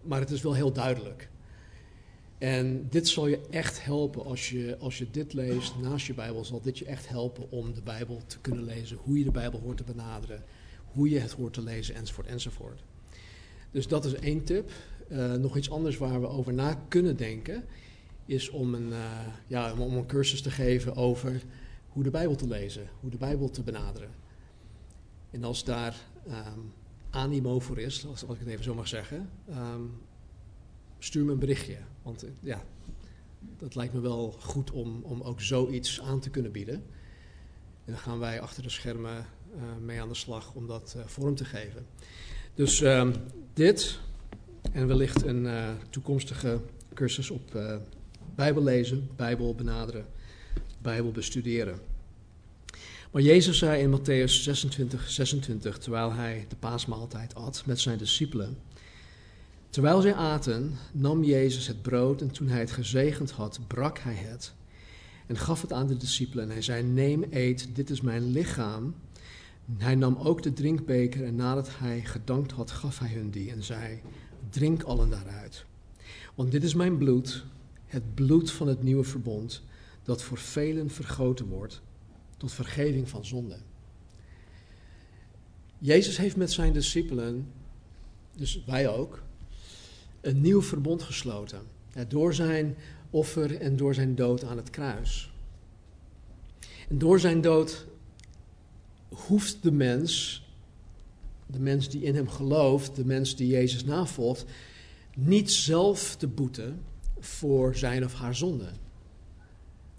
maar 0.02 0.20
het 0.20 0.32
is 0.32 0.42
wel 0.42 0.54
heel 0.54 0.72
duidelijk. 0.72 1.30
En 2.42 2.88
dit 2.89 3.08
zal 3.08 3.28
je 3.28 3.39
echt 3.50 3.84
helpen 3.84 4.26
als 4.26 4.50
je, 4.50 4.78
als 4.80 4.98
je 4.98 5.08
dit 5.12 5.34
leest 5.34 5.76
naast 5.82 6.06
je 6.06 6.14
Bijbel. 6.14 6.46
Zal 6.46 6.62
dit 6.62 6.78
je 6.78 6.86
echt 6.86 7.10
helpen 7.10 7.52
om 7.52 7.74
de 7.74 7.82
Bijbel 7.82 8.22
te 8.26 8.39
kunnen 8.39 8.64
lezen. 8.64 8.98
Hoe 8.98 9.18
je 9.18 9.24
de 9.24 9.32
Bijbel 9.32 9.60
hoort 9.60 9.78
te 9.78 9.84
benaderen. 9.84 10.44
Hoe 10.86 11.10
je 11.10 11.20
het 11.20 11.32
hoort 11.32 11.54
te 11.54 11.64
lezen, 11.64 11.96
enzovoort, 11.96 12.28
enzovoort. 12.28 12.84
Dus 13.72 13.88
dat 13.88 14.06
is 14.06 14.14
één 14.14 14.44
tip. 14.44 14.72
Uh, 15.12 15.34
nog 15.34 15.58
iets 15.58 15.72
anders 15.72 15.98
waar 15.98 16.22
we 16.22 16.28
over 16.28 16.54
na 16.54 16.84
kunnen 16.88 17.18
denken. 17.18 17.64
Is 18.26 18.50
om 18.50 18.74
een, 18.74 18.89
uh, 18.89 19.28
ja, 19.48 19.74
om 19.74 19.96
een 19.96 20.06
cursus 20.06 20.42
te 20.42 20.52
geven 20.52 20.96
over 20.96 21.42
hoe 21.88 22.04
de 22.04 22.12
Bijbel 22.12 22.36
te 22.36 22.48
lezen. 22.48 22.89
Hoe 23.00 23.10
de 23.10 23.18
Bijbel 23.18 23.50
te 23.50 23.64
benaderen. 23.64 24.10
En 25.32 25.44
als 25.44 25.64
daar 25.64 25.96
um, 26.28 26.74
animo 27.10 27.60
voor 27.60 27.80
is, 27.80 28.06
als, 28.06 28.24
ik 28.24 28.39
het 28.39 28.48
even 28.48 28.64
zo 28.64 28.76
mag 28.76 28.88
zeggen. 28.88 29.30
Um, 29.50 29.92
stuur 31.00 31.26
me 31.26 31.32
een 31.32 31.39
berichtje. 31.39 31.78
Want 32.02 32.26
ja, 32.39 32.64
dat 33.58 33.76
lijkt 33.76 33.93
me 33.93 33.99
wel 33.99 34.36
goed 34.39 34.72
om, 34.72 35.02
om 35.04 35.22
ook 35.22 35.41
zoiets 35.41 36.02
aan 36.02 36.20
te 36.20 36.30
kunnen 36.30 36.52
bieden. 36.52 36.76
En 37.86 37.91
dan 37.91 37.97
gaan 37.97 38.20
wij 38.20 38.41
achter 38.41 38.64
de 38.64 38.70
schermen 38.70 39.26
uh, 39.56 39.62
mee 39.82 40.02
aan 40.02 40.08
de 40.08 40.16
slag 40.16 40.54
om 40.54 40.68
dat 40.68 40.93
uh, 40.97 41.06
vorm 41.06 41.36
te 41.36 41.45
geven. 41.45 41.86
Dus 42.54 42.82
uh, 42.82 43.10
dit 43.54 43.99
en 44.72 44.88
wellicht 44.88 45.24
een 45.26 45.78
toekomstige 45.89 46.60
cursus 46.93 47.30
op 47.30 47.60
Bijbel 48.36 48.64
lezen, 48.64 49.10
Bijbel 49.16 49.56
benaderen, 49.56 50.06
Bijbel 50.82 51.12
bestuderen. 51.12 51.80
Maar 53.12 53.22
Jezus 53.22 53.58
zei 53.58 53.82
in 53.82 53.99
Matthäus 53.99 54.32
26, 54.41 55.10
26, 55.10 55.78
terwijl 55.78 56.14
hij 56.14 56.45
de 56.49 56.56
paasmaaltijd 56.56 57.36
at 57.36 57.64
met 57.66 57.80
zijn 57.80 57.97
discipelen. 57.97 58.58
Terwijl 59.72 60.02
zij 60.02 60.16
aten, 60.16 60.74
nam 60.92 61.24
Jezus 61.24 61.68
het 61.68 61.82
brood 61.82 62.22
en 62.22 62.32
toen 62.32 62.48
hij 62.48 62.60
het 62.60 62.72
gezegend 62.72 63.32
had, 63.32 63.60
brak 63.68 64.00
hij 64.00 64.14
het 64.14 64.54
en 65.28 65.38
gaf 65.38 65.62
het 65.62 65.74
aan 65.74 65.88
de 65.88 65.98
discipelen. 65.98 66.44
En 66.44 66.52
hij 66.52 66.62
zei: 66.62 66.84
Neem, 66.84 67.26
eet, 67.30 67.76
dit 67.76 67.90
is 67.90 68.02
mijn 68.02 68.32
lichaam. 68.32 68.96
Hij 69.78 69.96
nam 69.96 70.16
ook 70.16 70.44
de 70.44 70.54
drinkbeker 70.54 71.26
en 71.26 71.36
nadat 71.36 71.70
hij 71.78 72.02
gedankt 72.02 72.52
had, 72.52 72.72
gaf 72.72 73.00
hij 73.00 73.10
hun 73.10 73.30
die 73.30 73.52
en 73.52 73.64
zei: 73.64 74.02
Drink 74.50 74.84
allen 74.84 75.10
daaruit. 75.10 75.66
Want 76.36 76.52
dit 76.52 76.64
is 76.64 76.74
mijn 76.74 76.98
bloed, 76.98 77.46
het 77.86 78.16
bloed 78.16 78.52
van 78.52 78.68
het 78.68 78.84
nieuwe 78.84 79.04
verbond, 79.04 79.64
dat 80.04 80.24
voor 80.24 80.38
velen 80.38 80.90
vergoten 80.90 81.48
wordt 81.48 81.82
tot 82.38 82.52
vergeving 82.52 83.10
van 83.10 83.26
zonde. 83.26 83.58
Jezus 85.78 86.18
heeft 86.18 86.36
met 86.36 86.52
zijn 86.52 86.74
discipelen, 86.74 87.48
dus 88.36 88.64
wij 88.66 88.90
ook, 88.90 89.24
een 90.22 90.42
nieuw 90.42 90.62
verbond 90.62 91.04
gesloten. 91.04 91.62
Door 92.08 92.34
zijn 92.34 92.76
offer 93.10 93.62
en 93.62 93.76
door 93.76 93.94
zijn 93.94 94.16
dood 94.16 94.44
aan 94.44 94.58
het 94.58 94.70
kruis. 94.70 95.34
En 96.90 96.98
door 96.98 97.20
zijn 97.20 97.42
dood 97.42 97.86
hoeft 99.10 99.64
de 99.64 99.72
mens, 99.72 100.44
de 101.46 101.60
mens 101.60 101.90
die 101.90 102.02
in 102.02 102.16
hem 102.16 102.30
gelooft, 102.30 102.96
de 102.96 103.06
mens 103.06 103.36
die 103.36 103.48
Jezus 103.48 103.84
navolgt, 103.84 104.46
niet 105.16 105.52
zelf 105.52 106.16
te 106.16 106.28
boeten 106.28 106.82
voor 107.20 107.76
zijn 107.76 108.04
of 108.04 108.14
haar 108.14 108.36
zonde. 108.36 108.70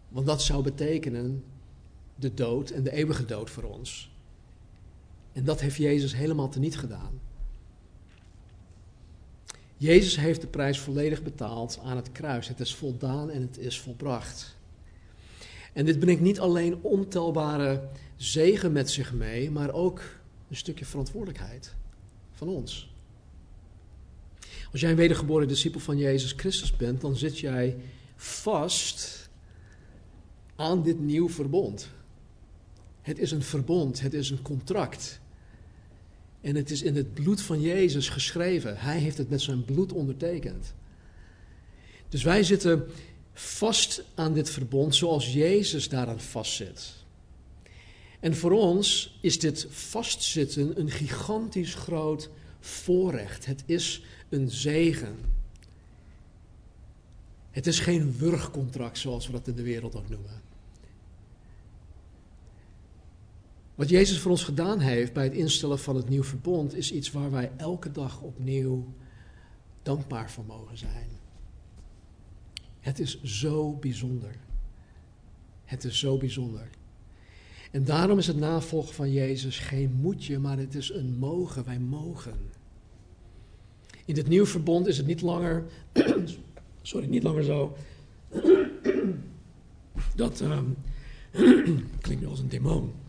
Want 0.09 0.27
dat 0.27 0.43
zou 0.43 0.63
betekenen 0.63 1.45
de 2.15 2.35
dood 2.35 2.71
en 2.71 2.83
de 2.83 2.93
eeuwige 2.93 3.25
dood 3.25 3.51
voor 3.51 3.63
ons. 3.63 4.11
En 5.33 5.45
dat 5.45 5.61
heeft 5.61 5.77
Jezus 5.77 6.15
helemaal 6.15 6.49
teniet 6.49 6.77
gedaan. 6.77 7.21
Jezus 9.83 10.17
heeft 10.17 10.41
de 10.41 10.47
prijs 10.47 10.79
volledig 10.79 11.23
betaald 11.23 11.79
aan 11.83 11.97
het 11.97 12.13
kruis. 12.13 12.49
Het 12.49 12.61
is 12.61 12.75
voldaan 12.75 13.31
en 13.31 13.43
het 13.43 13.59
is 13.59 13.81
volbracht. 13.81 14.57
En 15.73 15.85
dit 15.85 15.99
brengt 15.99 16.21
niet 16.21 16.41
alleen 16.41 16.83
ontelbare 16.83 17.89
zegen 18.17 18.73
met 18.73 18.91
zich 18.91 19.13
mee, 19.13 19.51
maar 19.51 19.73
ook 19.73 20.03
een 20.49 20.57
stukje 20.57 20.85
verantwoordelijkheid 20.85 21.75
van 22.33 22.49
ons. 22.49 22.95
Als 24.73 24.81
jij 24.81 24.91
een 24.91 24.97
wedergeboren 24.97 25.49
discipel 25.49 25.81
van 25.81 25.99
Jezus 25.99 26.33
Christus 26.33 26.77
bent, 26.77 27.01
dan 27.01 27.17
zit 27.17 27.39
jij 27.39 27.77
vast 28.17 29.29
aan 30.57 30.83
dit 30.83 31.01
nieuw 31.01 31.29
verbond. 31.29 31.89
Het 33.01 33.19
is 33.19 33.31
een 33.31 33.43
verbond, 33.43 34.01
het 34.01 34.15
is 34.15 34.31
een 34.31 34.43
contract. 34.43 35.21
En 36.43 36.57
het 36.57 36.71
is 36.71 36.83
in 36.83 36.97
het 36.97 37.15
bloed 37.15 37.41
van 37.41 37.61
Jezus 37.61 38.09
geschreven. 38.09 38.77
Hij 38.79 38.99
heeft 38.99 39.19
het 39.19 39.31
met 39.31 39.41
zijn 39.41 39.65
bloed 39.65 39.93
ondertekend. 39.93 40.75
Dus 42.09 42.23
wij 42.23 42.43
zitten 42.43 42.87
vast 43.33 44.05
aan 44.15 44.35
dit 44.35 44.51
verbond 44.51 44.95
zoals 44.95 45.33
Jezus 45.33 45.89
daaraan 45.89 46.21
vastzit. 46.21 46.93
En 48.21 48.37
voor 48.37 48.51
ons 48.51 49.19
is 49.21 49.39
dit 49.39 49.67
vastzitten 49.71 50.81
een 50.81 50.91
gigantisch 50.91 51.75
groot 51.75 52.31
voorrecht. 52.61 53.47
Het 53.47 53.63
is 53.67 54.03
een 54.29 54.51
zegen. 54.51 55.17
Het 57.51 57.67
is 57.67 57.79
geen 57.79 58.17
wurgcontract 58.19 58.99
zoals 58.99 59.27
we 59.27 59.33
dat 59.33 59.49
in 59.49 59.55
de 59.55 59.63
wereld 59.63 59.95
ook 59.95 60.09
noemen. 60.09 60.42
Wat 63.83 63.91
Jezus 63.91 64.19
voor 64.19 64.31
ons 64.31 64.45
gedaan 64.45 64.79
heeft 64.79 65.13
bij 65.13 65.25
het 65.25 65.33
instellen 65.33 65.79
van 65.79 65.97
het 65.97 66.09
nieuw 66.09 66.23
verbond 66.23 66.75
is 66.75 66.93
iets 66.93 67.11
waar 67.11 67.31
wij 67.31 67.51
elke 67.57 67.91
dag 67.91 68.21
opnieuw 68.21 68.93
dankbaar 69.83 70.31
voor 70.31 70.45
mogen 70.45 70.79
zijn. 70.79 71.09
Het 72.81 72.99
is 72.99 73.23
zo 73.23 73.73
bijzonder. 73.73 74.37
Het 75.65 75.85
is 75.85 75.99
zo 75.99 76.17
bijzonder. 76.17 76.69
En 77.71 77.85
daarom 77.85 78.19
is 78.19 78.27
het 78.27 78.37
navolgen 78.37 78.95
van 78.95 79.13
Jezus 79.13 79.59
geen 79.59 79.93
moetje, 80.01 80.39
maar 80.39 80.59
het 80.59 80.75
is 80.75 80.93
een 80.93 81.19
mogen. 81.19 81.65
Wij 81.65 81.79
mogen. 81.79 82.39
In 84.05 84.15
dit 84.15 84.29
nieuw 84.29 84.47
verbond 84.47 84.87
is 84.87 84.97
het 84.97 85.07
niet 85.07 85.21
langer, 85.21 85.65
sorry, 86.83 87.07
niet 87.07 87.23
langer 87.23 87.45
zo 87.45 87.77
dat 90.17 90.41
um, 90.41 90.77
klinkt 92.01 92.21
nu 92.21 92.27
als 92.27 92.41
een 92.41 92.49
demon. 92.49 93.02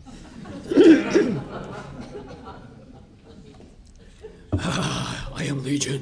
Ah, 4.48 5.40
I 5.40 5.50
am 5.50 5.62
Legion. 5.62 6.00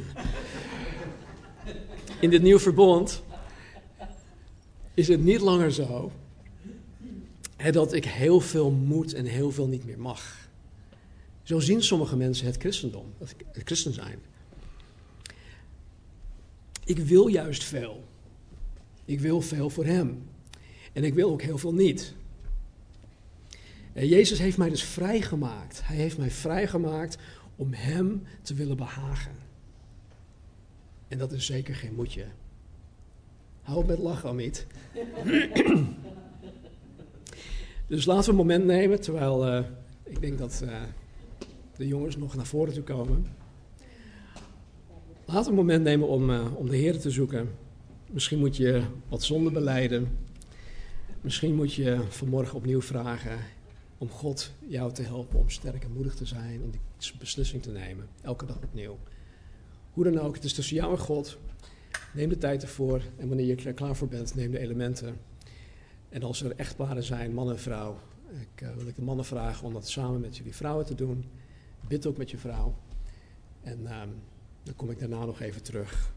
In 2.21 2.31
dit 2.31 2.43
nieuwe 2.43 2.61
verbond 2.61 3.23
is 4.95 5.09
het 5.09 5.25
niet 5.25 5.41
langer 5.41 5.73
zo 5.73 6.13
dat 7.71 7.93
ik 7.93 8.05
heel 8.05 8.41
veel 8.41 8.71
moet 8.71 9.15
en 9.15 9.25
heel 9.25 9.51
veel 9.51 9.67
niet 9.67 9.85
meer 9.85 9.99
mag. 9.99 10.49
Zo 11.43 11.61
zien 11.61 11.83
sommige 11.83 12.17
mensen 12.17 12.47
het 12.47 12.57
christendom, 12.57 13.15
het 13.19 13.63
christen 13.65 13.93
zijn. 13.93 14.19
Ik 16.85 16.99
wil 16.99 17.27
juist 17.27 17.65
veel. 17.65 18.05
Ik 19.05 19.21
wil 19.21 19.41
veel 19.41 19.71
voor 19.71 19.85
Hem. 19.85 20.23
En 20.93 21.05
ik 21.05 21.15
wil 21.15 21.31
ook 21.31 21.43
heel 21.43 21.59
veel 21.59 21.75
niet. 21.75 22.15
En 23.93 24.09
Jezus 24.09 24.39
heeft 24.39 24.59
mij 24.59 24.69
dus 24.69 24.85
vrijgemaakt. 24.85 25.81
Hij 25.85 25.97
heeft 25.97 26.19
mij 26.19 26.31
vrijgemaakt 26.31 27.19
om 27.57 27.73
Hem 27.73 28.23
te 28.43 28.55
willen 28.55 28.77
behagen. 28.77 29.33
En 31.09 31.19
dat 31.19 31.33
is 31.33 31.47
zeker 31.47 31.75
geen 31.75 31.95
moedje. 31.95 32.25
Hou 33.63 33.87
met 33.87 33.99
lachen, 33.99 34.29
Amit. 34.29 34.67
dus 37.87 38.05
laten 38.05 38.25
we 38.25 38.31
een 38.31 38.37
moment 38.37 38.65
nemen, 38.65 39.01
terwijl 39.01 39.49
uh, 39.49 39.65
ik 40.03 40.21
denk 40.21 40.39
dat 40.39 40.63
uh, 40.65 40.81
de 41.77 41.87
jongens 41.87 42.17
nog 42.17 42.35
naar 42.35 42.47
voren 42.47 42.75
toe 42.75 42.83
komen. 42.83 43.27
Laten 45.25 45.45
we 45.45 45.51
een 45.51 45.65
moment 45.67 45.85
nemen 45.85 46.09
om, 46.09 46.31
uh, 46.31 46.57
om 46.57 46.69
de 46.69 46.77
Heer 46.77 46.99
te 46.99 47.11
zoeken. 47.11 47.51
Misschien 48.11 48.39
moet 48.39 48.57
je 48.57 48.83
wat 49.09 49.23
zonde 49.23 49.51
beleiden. 49.51 50.19
Misschien 51.21 51.55
moet 51.55 51.75
je 51.75 52.01
vanmorgen 52.09 52.57
opnieuw 52.57 52.83
vragen: 52.83 53.39
om 54.03 54.11
God 54.11 54.53
jou 54.59 54.93
te 54.93 55.03
helpen 55.03 55.39
om 55.39 55.51
sterk 55.51 55.85
en 55.85 55.93
moedig 55.93 56.15
te 56.15 56.27
zijn, 56.27 56.63
om 56.63 56.71
die 56.71 56.81
beslissing 57.19 57.63
te 57.63 57.71
nemen, 57.71 58.09
elke 58.23 58.47
dag 58.47 58.57
opnieuw. 58.57 58.99
Hoe 59.93 60.05
dan 60.05 60.19
ook, 60.19 60.35
het 60.35 60.45
is 60.45 60.55
tussen 60.55 60.77
jou 60.77 60.93
en 60.93 60.99
God. 60.99 61.39
Neem 62.15 62.29
de 62.29 62.39
tijd 62.39 62.63
ervoor 62.63 63.03
en 63.19 63.29
wanneer 63.29 63.47
je 63.47 63.57
er 63.57 63.75
klaar 63.75 63.97
voor 63.97 64.09
bent, 64.09 64.35
neem 64.35 64.51
de 64.51 64.59
elementen. 64.59 65.17
En 66.09 66.23
als 66.23 66.43
er 66.43 66.57
echtparen 66.57 67.03
zijn, 67.03 67.35
man 67.35 67.51
en 67.51 67.59
vrouw, 67.59 67.99
ik, 68.41 68.61
uh, 68.61 68.75
wil 68.77 68.87
ik 68.87 68.97
de 68.97 69.03
mannen 69.03 69.25
vragen 69.25 69.67
om 69.67 69.73
dat 69.73 69.89
samen 69.89 70.21
met 70.21 70.37
jullie 70.37 70.55
vrouwen 70.55 70.87
te 70.87 70.95
doen. 70.95 71.25
Bid 71.89 72.07
ook 72.07 72.17
met 72.17 72.31
je 72.31 72.39
vrouw. 72.39 72.75
En 73.63 73.81
uh, 73.81 74.03
Dan 74.63 74.77
kom 74.77 74.91
ik 74.91 74.99
daarna 74.99 75.25
nog 75.25 75.41
even 75.41 75.63
terug 75.63 76.13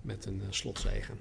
met 0.00 0.24
een 0.26 0.40
uh, 0.40 0.46
slotzegen. 0.50 1.18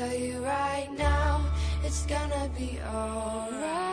tell 0.00 0.16
you 0.16 0.42
right 0.42 0.88
now, 0.96 1.44
it's 1.84 2.06
gonna 2.06 2.48
be 2.56 2.78
alright. 2.94 3.89